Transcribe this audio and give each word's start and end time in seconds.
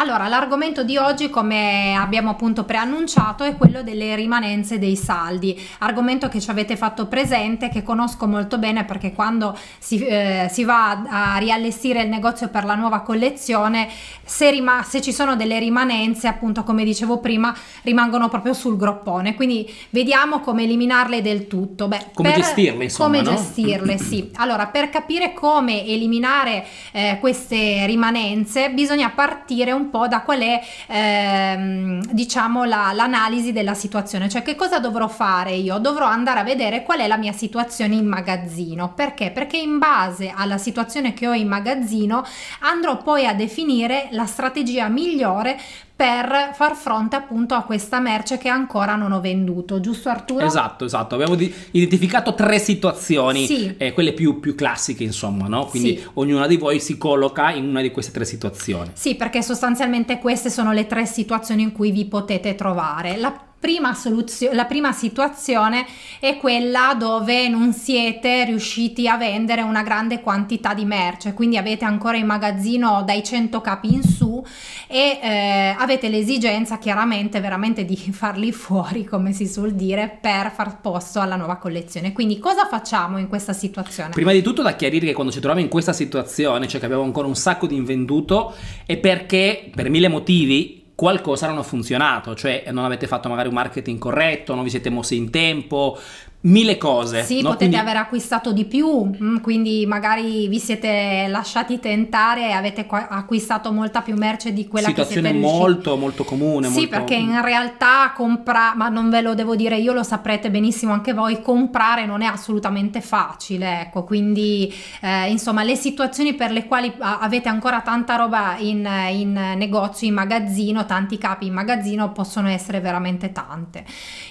Allora, 0.00 0.28
l'argomento 0.28 0.84
di 0.84 0.96
oggi, 0.96 1.28
come 1.28 1.96
abbiamo 1.96 2.30
appunto 2.30 2.62
preannunciato, 2.62 3.42
è 3.42 3.56
quello 3.56 3.82
delle 3.82 4.14
rimanenze 4.14 4.78
dei 4.78 4.94
saldi, 4.94 5.60
argomento 5.80 6.28
che 6.28 6.40
ci 6.40 6.50
avete 6.50 6.76
fatto 6.76 7.06
presente, 7.06 7.68
che 7.68 7.82
conosco 7.82 8.28
molto 8.28 8.58
bene 8.58 8.84
perché 8.84 9.12
quando 9.12 9.58
si, 9.80 9.98
eh, 10.06 10.48
si 10.52 10.62
va 10.62 11.02
a 11.08 11.36
riallestire 11.38 12.02
il 12.02 12.08
negozio 12.08 12.46
per 12.46 12.64
la 12.64 12.76
nuova 12.76 13.00
collezione, 13.00 13.88
se, 14.22 14.52
rima- 14.52 14.84
se 14.84 15.00
ci 15.00 15.12
sono 15.12 15.34
delle 15.34 15.58
rimanenze, 15.58 16.28
appunto 16.28 16.62
come 16.62 16.84
dicevo 16.84 17.18
prima, 17.18 17.52
rimangono 17.82 18.28
proprio 18.28 18.52
sul 18.52 18.76
groppone, 18.76 19.34
quindi 19.34 19.68
vediamo 19.90 20.38
come 20.38 20.62
eliminarle 20.62 21.20
del 21.22 21.48
tutto. 21.48 21.88
Beh, 21.88 22.10
come 22.14 22.34
gestirle, 22.34 22.84
insomma. 22.84 23.18
Come 23.18 23.28
no? 23.28 23.34
gestirle, 23.34 23.98
sì. 23.98 24.30
Allora, 24.36 24.66
per 24.68 24.90
capire 24.90 25.32
come 25.32 25.84
eliminare 25.84 26.64
eh, 26.92 27.16
queste 27.18 27.84
rimanenze, 27.86 28.70
bisogna 28.70 29.10
partire 29.10 29.72
un 29.72 29.86
po' 29.90 30.08
da 30.08 30.22
qual 30.22 30.40
è 30.40 30.60
ehm, 30.86 32.04
diciamo 32.12 32.64
la, 32.64 32.92
l'analisi 32.92 33.52
della 33.52 33.74
situazione, 33.74 34.28
cioè 34.28 34.42
che 34.42 34.54
cosa 34.54 34.78
dovrò 34.78 35.08
fare 35.08 35.52
io? 35.52 35.78
Dovrò 35.78 36.06
andare 36.06 36.40
a 36.40 36.44
vedere 36.44 36.82
qual 36.82 37.00
è 37.00 37.06
la 37.06 37.16
mia 37.16 37.32
situazione 37.32 37.94
in 37.94 38.06
magazzino. 38.06 38.92
Perché? 38.94 39.30
Perché 39.30 39.56
in 39.56 39.78
base 39.78 40.32
alla 40.34 40.58
situazione 40.58 41.12
che 41.12 41.26
ho 41.26 41.34
in 41.34 41.48
magazzino 41.48 42.24
andrò 42.60 42.98
poi 42.98 43.26
a 43.26 43.34
definire 43.34 44.08
la 44.10 44.26
strategia 44.26 44.88
migliore 44.88 45.58
per 45.98 46.52
far 46.54 46.76
fronte 46.76 47.16
appunto 47.16 47.54
a 47.54 47.62
questa 47.62 47.98
merce 47.98 48.38
che 48.38 48.48
ancora 48.48 48.94
non 48.94 49.10
ho 49.10 49.20
venduto, 49.20 49.80
giusto 49.80 50.08
Arturo? 50.08 50.46
Esatto, 50.46 50.84
esatto. 50.84 51.16
Abbiamo 51.16 51.34
di- 51.34 51.52
identificato 51.72 52.34
tre 52.34 52.60
situazioni, 52.60 53.46
sì. 53.46 53.74
eh, 53.76 53.92
quelle 53.92 54.12
più, 54.12 54.38
più, 54.38 54.54
classiche, 54.54 55.02
insomma, 55.02 55.48
no? 55.48 55.66
Quindi 55.66 55.98
sì. 55.98 56.08
ognuna 56.14 56.46
di 56.46 56.56
voi 56.56 56.78
si 56.78 56.96
colloca 56.96 57.50
in 57.50 57.66
una 57.66 57.80
di 57.80 57.90
queste 57.90 58.12
tre 58.12 58.24
situazioni. 58.24 58.90
Sì, 58.92 59.16
perché 59.16 59.42
sostanzialmente 59.42 60.20
queste 60.20 60.50
sono 60.50 60.70
le 60.70 60.86
tre 60.86 61.04
situazioni 61.04 61.62
in 61.62 61.72
cui 61.72 61.90
vi 61.90 62.04
potete 62.04 62.54
trovare. 62.54 63.16
La 63.16 63.47
prima 63.58 63.92
soluzio- 63.94 64.52
la 64.52 64.64
prima 64.66 64.92
situazione 64.92 65.84
è 66.20 66.36
quella 66.36 66.94
dove 66.96 67.48
non 67.48 67.72
siete 67.72 68.44
riusciti 68.44 69.08
a 69.08 69.16
vendere 69.16 69.62
una 69.62 69.82
grande 69.82 70.20
quantità 70.20 70.74
di 70.74 70.84
merce, 70.84 71.34
quindi 71.34 71.56
avete 71.56 71.84
ancora 71.84 72.16
in 72.16 72.26
magazzino 72.26 73.02
dai 73.04 73.24
100 73.24 73.60
capi 73.60 73.92
in 73.94 74.02
su 74.02 74.44
e 74.86 75.18
eh, 75.20 75.74
avete 75.76 76.08
l'esigenza 76.08 76.78
chiaramente 76.78 77.40
veramente 77.40 77.84
di 77.84 77.96
farli 78.12 78.52
fuori, 78.52 79.04
come 79.04 79.32
si 79.32 79.46
suol 79.46 79.72
dire, 79.72 80.18
per 80.20 80.52
far 80.52 80.80
posto 80.80 81.20
alla 81.20 81.36
nuova 81.36 81.56
collezione. 81.56 82.12
Quindi 82.12 82.38
cosa 82.38 82.66
facciamo 82.66 83.18
in 83.18 83.28
questa 83.28 83.52
situazione? 83.52 84.10
Prima 84.10 84.32
di 84.32 84.42
tutto 84.42 84.62
da 84.62 84.74
chiarire 84.76 85.06
che 85.06 85.12
quando 85.12 85.32
ci 85.32 85.40
troviamo 85.40 85.64
in 85.64 85.70
questa 85.70 85.92
situazione, 85.92 86.68
cioè 86.68 86.78
che 86.78 86.86
abbiamo 86.86 87.04
ancora 87.04 87.26
un 87.26 87.36
sacco 87.36 87.66
di 87.66 87.74
invenduto, 87.74 88.54
è 88.86 88.96
perché 88.96 89.70
per 89.74 89.90
mille 89.90 90.08
motivi 90.08 90.77
qualcosa 90.98 91.46
non 91.46 91.58
ha 91.58 91.62
funzionato, 91.62 92.34
cioè 92.34 92.64
non 92.72 92.84
avete 92.84 93.06
fatto 93.06 93.28
magari 93.28 93.46
un 93.46 93.54
marketing 93.54 94.00
corretto, 94.00 94.56
non 94.56 94.64
vi 94.64 94.70
siete 94.70 94.90
mossi 94.90 95.14
in 95.14 95.30
tempo, 95.30 95.96
mille 96.40 96.78
cose. 96.78 97.24
Sì, 97.24 97.42
no? 97.42 97.50
potete 97.50 97.70
quindi... 97.70 97.76
aver 97.76 97.96
acquistato 97.96 98.52
di 98.52 98.64
più, 98.64 99.04
mm, 99.04 99.38
quindi 99.38 99.84
magari 99.86 100.46
vi 100.46 100.58
siete 100.60 101.26
lasciati 101.28 101.80
tentare 101.80 102.48
e 102.48 102.52
avete 102.52 102.86
acquistato 102.88 103.72
molta 103.72 104.02
più 104.02 104.14
merce 104.14 104.52
di 104.52 104.68
quella 104.68 104.88
Situazione 104.88 105.22
che 105.22 105.28
siete 105.28 105.38
riusciti. 105.40 105.62
molto 105.62 105.96
molto 105.96 106.24
comune. 106.24 106.68
Sì, 106.68 106.80
molto... 106.80 106.90
perché 106.90 107.14
in 107.14 107.42
realtà 107.42 108.12
comprare, 108.14 108.76
ma 108.76 108.88
non 108.88 109.10
ve 109.10 109.20
lo 109.20 109.34
devo 109.34 109.56
dire 109.56 109.78
io, 109.78 109.92
lo 109.92 110.04
saprete 110.04 110.50
benissimo 110.50 110.92
anche 110.92 111.12
voi, 111.12 111.42
comprare 111.42 112.06
non 112.06 112.22
è 112.22 112.26
assolutamente 112.26 113.00
facile, 113.00 113.80
ecco, 113.80 114.04
quindi 114.04 114.72
eh, 115.00 115.30
insomma 115.30 115.64
le 115.64 115.74
situazioni 115.74 116.34
per 116.34 116.52
le 116.52 116.66
quali 116.66 116.92
avete 116.98 117.48
ancora 117.48 117.80
tanta 117.80 118.14
roba 118.14 118.56
in, 118.58 118.88
in 119.10 119.32
negozio, 119.56 120.06
in 120.06 120.14
magazzino, 120.14 120.86
tanti 120.86 121.18
capi 121.18 121.46
in 121.46 121.52
magazzino 121.52 122.12
possono 122.12 122.48
essere 122.48 122.80
veramente 122.80 123.32
tante. 123.32 123.84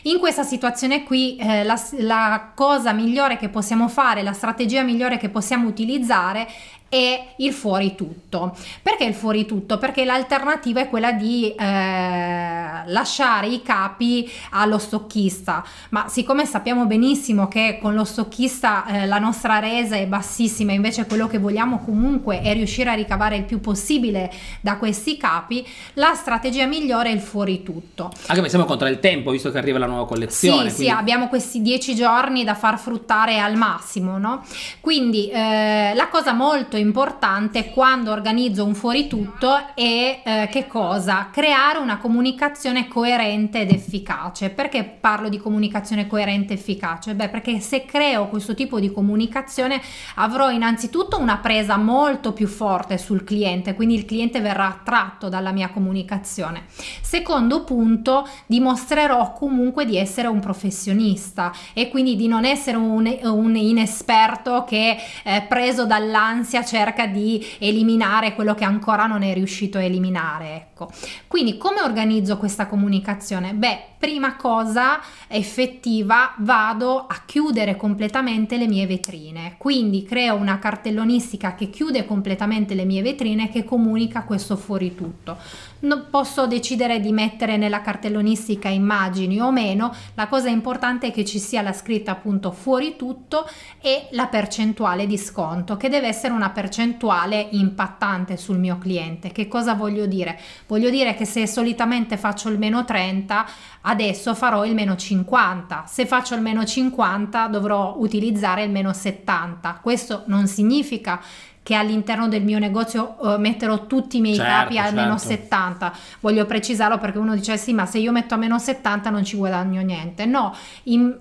In 0.04 0.20
questa 0.20 0.44
situazione 0.44 1.04
qui 1.04 1.36
eh, 1.36 1.64
la 1.66 1.76
la 1.98 2.52
cosa 2.54 2.92
migliore 2.94 3.38
che 3.38 3.50
possiamo 3.50 3.88
fare, 3.88 4.24
la 4.24 4.34
strategia 4.34 4.84
migliore 4.84 5.18
che 5.18 5.30
possiamo 5.30 5.68
utilizzare 5.68 6.48
e 6.90 7.34
il 7.38 7.54
fuori 7.54 7.96
tutto. 7.96 8.56
Perché 8.82 9.04
il 9.06 9.14
fuori 9.14 9.46
tutto? 9.46 9.78
Perché 9.78 10.06
l'alternativa 10.06 10.82
è 10.82 10.90
quella 10.90 11.12
di 11.12 11.54
eh, 11.54 12.86
lasciare 12.86 13.48
i 13.48 13.62
capi 13.62 14.30
allo 14.52 14.78
stocchista, 14.78 15.64
ma 15.90 16.08
siccome 16.08 16.46
sappiamo 16.46 16.86
benissimo 16.86 17.48
che 17.48 17.78
con 17.82 17.94
lo 17.94 18.04
stocchista 18.04 18.86
eh, 18.86 19.06
la 19.06 19.20
nostra 19.20 19.60
resa 19.60 19.96
è 19.96 20.06
bassissima, 20.06 20.72
invece 20.72 21.06
quello 21.06 21.28
che 21.28 21.38
vogliamo 21.38 21.80
comunque 21.80 22.42
è 22.42 22.54
riuscire 22.54 22.90
a 22.90 22.94
ricavare 22.94 23.36
il 23.36 23.44
più 23.44 23.60
possibile 23.60 24.32
da 24.62 24.78
questi 24.78 25.18
capi, 25.18 25.66
la 25.94 26.14
strategia 26.14 26.66
migliore 26.66 27.10
è 27.10 27.14
il 27.14 27.20
fuori 27.20 27.64
tutto. 27.64 28.06
Anche 28.06 28.34
perché 28.34 28.50
siamo 28.50 28.66
contro 28.66 28.88
il 28.88 29.00
tempo, 29.00 29.32
visto 29.32 29.52
che 29.52 29.58
arriva 29.58 29.78
la 29.78 29.88
nuova 29.88 30.08
collezione. 30.08 30.70
Sì, 30.70 30.76
quindi... 30.76 30.84
sì, 30.84 30.90
abbiamo 30.90 31.28
questi 31.28 31.62
dieci 31.62 31.96
giorni 31.96 32.44
da 32.44 32.56
far 32.56 32.80
fruttare 32.80 33.40
al 33.40 33.56
massimo, 33.56 34.18
no? 34.18 34.44
Quindi 34.80 35.30
eh, 35.30 35.94
la 35.94 36.08
cosa 36.08 36.34
molto 36.34 36.77
importante 36.78 37.70
quando 37.70 38.12
organizzo 38.12 38.66
un 38.66 38.74
fuori 38.74 39.08
tutto 39.08 39.56
è 39.76 40.22
eh, 40.24 40.48
che 40.52 40.68
cosa? 40.68 41.30
Creare 41.32 41.80
una 41.80 41.98
comunicazione 41.98 42.88
coerente 42.88 43.62
ed 43.62 43.72
efficace. 43.72 44.50
Perché 44.50 44.84
parlo 44.84 45.30
di 45.30 45.38
comunicazione 45.38 46.08
coerente 46.08 46.54
ed 46.54 46.60
efficace? 46.60 47.16
Beh, 47.16 47.30
perché 47.30 47.60
se 47.60 47.86
creo 47.86 48.28
questo 48.28 48.54
tipo 48.54 48.80
di 48.80 48.92
comunicazione 48.92 49.82
avrò 50.16 50.50
innanzitutto 50.50 51.20
una 51.20 51.38
presa 51.38 51.78
molto 51.78 52.34
più 52.34 52.48
forte 52.48 52.98
sul 52.98 53.24
cliente, 53.24 53.74
quindi 53.74 53.96
il 53.96 54.06
cliente 54.06 54.40
verrà 54.40 54.68
attratto 54.68 55.30
dalla 55.30 55.52
mia 55.52 55.70
comunicazione. 55.70 56.66
Secondo 57.02 57.64
punto, 57.64 58.28
dimostrerò 58.46 59.34
comunque 59.34 59.86
di 59.86 59.98
essere 59.98 60.28
un 60.28 60.40
professionista 60.40 61.52
e 61.74 61.90
quindi 61.90 62.16
di 62.16 62.28
non 62.28 62.46
essere 62.46 62.78
un, 62.78 63.18
un 63.24 63.56
inesperto 63.56 64.64
che 64.66 64.98
eh, 65.24 65.46
preso 65.48 65.86
dall'ansia 65.86 66.64
cerca 66.68 67.08
di 67.08 67.44
eliminare 67.60 68.36
quello 68.36 68.54
che 68.54 68.66
ancora 68.66 69.08
non 69.08 69.24
è 69.24 69.34
riuscito 69.34 69.78
a 69.78 69.84
eliminare. 69.84 70.56
Ecco. 70.56 70.92
Quindi 71.28 71.58
come 71.58 71.82
organizzo 71.82 72.38
questa 72.38 72.68
comunicazione? 72.68 73.54
Beh, 73.54 73.80
prima 73.98 74.36
cosa 74.36 75.00
effettiva 75.28 76.36
vado 76.40 77.06
a 77.08 77.22
chiudere 77.26 77.76
completamente 77.76 78.58
le 78.58 78.68
mie 78.68 78.86
vetrine. 78.86 79.56
Quindi 79.58 80.04
creo 80.04 80.36
una 80.36 80.60
cartellonistica 80.60 81.56
che 81.56 81.70
chiude 81.70 82.06
completamente 82.06 82.76
le 82.76 82.86
mie 82.86 83.02
vetrine 83.02 83.50
che 83.50 83.64
comunica 83.64 84.24
questo 84.24 84.56
fuori 84.56 84.94
tutto. 84.94 85.38
Non 85.80 86.08
posso 86.10 86.48
decidere 86.48 87.00
di 87.00 87.12
mettere 87.12 87.58
nella 87.58 87.82
cartellonistica 87.82 88.68
immagini 88.68 89.40
o 89.40 89.52
meno, 89.52 89.94
la 90.16 90.28
cosa 90.28 90.50
importante 90.50 91.08
è 91.08 91.12
che 91.12 91.26
ci 91.26 91.40
sia 91.40 91.62
la 91.62 91.74
scritta 91.74 92.12
appunto 92.12 92.52
fuori 92.52 92.96
tutto 92.96 93.48
e 93.82 94.08
la 94.12 94.28
percentuale 94.28 95.08
di 95.08 95.18
sconto 95.18 95.78
che 95.78 95.90
deve 95.90 96.08
essere 96.08 96.34
una 96.34 96.50
percentuale 96.58 97.50
impattante 97.52 98.36
sul 98.36 98.58
mio 98.58 98.80
cliente. 98.80 99.32
Che 99.32 99.48
cosa 99.48 99.76
voglio 99.76 100.08
dire? 100.08 100.40
Voglio 100.66 100.90
dire 100.90 101.14
che 101.14 101.24
se 101.24 101.46
solitamente 101.46 102.18
faccio 102.18 102.50
il 102.50 102.58
meno 102.58 102.84
30, 102.84 103.46
adesso 103.82 104.34
farò 104.34 104.66
il 104.66 104.74
meno 104.74 104.96
50. 104.96 105.84
Se 105.86 106.08
faccio 106.08 106.34
il 106.34 106.42
meno 106.42 106.66
50 106.66 107.46
dovrò 107.46 107.98
utilizzare 108.00 108.64
il 108.64 108.72
meno 108.72 108.92
70. 108.92 109.78
Questo 109.84 110.24
non 110.26 110.48
significa 110.48 111.22
che 111.62 111.76
all'interno 111.76 112.28
del 112.28 112.44
mio 112.44 112.58
negozio 112.58 113.18
uh, 113.20 113.38
metterò 113.38 113.86
tutti 113.86 114.18
i 114.18 114.22
miei 114.22 114.38
certo, 114.38 114.52
capi 114.52 114.80
a 114.80 114.86
certo. 114.86 115.00
meno 115.00 115.18
70. 115.20 115.94
Voglio 116.22 116.46
precisarlo 116.48 116.98
perché 116.98 117.20
uno 117.20 117.36
dice 117.36 117.56
sì, 117.58 117.72
ma 117.74 117.86
se 117.86 118.00
io 118.00 118.12
metto 118.12 118.34
a 118.34 118.38
meno 118.38 118.58
70 118.58 119.12
non 119.12 119.24
ci 119.24 119.38
guadagno 119.38 119.82
niente. 119.82 120.26
No, 120.26 120.56
in, 120.86 121.16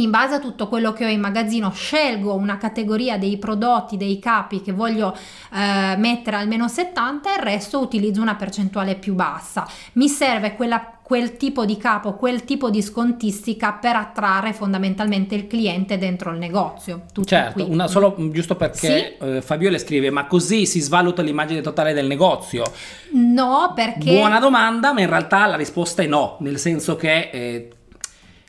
in 0.00 0.10
base 0.10 0.34
a 0.34 0.38
tutto 0.38 0.68
quello 0.68 0.92
che 0.92 1.04
ho 1.04 1.08
in 1.08 1.20
magazzino 1.20 1.70
scelgo 1.70 2.34
una 2.34 2.58
categoria 2.58 3.18
dei 3.18 3.38
prodotti, 3.38 3.96
dei 3.96 4.18
capi 4.18 4.62
che 4.62 4.72
voglio 4.72 5.14
eh, 5.52 5.96
mettere 5.96 6.36
al 6.36 6.48
meno 6.48 6.68
70 6.68 7.30
e 7.30 7.36
il 7.36 7.42
resto 7.42 7.80
utilizzo 7.80 8.20
una 8.20 8.34
percentuale 8.34 8.96
più 8.96 9.14
bassa. 9.14 9.66
Mi 9.92 10.08
serve 10.08 10.54
quella 10.54 10.96
quel 11.06 11.36
tipo 11.36 11.64
di 11.64 11.76
capo, 11.76 12.14
quel 12.14 12.42
tipo 12.42 12.68
di 12.68 12.82
scontistica 12.82 13.74
per 13.74 13.94
attrarre 13.94 14.52
fondamentalmente 14.52 15.36
il 15.36 15.46
cliente 15.46 15.98
dentro 15.98 16.32
il 16.32 16.38
negozio. 16.38 17.02
Tutto 17.12 17.28
certo, 17.28 17.70
una, 17.70 17.86
solo 17.86 18.16
giusto 18.32 18.56
perché 18.56 19.16
sì? 19.20 19.24
eh, 19.24 19.40
Fabio 19.40 19.70
le 19.70 19.78
scrive: 19.78 20.10
Ma 20.10 20.26
così 20.26 20.66
si 20.66 20.80
svaluta 20.80 21.22
l'immagine 21.22 21.60
totale 21.60 21.92
del 21.92 22.08
negozio? 22.08 22.64
No, 23.12 23.70
perché. 23.72 24.14
Buona 24.14 24.40
domanda, 24.40 24.92
ma 24.92 25.00
in 25.00 25.08
realtà 25.08 25.46
la 25.46 25.54
risposta 25.54 26.02
è 26.02 26.06
no, 26.06 26.38
nel 26.40 26.58
senso 26.58 26.96
che. 26.96 27.30
Eh, 27.32 27.70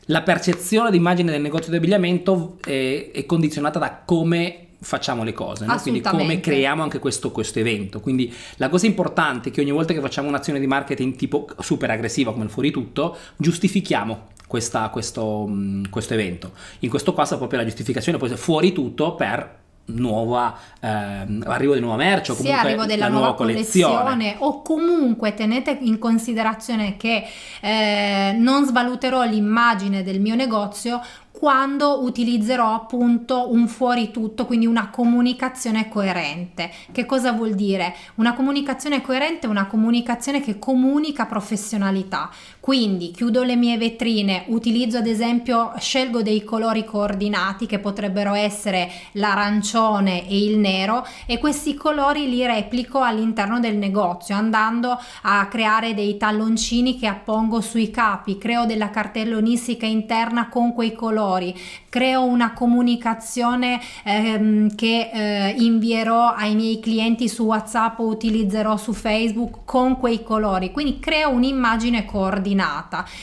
la 0.07 0.21
percezione 0.21 0.91
d'immagine 0.91 1.31
del 1.31 1.41
negozio 1.41 1.71
di 1.71 1.77
abbigliamento 1.77 2.57
è, 2.63 2.69
eh, 2.69 3.11
è 3.13 3.25
condizionata 3.25 3.79
da 3.79 4.01
come 4.05 4.63
facciamo 4.79 5.23
le 5.23 5.33
cose, 5.33 5.65
no? 5.65 5.75
quindi 5.81 6.01
come 6.01 6.39
creiamo 6.39 6.83
anche 6.83 6.99
questo, 6.99 7.31
questo, 7.31 7.59
evento. 7.59 7.99
Quindi 7.99 8.33
la 8.57 8.69
cosa 8.69 8.85
importante 8.85 9.49
è 9.49 9.51
che 9.51 9.61
ogni 9.61 9.71
volta 9.71 9.93
che 9.93 9.99
facciamo 9.99 10.27
un'azione 10.27 10.59
di 10.59 10.67
marketing 10.67 11.15
tipo 11.15 11.47
super 11.59 11.89
aggressiva 11.89 12.31
come 12.31 12.45
il 12.45 12.49
fuori 12.49 12.71
tutto, 12.71 13.17
giustifichiamo 13.37 14.27
questa, 14.47 14.89
questo, 14.89 15.49
questo, 15.89 16.13
evento. 16.13 16.51
In 16.79 16.89
questo 16.89 17.13
caso 17.13 17.37
proprio 17.37 17.59
la 17.59 17.65
giustificazione 17.65 18.17
può 18.17 18.27
essere 18.27 18.41
fuori 18.41 18.71
tutto 18.71 19.15
per 19.15 19.65
nuova 19.87 20.57
ehm, 20.79 21.43
arrivo 21.47 21.73
di 21.73 21.79
nuova 21.79 21.95
merce 21.95 22.31
o 22.31 22.35
sì, 22.35 22.51
arrivo 22.51 22.85
della 22.85 23.07
nuova, 23.07 23.25
nuova 23.25 23.37
collezione. 23.37 24.03
collezione. 24.03 24.35
o 24.39 24.61
comunque 24.61 25.33
tenete 25.33 25.77
in 25.81 25.99
considerazione 25.99 26.97
che 26.97 27.23
eh, 27.61 28.35
non 28.37 28.65
svaluterò 28.65 29.23
l'immagine 29.23 30.03
del 30.03 30.19
mio 30.19 30.35
negozio 30.35 31.01
quando 31.37 32.03
utilizzerò 32.03 32.73
appunto 32.73 33.53
un 33.53 33.67
fuori 33.67 34.09
tutto, 34.09 34.47
quindi 34.47 34.65
una 34.65 34.89
comunicazione 34.89 35.87
coerente. 35.87 36.71
Che 36.91 37.05
cosa 37.05 37.31
vuol 37.31 37.53
dire? 37.53 37.93
Una 38.15 38.33
comunicazione 38.33 39.01
coerente 39.01 39.45
è 39.45 39.49
una 39.49 39.67
comunicazione 39.67 40.41
che 40.41 40.57
comunica 40.57 41.27
professionalità. 41.27 42.31
Quindi 42.67 43.11
chiudo 43.11 43.43
le 43.43 43.55
mie 43.55 43.77
vetrine, 43.77 44.43
utilizzo 44.47 44.97
ad 44.97 45.07
esempio, 45.07 45.71
scelgo 45.77 46.21
dei 46.21 46.43
colori 46.43 46.83
coordinati 46.83 47.65
che 47.65 47.79
potrebbero 47.79 48.33
essere 48.33 48.91
l'arancione 49.13 50.27
e 50.27 50.43
il 50.43 50.57
nero 50.57 51.07
e 51.25 51.37
questi 51.37 51.75
colori 51.75 52.27
li 52.27 52.45
replico 52.45 52.99
all'interno 52.99 53.61
del 53.61 53.77
negozio 53.77 54.35
andando 54.35 54.99
a 55.21 55.47
creare 55.47 55.93
dei 55.93 56.17
talloncini 56.17 56.99
che 56.99 57.07
appongo 57.07 57.61
sui 57.61 57.89
capi, 57.89 58.37
creo 58.37 58.65
della 58.65 58.89
cartellonistica 58.89 59.85
interna 59.85 60.49
con 60.49 60.73
quei 60.73 60.91
colori. 60.91 61.57
Creo 61.87 62.25
una 62.25 62.51
comunicazione 62.51 63.79
ehm, 64.03 64.75
che 64.75 65.09
eh, 65.11 65.55
invierò 65.57 66.33
ai 66.33 66.53
miei 66.53 66.81
clienti 66.81 67.29
su 67.29 67.43
WhatsApp 67.45 67.99
o 67.99 68.07
utilizzerò 68.07 68.75
su 68.75 68.91
Facebook 68.91 69.59
con 69.63 69.97
quei 69.97 70.21
colori, 70.21 70.71
quindi 70.71 70.99
creo 70.99 71.29
un'immagine 71.29 72.03
coordinata 72.03 72.55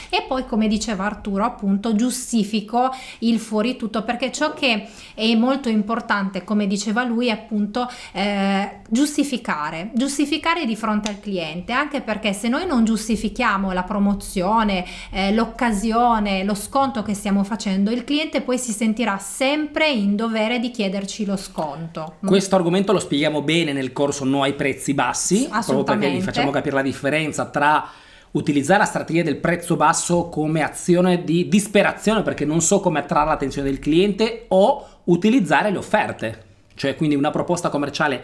e 0.09 0.25
poi 0.27 0.47
come 0.47 0.69
diceva 0.69 1.05
Arturo 1.05 1.45
appunto 1.45 1.95
giustifico 1.95 2.91
il 3.21 3.39
fuori 3.39 3.77
tutto 3.77 4.03
perché 4.03 4.31
ciò 4.33 4.55
che 4.55 4.89
è 5.15 5.35
molto 5.35 5.69
importante 5.69 6.45
come 6.45 6.67
diceva 6.67 7.05
lui 7.05 7.31
appunto 7.31 7.89
eh, 8.13 8.81
giustificare, 8.89 9.91
giustificare 9.95 10.65
di 10.65 10.77
fronte 10.77 11.09
al 11.09 11.21
cliente 11.21 11.73
anche 11.73 12.01
perché 12.01 12.33
se 12.33 12.49
noi 12.49 12.67
non 12.67 12.85
giustifichiamo 12.85 13.73
la 13.73 13.83
promozione, 13.83 14.85
eh, 15.11 15.33
l'occasione, 15.33 16.45
lo 16.45 16.55
sconto 16.55 17.03
che 17.03 17.15
stiamo 17.15 17.45
facendo 17.45 17.91
il 17.91 18.05
cliente 18.05 18.41
poi 18.41 18.59
si 18.59 18.73
sentirà 18.73 19.19
sempre 19.19 19.91
in 19.91 20.17
dovere 20.17 20.59
di 20.59 20.71
chiederci 20.71 21.25
lo 21.25 21.37
sconto. 21.37 22.17
Questo 22.25 22.57
argomento 22.57 22.93
lo 22.93 22.99
spieghiamo 22.99 23.43
bene 23.43 23.73
nel 23.73 23.93
corso 23.93 24.25
No 24.25 24.43
ai 24.43 24.55
prezzi 24.55 24.95
bassi, 24.95 25.49
proprio 25.49 25.83
perché 25.83 26.11
vi 26.11 26.21
facciamo 26.21 26.51
capire 26.51 26.77
la 26.77 26.83
differenza 26.83 27.47
tra 27.47 27.89
utilizzare 28.35 28.81
la 28.81 28.85
strategia 28.87 29.23
del 29.23 29.37
prezzo 29.37 29.77
basso 29.77 30.29
come 30.29 30.63
azione 30.63 31.25
di 31.25 31.49
disperazione 31.49 32.23
perché 32.23 32.45
non 32.45 32.61
so 32.61 32.81
come 32.81 32.99
attrarre 32.99 33.31
l'attenzione 33.31 33.69
del 33.69 33.79
cliente 33.79 34.47
o 34.49 34.87
utilizzare 35.05 35.71
le 35.71 35.79
offerte, 35.79 36.43
cioè 36.75 36.97
quindi 36.97 37.15
una 37.15 37.31
proposta 37.31 37.69
commerciale 37.69 38.23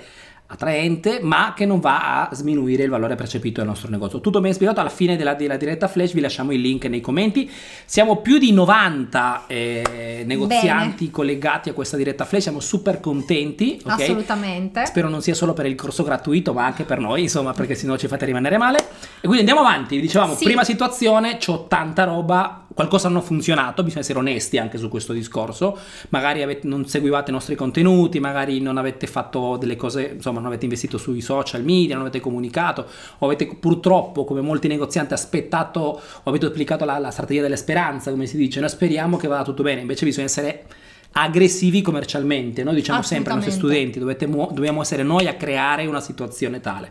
attraente 0.52 1.20
ma 1.23 1.52
che 1.56 1.64
non 1.64 1.79
va 1.79 2.29
a 2.29 2.35
sminuire 2.35 2.82
il 2.82 2.91
valore 2.91 3.14
percepito 3.14 3.61
del 3.61 3.69
nostro 3.69 3.88
negozio. 3.88 4.20
Tutto 4.20 4.41
ben 4.41 4.52
spiegato, 4.52 4.81
alla 4.81 4.88
fine 4.88 5.17
della, 5.17 5.35
della 5.35 5.56
diretta 5.56 5.87
flash 5.87 6.12
vi 6.12 6.20
lasciamo 6.20 6.52
il 6.52 6.61
link 6.61 6.85
nei 6.87 7.00
commenti. 7.00 7.49
Siamo 7.85 8.17
più 8.17 8.38
di 8.38 8.52
90 8.52 9.44
eh, 9.47 10.23
negozianti 10.26 11.05
Bene. 11.05 11.11
collegati 11.11 11.69
a 11.69 11.73
questa 11.73 11.97
diretta 11.97 12.25
flash, 12.25 12.43
siamo 12.43 12.61
super 12.61 12.99
contenti. 13.00 13.81
Okay? 13.81 14.02
Assolutamente. 14.02 14.87
Spero 14.87 15.08
non 15.08 15.23
sia 15.23 15.35
solo 15.35 15.52
per 15.52 15.67
il 15.67 15.76
corso 15.76 16.02
gratuito 16.02 16.52
ma 16.52 16.64
anche 16.64 16.82
per 16.82 16.99
noi, 16.99 17.23
insomma, 17.23 17.52
perché 17.52 17.76
sennò 17.76 17.97
ci 17.97 18.08
fate 18.08 18.25
rimanere 18.25 18.58
male. 18.58 18.79
E 18.79 19.29
quindi 19.29 19.38
andiamo 19.41 19.61
avanti, 19.61 20.00
dicevamo, 20.00 20.35
sì. 20.35 20.44
prima 20.44 20.64
situazione, 20.64 21.38
c'ho 21.38 21.67
tanta 21.69 22.05
roba, 22.05 22.67
qualcosa 22.81 23.09
non 23.09 23.19
ha 23.19 23.21
funzionato, 23.21 23.82
bisogna 23.82 24.00
essere 24.00 24.19
onesti 24.19 24.56
anche 24.56 24.79
su 24.79 24.88
questo 24.88 25.12
discorso, 25.12 25.77
magari 26.09 26.43
avete, 26.43 26.67
non 26.67 26.87
seguivate 26.87 27.31
i 27.31 27.35
nostri 27.35 27.55
contenuti, 27.55 28.21
magari 28.21 28.59
non 28.61 28.79
avete 28.79 29.06
fatto 29.06 29.59
delle 29.59 29.77
cose, 29.77 30.12
insomma 30.15 30.38
non 30.38 30.47
avete 30.47 30.65
investito 30.65 30.97
sui 30.97 31.21
social 31.21 31.62
media, 31.62 31.94
non 31.94 32.06
avete 32.06 32.21
comunicato, 32.21 32.87
o 33.19 33.27
avete 33.27 33.47
purtroppo 33.61 34.25
come 34.25 34.41
molti 34.41 34.67
negozianti 34.67 35.12
aspettato 35.12 35.81
o 35.81 36.00
avete 36.23 36.47
applicato 36.47 36.87
la, 36.87 36.99
la 36.99 37.11
strategia 37.11 37.43
della 37.43 37.56
speranza, 37.56 38.11
come 38.11 38.25
si 38.25 38.38
dice, 38.38 38.61
noi 38.61 38.71
speriamo 38.71 39.19
che 39.19 39.29
vada 39.29 39.44
tutto 39.44 39.62
bene, 39.62 39.83
invece 39.83 40.06
bisogna 40.06 40.26
essere 40.26 40.65
aggressivi 41.12 41.83
commercialmente, 41.83 42.62
noi 42.65 42.76
diciamo 42.76 43.03
sempre 43.03 43.33
ai 43.33 43.37
nostri 43.37 43.55
studenti, 43.55 43.99
dovete, 43.99 44.26
dobbiamo 44.26 44.81
essere 44.81 45.03
noi 45.03 45.26
a 45.26 45.35
creare 45.35 45.85
una 45.85 46.00
situazione 46.00 46.61
tale. 46.61 46.91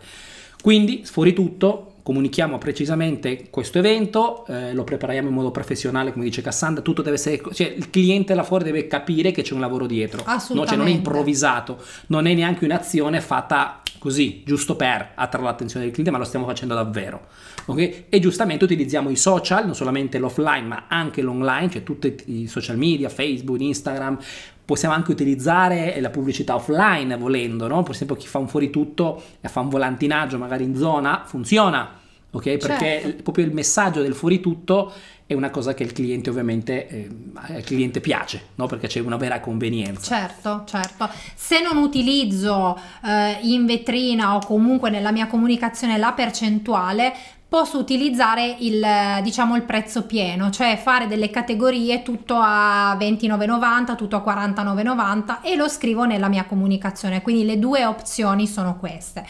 Quindi, 0.62 1.04
fuori 1.06 1.34
tutto, 1.34 1.94
comunichiamo 2.10 2.58
precisamente 2.58 3.52
questo 3.52 3.78
evento, 3.78 4.44
eh, 4.48 4.74
lo 4.74 4.84
prepariamo 4.84 5.28
in 5.28 5.34
modo 5.36 5.52
professionale, 5.52 6.12
come 6.12 6.26
dice 6.26 6.42
Cassandra, 6.42 6.82
tutto 6.82 7.04
deve 7.04 7.18
essere, 7.18 7.40
cioè 7.54 7.68
il 7.68 7.92
cliente 7.92 8.34
là 8.34 8.42
fuori 8.42 8.64
deve 8.64 8.88
capire 8.88 9.30
che 9.30 9.44
c'è 9.44 9.54
un 9.54 9.60
lavoro 9.60 9.86
dietro, 9.86 10.24
no? 10.26 10.66
cioè 10.66 10.76
non 10.76 10.88
è 10.88 10.90
improvvisato, 10.90 11.80
non 12.08 12.26
è 12.26 12.34
neanche 12.34 12.66
un'azione 12.66 13.22
fatta 13.22 13.84
così, 14.00 14.42
giusto 14.44 14.76
per 14.76 15.12
attrarre 15.14 15.46
l'attenzione 15.46 15.86
del 15.86 15.94
cliente, 15.94 16.12
ma 16.12 16.18
lo 16.18 16.26
stiamo 16.26 16.48
facendo 16.48 16.74
davvero. 16.74 17.28
Okay? 17.66 18.06
E 18.10 18.20
giustamente 18.20 18.64
utilizziamo 18.64 19.12
i 19.12 19.16
social, 19.16 19.66
non 19.66 19.76
solamente 19.76 20.18
l'offline, 20.18 20.66
ma 20.66 20.86
anche 20.88 21.22
l'online, 21.22 21.70
cioè 21.70 21.84
tutti 21.84 22.16
i 22.26 22.48
social 22.48 22.78
media, 22.78 23.10
Facebook, 23.10 23.62
Instagram, 23.62 24.18
possiamo 24.66 24.96
anche 24.96 25.12
utilizzare 25.12 25.96
la 26.00 26.10
pubblicità 26.10 26.56
offline 26.56 27.16
volendo, 27.18 27.68
no? 27.68 27.84
Per 27.84 27.94
esempio 27.94 28.16
chi 28.16 28.26
fa 28.26 28.40
un 28.40 28.48
fuori 28.48 28.72
tutto 28.72 29.22
e 29.42 29.48
fa 29.48 29.60
un 29.60 29.70
volantinaggio 29.70 30.40
magari 30.40 30.64
in 30.64 30.76
zona, 30.76 31.24
funziona, 31.26 31.99
ok? 32.32 32.58
Perché 32.58 33.02
certo. 33.02 33.24
proprio 33.24 33.46
il 33.46 33.54
messaggio 33.54 34.02
del 34.02 34.14
fuori 34.14 34.40
tutto 34.40 34.92
è 35.26 35.36
una 35.36 35.52
cosa 35.52 35.76
che 35.76 35.84
il 35.84 35.92
cliente 35.92 36.32
ovviamente 36.32 36.88
eh, 36.88 37.10
al 37.34 37.64
cliente 37.64 38.02
piace, 38.02 38.48
no? 38.56 38.66
Perché 38.66 38.88
c'è 38.88 39.00
una 39.00 39.18
vera 39.18 39.40
convenienza. 39.40 40.18
Certo, 40.18 40.64
certo. 40.66 41.08
Se 41.36 41.62
non 41.62 41.78
utilizzo 41.78 42.76
eh, 43.06 43.38
in 43.44 43.68
vetrina 43.68 44.36
o 44.36 44.40
comunque 44.40 44.90
nella 44.90 45.12
mia 45.12 45.28
comunicazione 45.28 46.00
la 46.00 46.14
percentuale, 46.14 47.14
posso 47.48 47.80
utilizzare 47.80 48.58
il, 48.60 48.84
diciamo, 49.24 49.56
il 49.56 49.64
prezzo 49.64 50.04
pieno, 50.04 50.52
cioè 50.52 50.80
fare 50.82 51.08
delle 51.08 51.32
categorie 51.32 52.04
tutto 52.04 52.36
a 52.40 52.96
29,90, 53.00 53.96
tutto 53.96 54.16
a 54.16 54.24
49,90 54.26 55.42
e 55.42 55.56
lo 55.56 55.68
scrivo 55.68 56.06
nella 56.06 56.28
mia 56.28 56.46
comunicazione. 56.46 57.24
Quindi 57.24 57.46
le 57.46 57.58
due 57.58 57.86
opzioni 57.86 58.48
sono 58.48 58.78
queste. 58.78 59.26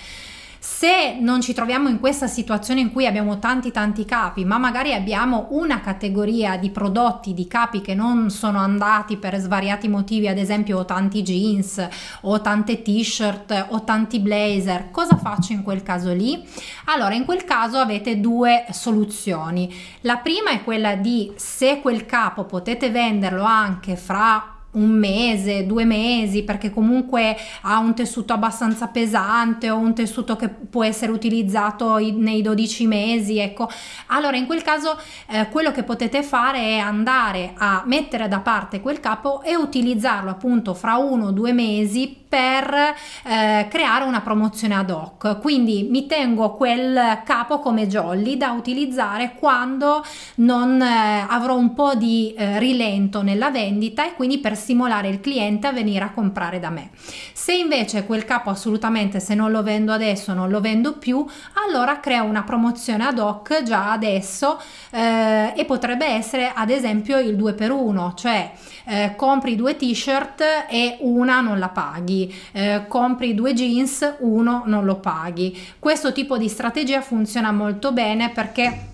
Se 0.80 1.18
non 1.20 1.42
ci 1.42 1.54
troviamo 1.54 1.90
in 1.90 2.00
questa 2.00 2.28
situazione 2.28 2.80
in 2.80 2.94
cui 2.94 3.06
abbiamo 3.06 3.38
tanti 3.38 3.70
tanti 3.70 4.06
capi, 4.06 4.46
ma 4.46 4.58
magari 4.58 4.94
abbiamo 4.94 5.48
una 5.50 5.82
categoria 5.82 6.56
di 6.56 6.70
prodotti, 6.70 7.34
di 7.34 7.48
capi 7.48 7.82
che 7.82 7.94
non 7.94 8.30
sono 8.30 8.60
andati 8.60 9.18
per 9.18 9.36
svariati 9.36 9.90
motivi, 9.90 10.30
ad 10.30 10.38
esempio 10.38 10.86
tanti 10.86 11.22
jeans, 11.22 11.86
o 12.22 12.40
tante 12.40 12.82
t-shirt, 12.82 13.66
o 13.72 13.84
tanti 13.84 14.22
blazer, 14.22 14.90
cosa 14.90 15.18
faccio 15.18 15.52
in 15.52 15.64
quel 15.64 15.84
caso 15.84 16.14
lì? 16.14 16.48
Allora, 16.86 17.14
in 17.14 17.26
quel 17.26 17.44
caso 17.44 17.78
avete 17.80 18.22
due 18.22 18.66
soluzioni. 18.72 19.70
La 20.04 20.16
prima 20.16 20.52
è 20.52 20.64
quella 20.64 20.96
di 20.96 21.34
se 21.36 21.82
quel 21.82 22.06
capo 22.06 22.46
potete 22.46 22.90
venderlo 22.90 23.44
anche 23.44 23.98
fra 23.98 24.59
un 24.72 24.90
mese, 24.90 25.66
due 25.66 25.86
mesi, 25.86 26.44
perché 26.44 26.70
comunque 26.70 27.36
ha 27.62 27.80
un 27.80 27.96
tessuto 27.96 28.34
abbastanza 28.34 28.88
pesante 28.88 29.70
o 29.70 29.78
un 29.78 29.96
tessuto 29.96 30.36
che 30.36 30.50
può 30.50 30.84
essere 30.84 31.12
utilizzato 31.12 31.98
nei 31.98 32.42
12 32.42 32.88
mesi, 32.88 33.40
ecco. 33.40 33.70
Allora 34.08 34.38
in 34.38 34.46
quel 34.46 34.62
caso 34.62 34.98
eh, 35.28 35.48
quello 35.50 35.72
che 35.72 35.84
potete 35.84 36.24
fare 36.24 36.60
è 36.60 36.78
andare 36.78 37.54
a 37.58 37.84
mettere 37.86 38.28
da 38.28 38.40
parte 38.40 38.82
quel 38.82 39.00
capo 39.00 39.42
e 39.42 39.56
utilizzarlo 39.56 40.30
appunto 40.30 40.74
fra 40.74 40.98
uno 40.98 41.28
o 41.28 41.32
due 41.32 41.54
mesi 41.54 42.19
per 42.30 42.74
eh, 42.74 43.68
creare 43.70 44.06
una 44.06 44.22
promozione 44.22 44.76
ad 44.76 44.92
hoc. 44.92 45.40
Quindi 45.42 45.88
mi 45.90 46.06
tengo 46.06 46.56
quel 46.56 47.22
capo 47.26 47.60
come 47.60 47.88
jolly 47.88 48.38
da 48.38 48.52
utilizzare 48.52 49.34
quando 49.38 50.06
non 50.36 50.80
eh, 50.80 51.26
avrò 51.28 51.56
un 51.56 51.74
po' 51.74 51.96
di 51.96 52.34
eh, 52.38 52.60
rilento 52.60 53.24
nella 53.24 53.50
vendita 53.50 54.06
e 54.06 54.14
quindi 54.14 54.38
per 54.38 54.56
stimolare 54.56 55.10
il 55.10 55.20
cliente 55.20 55.68
a 55.68 55.72
venire 55.72 56.06
a 56.06 56.12
comprare 56.12 56.60
da 56.60 56.70
me. 56.70 56.92
Se 57.34 57.54
invece 57.54 58.06
quel 58.06 58.26
capo 58.26 58.52
assolutamente 58.52 59.20
se 59.20 59.34
non 59.34 59.50
lo 59.52 59.64
vendo 59.64 59.92
adesso 59.92 60.34
non 60.34 60.50
lo 60.50 60.62
vendo 60.62 60.98
più, 60.98 61.26
allora 61.66 62.00
creo 62.00 62.26
una 62.26 62.44
promozione 62.44 63.06
ad 63.06 63.18
hoc 63.18 63.64
già 63.64 63.92
adesso 63.92 64.62
eh, 64.92 65.54
e 65.56 65.66
potrebbe 65.66 66.06
essere 66.06 66.52
ad 66.54 66.70
esempio 66.70 67.18
il 67.18 67.36
2 67.36 67.54
per 67.54 67.72
1, 67.72 68.14
cioè 68.16 68.52
eh, 68.86 69.14
compri 69.16 69.56
due 69.56 69.76
t-shirt 69.76 70.44
e 70.68 70.98
una 71.02 71.42
non 71.42 71.60
la 71.60 71.70
paghi, 71.70 72.19
eh, 72.52 72.86
compri 72.88 73.36
due 73.36 73.54
jeans, 73.54 74.16
uno 74.20 74.64
non 74.66 74.86
lo 74.86 74.96
paghi. 74.96 75.56
Questo 75.78 76.12
tipo 76.12 76.38
di 76.38 76.48
strategia 76.48 77.02
funziona 77.02 77.52
molto 77.52 77.92
bene 77.92 78.32
perché 78.32 78.89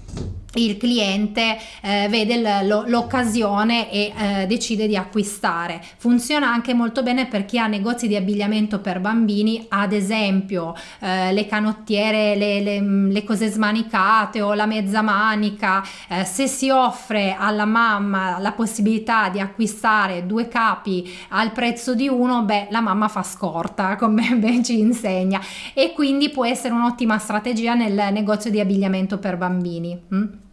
il 0.60 0.78
cliente 0.78 1.58
eh, 1.82 2.08
vede 2.10 2.64
l'occasione 2.64 3.92
e 3.92 4.14
eh, 4.16 4.48
decide 4.48 4.88
di 4.88 4.96
acquistare. 4.96 5.82
Funziona 5.98 6.52
anche 6.52 6.74
molto 6.74 7.04
bene 7.04 7.28
per 7.28 7.46
chi 7.46 7.60
ha 7.60 7.68
negozi 7.68 8.08
di 8.08 8.16
abbigliamento 8.16 8.80
per 8.80 9.00
bambini, 9.00 9.66
ad 9.70 9.94
esempio 9.94 10.76
eh, 11.00 11.34
le 11.34 11.46
canottiere, 11.46 12.36
le, 12.36 12.62
le, 12.62 12.82
le, 12.82 13.24
cose 13.24 13.48
smanicate 13.48 14.42
o 14.42 14.54
la 14.54 14.66
mezza 14.66 15.02
manica. 15.02 15.84
Eh, 16.08 16.24
se 16.24 16.48
si 16.48 16.70
offre 16.70 17.36
alla 17.38 17.66
mamma 17.66 18.40
la 18.40 18.52
possibilità 18.52 19.30
di 19.30 19.40
acquistare 19.40 20.26
due 20.26 20.48
capi 20.48 21.10
al 21.30 21.52
prezzo 21.52 21.96
di 21.96 22.08
uno, 22.08 22.44
beh, 22.44 22.68
la 22.70 22.82
mamma 22.82 23.08
fa 23.08 23.24
scorta, 23.24 23.96
come 23.98 24.36
ben 24.36 24.64
ci 24.64 24.80
insegna, 24.80 25.40
e 25.74 25.94
quindi 25.94 26.30
può 26.30 26.46
essere 26.46 26.74
un'ottima 26.74 27.18
strategia 27.18 27.74
nel 27.74 28.10
negozio 28.12 28.52
di 28.52 28.60
abbigliamento 28.60 29.18
per 29.18 29.38
bambini. 29.38 30.00
Mm? 30.14 30.45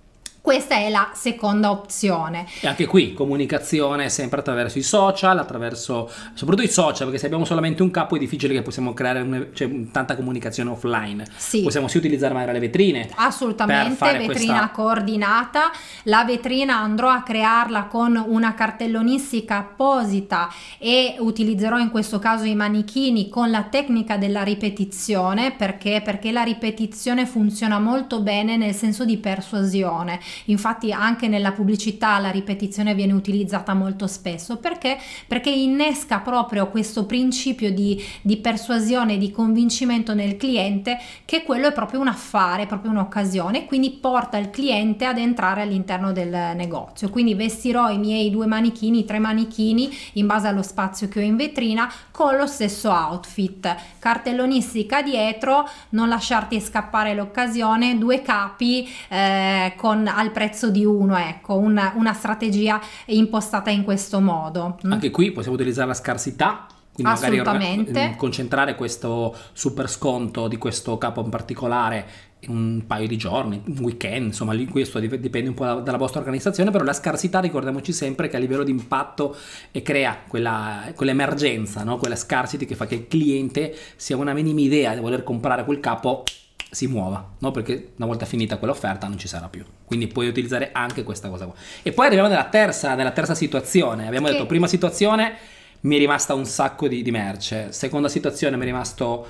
Questa 0.42 0.74
è 0.74 0.90
la 0.90 1.12
seconda 1.14 1.70
opzione. 1.70 2.48
E 2.62 2.66
anche 2.66 2.84
qui 2.86 3.14
comunicazione 3.14 4.08
sempre 4.08 4.40
attraverso 4.40 4.76
i 4.76 4.82
social, 4.82 5.38
attraverso 5.38 6.10
soprattutto 6.34 6.66
i 6.66 6.68
social, 6.68 7.04
perché 7.04 7.18
se 7.18 7.26
abbiamo 7.26 7.44
solamente 7.44 7.80
un 7.80 7.92
capo 7.92 8.16
è 8.16 8.18
difficile 8.18 8.52
che 8.52 8.62
possiamo 8.62 8.92
creare 8.92 9.20
un, 9.20 9.50
cioè, 9.52 9.70
tanta 9.92 10.16
comunicazione 10.16 10.70
offline. 10.70 11.24
Sì. 11.36 11.62
Possiamo 11.62 11.86
sì 11.86 11.96
utilizzare 11.96 12.34
magari 12.34 12.54
le 12.54 12.58
vetrine. 12.58 13.08
Assolutamente, 13.14 14.04
vetrina 14.18 14.26
questa... 14.26 14.70
coordinata. 14.70 15.70
La 16.04 16.24
vetrina 16.24 16.76
andrò 16.76 17.08
a 17.10 17.22
crearla 17.22 17.84
con 17.84 18.20
una 18.26 18.54
cartellonistica 18.54 19.58
apposita 19.58 20.52
e 20.78 21.14
utilizzerò 21.20 21.78
in 21.78 21.90
questo 21.92 22.18
caso 22.18 22.42
i 22.42 22.56
manichini 22.56 23.28
con 23.28 23.48
la 23.48 23.62
tecnica 23.62 24.16
della 24.16 24.42
ripetizione 24.42 25.52
perché, 25.52 26.02
perché 26.04 26.32
la 26.32 26.42
ripetizione 26.42 27.26
funziona 27.26 27.78
molto 27.78 28.22
bene 28.22 28.56
nel 28.56 28.74
senso 28.74 29.04
di 29.04 29.18
persuasione 29.18 30.18
Infatti 30.46 30.92
anche 30.92 31.28
nella 31.28 31.52
pubblicità 31.52 32.18
la 32.18 32.30
ripetizione 32.30 32.94
viene 32.94 33.12
utilizzata 33.12 33.74
molto 33.74 34.06
spesso 34.06 34.56
perché? 34.56 34.98
Perché 35.26 35.50
innesca 35.50 36.18
proprio 36.18 36.68
questo 36.68 37.06
principio 37.06 37.72
di, 37.72 38.02
di 38.22 38.36
persuasione, 38.36 39.18
di 39.18 39.30
convincimento 39.30 40.14
nel 40.14 40.36
cliente 40.36 40.98
che 41.24 41.42
quello 41.42 41.68
è 41.68 41.72
proprio 41.72 42.00
un 42.00 42.08
affare, 42.08 42.66
proprio 42.66 42.90
un'occasione, 42.90 43.66
quindi 43.66 43.90
porta 43.90 44.38
il 44.38 44.50
cliente 44.50 45.04
ad 45.04 45.18
entrare 45.18 45.62
all'interno 45.62 46.12
del 46.12 46.52
negozio. 46.54 47.10
Quindi 47.10 47.34
vestirò 47.34 47.90
i 47.90 47.98
miei 47.98 48.30
due 48.30 48.46
manichini, 48.46 49.04
tre 49.04 49.18
manichini 49.18 49.90
in 50.14 50.26
base 50.26 50.48
allo 50.48 50.62
spazio 50.62 51.08
che 51.08 51.20
ho 51.20 51.22
in 51.22 51.36
vetrina 51.36 51.90
con 52.10 52.36
lo 52.36 52.46
stesso 52.46 52.90
outfit. 52.90 53.74
Cartellonistica 53.98 55.02
dietro, 55.02 55.68
non 55.90 56.08
lasciarti 56.08 56.60
scappare 56.60 57.14
l'occasione, 57.14 57.98
due 57.98 58.22
capi 58.22 58.88
eh, 59.08 59.72
con 59.76 60.06
al 60.22 60.30
prezzo 60.30 60.70
di 60.70 60.84
uno, 60.84 61.16
ecco, 61.16 61.56
una, 61.56 61.92
una 61.96 62.12
strategia 62.12 62.80
impostata 63.06 63.70
in 63.70 63.82
questo 63.82 64.20
modo. 64.20 64.78
Mm. 64.86 64.92
Anche 64.92 65.10
qui 65.10 65.32
possiamo 65.32 65.56
utilizzare 65.56 65.88
la 65.88 65.94
scarsità 65.94 66.66
quindi 66.94 67.12
Assolutamente. 67.12 67.92
magari 67.92 68.16
concentrare 68.16 68.74
questo 68.74 69.34
super 69.52 69.88
sconto 69.88 70.46
di 70.46 70.58
questo 70.58 70.98
capo 70.98 71.22
in 71.22 71.30
particolare 71.30 72.06
in 72.40 72.50
un 72.50 72.82
paio 72.86 73.06
di 73.06 73.16
giorni, 73.16 73.62
un 73.64 73.78
weekend, 73.78 74.26
insomma, 74.26 74.54
questo 74.68 74.98
dipende 74.98 75.48
un 75.48 75.54
po' 75.54 75.80
dalla 75.80 75.96
vostra 75.96 76.18
organizzazione, 76.18 76.70
però 76.70 76.84
la 76.84 76.92
scarsità 76.92 77.40
ricordiamoci 77.40 77.92
sempre 77.92 78.28
che 78.28 78.36
a 78.36 78.40
livello 78.40 78.64
di 78.64 78.72
impatto 78.72 79.34
crea 79.82 80.18
quella, 80.26 80.92
quell'emergenza, 80.94 81.82
no? 81.82 81.96
quella 81.96 82.16
scarsity 82.16 82.66
che 82.66 82.74
fa 82.74 82.86
che 82.86 82.96
il 82.96 83.08
cliente 83.08 83.74
sia 83.96 84.16
una 84.16 84.34
minima 84.34 84.60
idea 84.60 84.92
di 84.92 85.00
voler 85.00 85.22
comprare 85.22 85.64
quel 85.64 85.80
capo 85.80 86.24
si 86.72 86.86
muova, 86.86 87.34
no? 87.38 87.50
Perché 87.50 87.92
una 87.96 88.06
volta 88.06 88.24
finita 88.24 88.56
quell'offerta 88.56 89.06
non 89.06 89.18
ci 89.18 89.28
sarà 89.28 89.48
più. 89.48 89.62
Quindi 89.84 90.06
puoi 90.06 90.26
utilizzare 90.26 90.70
anche 90.72 91.02
questa 91.02 91.28
cosa 91.28 91.44
qua. 91.44 91.54
E 91.82 91.92
poi 91.92 92.06
arriviamo 92.06 92.30
nella 92.30 92.48
terza, 92.48 92.94
nella 92.94 93.10
terza 93.10 93.34
situazione. 93.34 94.06
Abbiamo 94.06 94.26
che... 94.26 94.32
detto, 94.32 94.46
prima 94.46 94.66
situazione 94.66 95.36
mi 95.80 95.96
è 95.96 95.98
rimasta 95.98 96.32
un 96.32 96.46
sacco 96.46 96.88
di, 96.88 97.02
di 97.02 97.10
merce. 97.10 97.72
Seconda 97.72 98.08
situazione 98.08 98.56
mi 98.56 98.62
è 98.62 98.64
rimasto 98.64 99.28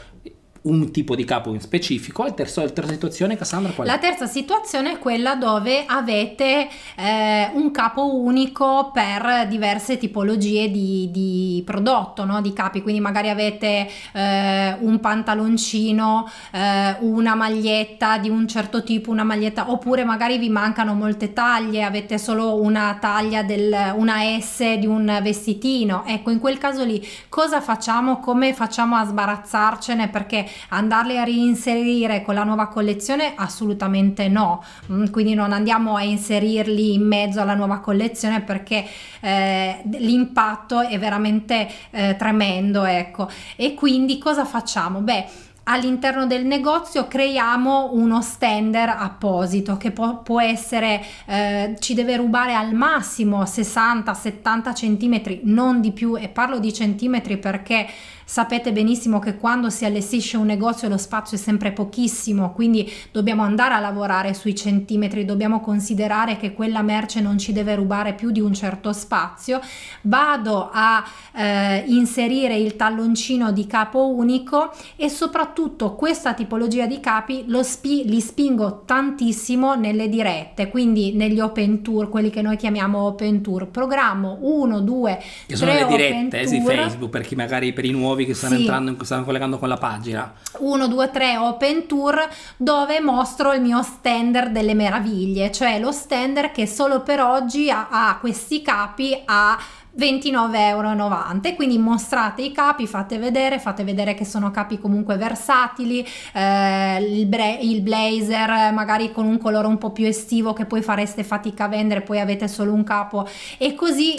un 0.63 0.93
tipo 0.93 1.17
di 1.17 1.25
capo 1.25 1.53
in 1.53 1.61
specifico. 1.61 2.23
La 2.23 2.33
terza, 2.33 2.63
la 2.63 2.71
terza 2.71 2.93
situazione, 2.93 3.37
Cassandra, 3.37 3.73
qual 3.73 3.87
è? 3.87 3.91
La 3.91 3.99
terza 3.99 4.27
situazione 4.27 4.93
è 4.93 4.99
quella 4.99 5.35
dove 5.35 5.85
avete 5.87 6.69
eh, 6.97 7.51
un 7.55 7.71
capo 7.71 8.17
unico 8.17 8.91
per 8.93 9.47
diverse 9.49 9.99
tipologie 9.99 10.71
di, 10.71 11.09
di 11.11 11.63
prodotto, 11.65 12.25
no? 12.25 12.41
di 12.41 12.53
capi, 12.53 12.83
quindi 12.83 13.01
magari 13.01 13.31
avete 13.31 13.89
eh, 14.13 14.77
un 14.81 15.01
pantaloncino, 15.01 16.31
eh, 16.53 16.97
una 17.01 17.35
maglietta 17.35 18.19
di 18.19 18.29
un 18.29 18.47
certo 18.47 18.83
tipo, 18.85 19.11
una 19.11 19.25
maglietta, 19.25 19.71
oppure 19.71 20.05
magari 20.05 20.39
vi 20.39 20.49
mancano 20.49 20.95
molte 20.95 21.33
taglie, 21.33 21.83
avete 21.83 22.19
solo 22.19 22.61
una 22.61 22.99
taglia 23.01 23.43
del, 23.43 23.95
una 23.97 24.19
S 24.41 24.75
di 24.75 24.87
un 24.87 25.19
vestitino. 25.23 26.05
Ecco, 26.07 26.31
in 26.31 26.39
quel 26.39 26.59
caso 26.59 26.85
lì 26.85 27.05
cosa 27.29 27.61
facciamo? 27.61 28.21
Come 28.21 28.55
facciamo 28.55 28.97
a 28.97 29.05
sbarazzarcene? 29.05 30.09
Perché 30.09 30.51
andarli 30.69 31.19
a 31.19 31.25
reinserire 31.25 32.23
con 32.23 32.35
la 32.35 32.45
nuova 32.45 32.69
collezione? 32.69 33.33
Assolutamente 33.35 34.29
no. 34.29 34.63
Mm, 34.91 35.07
quindi 35.07 35.35
non 35.35 35.53
andiamo 35.53 35.97
a 35.97 36.03
inserirli 36.03 36.95
in 36.95 37.07
mezzo 37.07 37.41
alla 37.41 37.55
nuova 37.55 37.79
collezione 37.79 38.41
perché 38.43 38.85
eh, 39.21 39.83
l'impatto 39.99 40.81
è 40.81 40.99
veramente 40.99 41.69
eh, 41.91 42.17
tremendo 42.17 42.85
ecco. 42.85 43.29
E 43.57 43.75
quindi 43.75 44.19
cosa 44.19 44.45
facciamo? 44.45 45.01
Beh 45.01 45.51
all'interno 45.65 46.27
del 46.27 46.45
negozio 46.45 47.07
creiamo 47.07 47.91
uno 47.93 48.21
stender 48.21 48.89
apposito 48.89 49.77
che 49.77 49.93
può, 49.93 50.21
può 50.23 50.41
essere 50.41 51.01
eh, 51.27 51.77
ci 51.79 51.95
deve 51.95 52.17
rubare 52.17 52.55
al 52.55 52.75
massimo 52.75 53.45
60 53.47 54.13
70 54.13 54.75
centimetri 54.75 55.41
non 55.45 55.81
di 55.81 55.93
più 55.93 56.17
e 56.17 56.29
parlo 56.29 56.59
di 56.59 56.73
centimetri 56.73 57.37
perché 57.37 57.87
Sapete 58.25 58.73
benissimo 58.73 59.19
che 59.19 59.37
quando 59.37 59.69
si 59.71 59.85
allestisce 59.85 60.37
un 60.37 60.47
negozio 60.47 60.89
lo 60.89 60.97
spazio 60.97 61.37
è 61.37 61.41
sempre 61.41 61.73
pochissimo, 61.73 62.53
quindi 62.53 62.91
dobbiamo 63.11 63.43
andare 63.43 63.75
a 63.75 63.81
lavorare 63.81 64.33
sui 64.35 64.55
centimetri, 64.55 65.25
dobbiamo 65.25 65.61
considerare 65.61 66.37
che 66.37 66.53
quella 66.53 66.83
merce 66.83 67.21
non 67.21 67.39
ci 67.39 67.53
deve 67.53 67.75
rubare 67.75 68.15
più 68.15 68.31
di 68.31 68.41
un 68.41 68.55
certo 68.55 68.93
spazio. 68.93 69.61
Vado 70.03 70.71
a 70.73 71.05
eh, 71.35 71.85
inserire 71.87 72.57
il 72.57 72.77
talloncino 72.77 73.53
di 73.53 73.67
capo 73.67 74.15
unico 74.15 74.73
e 74.97 75.09
soprattutto 75.09 75.95
questa 75.95 76.35
tipologia 76.35 76.87
di 76.87 77.01
capi 77.01 77.45
spi- 77.63 78.09
li 78.09 78.21
spingo 78.21 78.83
tantissimo 78.85 79.75
nelle 79.75 80.09
dirette, 80.09 80.69
quindi 80.69 81.13
negli 81.13 81.41
open 81.41 81.83
tour, 81.83 82.09
quelli 82.09 82.31
che 82.31 82.43
noi 82.43 82.57
chiamiamo 82.57 82.99
open 82.99 83.43
tour. 83.43 83.69
Programmo 83.69 84.39
1, 84.41 84.81
2, 84.81 85.17
3 85.17 85.25
che 85.47 85.57
sono 85.57 85.73
le 85.73 85.87
dirette 85.87 86.41
eh, 86.41 86.47
su 86.47 86.61
Facebook 86.63 87.11
per 87.11 87.23
chi 87.23 87.35
magari 87.35 87.73
per 87.73 87.85
i 87.85 87.91
nuovi 87.91 88.22
nuovi 88.23 88.27
che 88.27 88.35
stanno 88.35 88.55
sì. 88.55 88.61
entrando, 88.61 89.05
stanno 89.05 89.25
collegando 89.25 89.59
con 89.59 89.69
la 89.69 89.77
pagina. 89.77 90.33
1, 90.59 90.89
2, 90.89 91.11
3 91.11 91.37
Open 91.37 91.87
Tour 91.87 92.29
dove 92.57 93.01
mostro 93.01 93.53
il 93.53 93.61
mio 93.61 93.83
standard 93.83 94.53
delle 94.53 94.75
meraviglie, 94.75 95.51
cioè 95.51 95.79
lo 95.79 95.93
standard 95.93 96.53
che 96.53 96.67
solo 96.67 97.01
per 97.03 97.21
oggi 97.21 97.71
ha, 97.71 97.89
ha 97.91 98.19
questi 98.19 98.63
capi 98.63 99.21
a 99.25 99.59
29,90 99.95 100.57
euro 100.57 101.55
quindi 101.55 101.77
mostrate 101.77 102.41
i 102.41 102.51
capi 102.51 102.87
fate 102.87 103.19
vedere 103.19 103.59
fate 103.59 103.85
vedere 103.85 104.15
che 104.15 104.25
sono 104.25 104.51
capi 104.51 104.79
comunque 104.79 105.19
versatili 105.19 106.03
eh, 106.33 106.97
il, 106.97 107.27
bre- 107.27 107.59
il, 107.61 107.83
blazer 107.83 108.73
magari 108.73 109.13
con 109.13 109.27
un 109.27 109.37
colore 109.37 109.67
un 109.67 109.77
po' 109.77 109.91
più 109.91 110.07
estivo 110.07 110.55
che 110.55 110.65
poi 110.65 110.81
fareste 110.81 111.25
fatica 111.25 111.65
a 111.65 111.69
vendere 111.69 112.01
poi 112.01 112.21
avete 112.21 112.49
solo 112.49 112.73
un 112.73 112.85
capo 112.85 113.29
e 113.59 113.75
così 113.75 114.15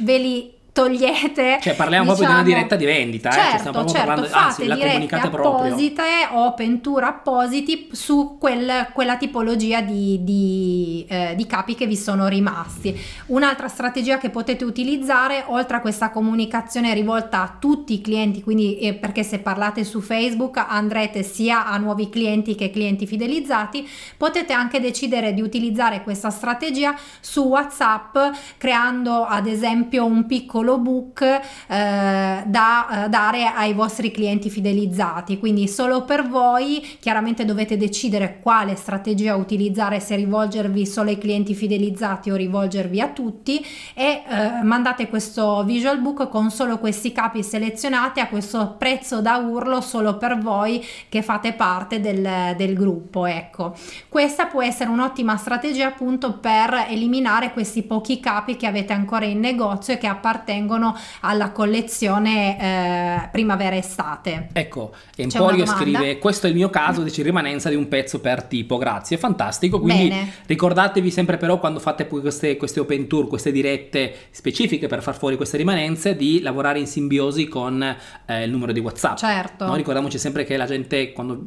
ve 0.00 0.18
li 0.18 0.52
togliete. 0.72 1.58
Cioè 1.60 1.74
parliamo 1.74 2.14
diciamo, 2.14 2.16
proprio 2.16 2.26
di 2.26 2.32
una 2.32 2.42
diciamo, 2.42 2.44
diretta 2.44 2.76
di 2.76 2.84
vendita, 2.84 3.30
certo, 3.30 3.54
eh? 3.54 3.58
stiamo 3.58 3.76
proprio 3.78 3.94
certo, 3.94 4.06
parlando, 4.06 4.36
anzi 4.36 4.66
la 4.66 4.76
comunicate 4.76 5.26
apposite, 5.26 6.02
proprio. 6.02 6.40
open 6.40 6.80
tour 6.80 7.04
appositi 7.04 7.88
su 7.92 8.38
quel, 8.38 8.88
quella 8.92 9.16
tipologia 9.16 9.82
di, 9.82 10.24
di, 10.24 11.04
eh, 11.08 11.34
di, 11.36 11.46
capi 11.46 11.74
che 11.74 11.86
vi 11.86 11.96
sono 11.96 12.26
rimasti. 12.26 12.98
Un'altra 13.26 13.68
strategia 13.68 14.16
che 14.16 14.30
potete 14.30 14.64
utilizzare, 14.64 15.44
oltre 15.48 15.76
a 15.76 15.80
questa 15.80 16.10
comunicazione 16.10 16.94
rivolta 16.94 17.42
a 17.42 17.56
tutti 17.58 17.92
i 17.92 18.00
clienti, 18.00 18.42
quindi 18.42 18.78
eh, 18.78 18.94
perché 18.94 19.22
se 19.22 19.40
parlate 19.40 19.84
su 19.84 20.00
Facebook 20.00 20.56
andrete 20.56 21.22
sia 21.22 21.66
a 21.66 21.76
nuovi 21.76 22.08
clienti 22.08 22.54
che 22.54 22.70
clienti 22.70 23.06
fidelizzati, 23.06 23.86
potete 24.16 24.54
anche 24.54 24.80
decidere 24.80 25.34
di 25.34 25.42
utilizzare 25.42 26.02
questa 26.02 26.30
strategia 26.30 26.94
su 27.20 27.42
WhatsApp 27.42 28.16
creando 28.56 29.24
ad 29.24 29.46
esempio 29.46 30.04
un 30.06 30.24
piccolo 30.24 30.61
piccolo 30.62 30.78
book 30.78 31.22
eh, 31.22 31.40
da 31.66 33.04
eh, 33.04 33.08
dare 33.08 33.46
ai 33.46 33.74
vostri 33.74 34.10
clienti 34.10 34.48
fidelizzati. 34.48 35.38
Quindi 35.38 35.66
solo 35.68 36.04
per 36.04 36.28
voi, 36.28 36.96
chiaramente 37.00 37.44
dovete 37.44 37.76
decidere 37.76 38.38
quale 38.40 38.76
strategia 38.76 39.34
utilizzare, 39.34 40.00
se 40.00 40.14
rivolgervi 40.16 40.86
solo 40.86 41.10
ai 41.10 41.18
clienti 41.18 41.54
fidelizzati 41.54 42.30
o 42.30 42.36
rivolgervi 42.36 43.00
a 43.00 43.08
tutti 43.08 43.64
e 43.94 44.22
eh, 44.26 44.62
mandate 44.62 45.08
questo 45.08 45.64
visual 45.64 46.00
book 46.00 46.28
con 46.28 46.50
solo 46.50 46.78
questi 46.78 47.12
capi 47.12 47.42
selezionati 47.42 48.20
a 48.20 48.28
questo 48.28 48.76
prezzo 48.78 49.20
da 49.20 49.36
urlo 49.36 49.80
solo 49.80 50.16
per 50.16 50.38
voi 50.38 50.84
che 51.08 51.22
fate 51.22 51.52
parte 51.52 52.00
del, 52.00 52.54
del 52.56 52.74
gruppo. 52.74 53.26
Ecco, 53.26 53.74
questa 54.08 54.46
può 54.46 54.62
essere 54.62 54.90
un'ottima 54.90 55.36
strategia 55.36 55.88
appunto 55.88 56.34
per 56.34 56.86
eliminare 56.88 57.52
questi 57.52 57.82
pochi 57.82 58.20
capi 58.20 58.56
che 58.56 58.66
avete 58.66 58.92
ancora 58.92 59.24
in 59.24 59.40
negozio 59.40 59.94
e 59.94 59.98
che 59.98 60.06
appartengono 60.06 60.51
alla 61.20 61.50
collezione 61.50 62.58
eh, 62.58 63.28
primavera-estate. 63.30 64.48
Ecco, 64.52 64.92
Emporio 65.16 65.66
scrive: 65.66 66.18
Questo 66.18 66.46
è 66.46 66.50
il 66.50 66.56
mio 66.56 66.70
caso, 66.70 67.02
dice 67.02 67.22
rimanenza 67.22 67.68
di 67.68 67.74
un 67.74 67.88
pezzo 67.88 68.20
per 68.20 68.44
tipo. 68.44 68.78
Grazie, 68.78 69.16
fantastico. 69.16 69.80
Quindi 69.80 70.08
Bene. 70.08 70.32
ricordatevi 70.46 71.10
sempre, 71.10 71.36
però, 71.36 71.58
quando 71.58 71.80
fate 71.80 72.06
queste, 72.06 72.56
queste 72.56 72.80
open 72.80 73.06
tour, 73.06 73.28
queste 73.28 73.52
dirette 73.52 74.14
specifiche 74.30 74.86
per 74.86 75.02
far 75.02 75.16
fuori 75.16 75.36
queste 75.36 75.56
rimanenze, 75.56 76.16
di 76.16 76.40
lavorare 76.40 76.78
in 76.78 76.86
simbiosi 76.86 77.46
con 77.48 77.82
eh, 78.26 78.44
il 78.44 78.50
numero 78.50 78.72
di 78.72 78.80
WhatsApp. 78.80 79.16
Certo. 79.16 79.66
No? 79.66 79.74
Ricordiamoci 79.74 80.18
sempre 80.18 80.44
che 80.44 80.56
la 80.56 80.66
gente 80.66 81.12
quando 81.12 81.46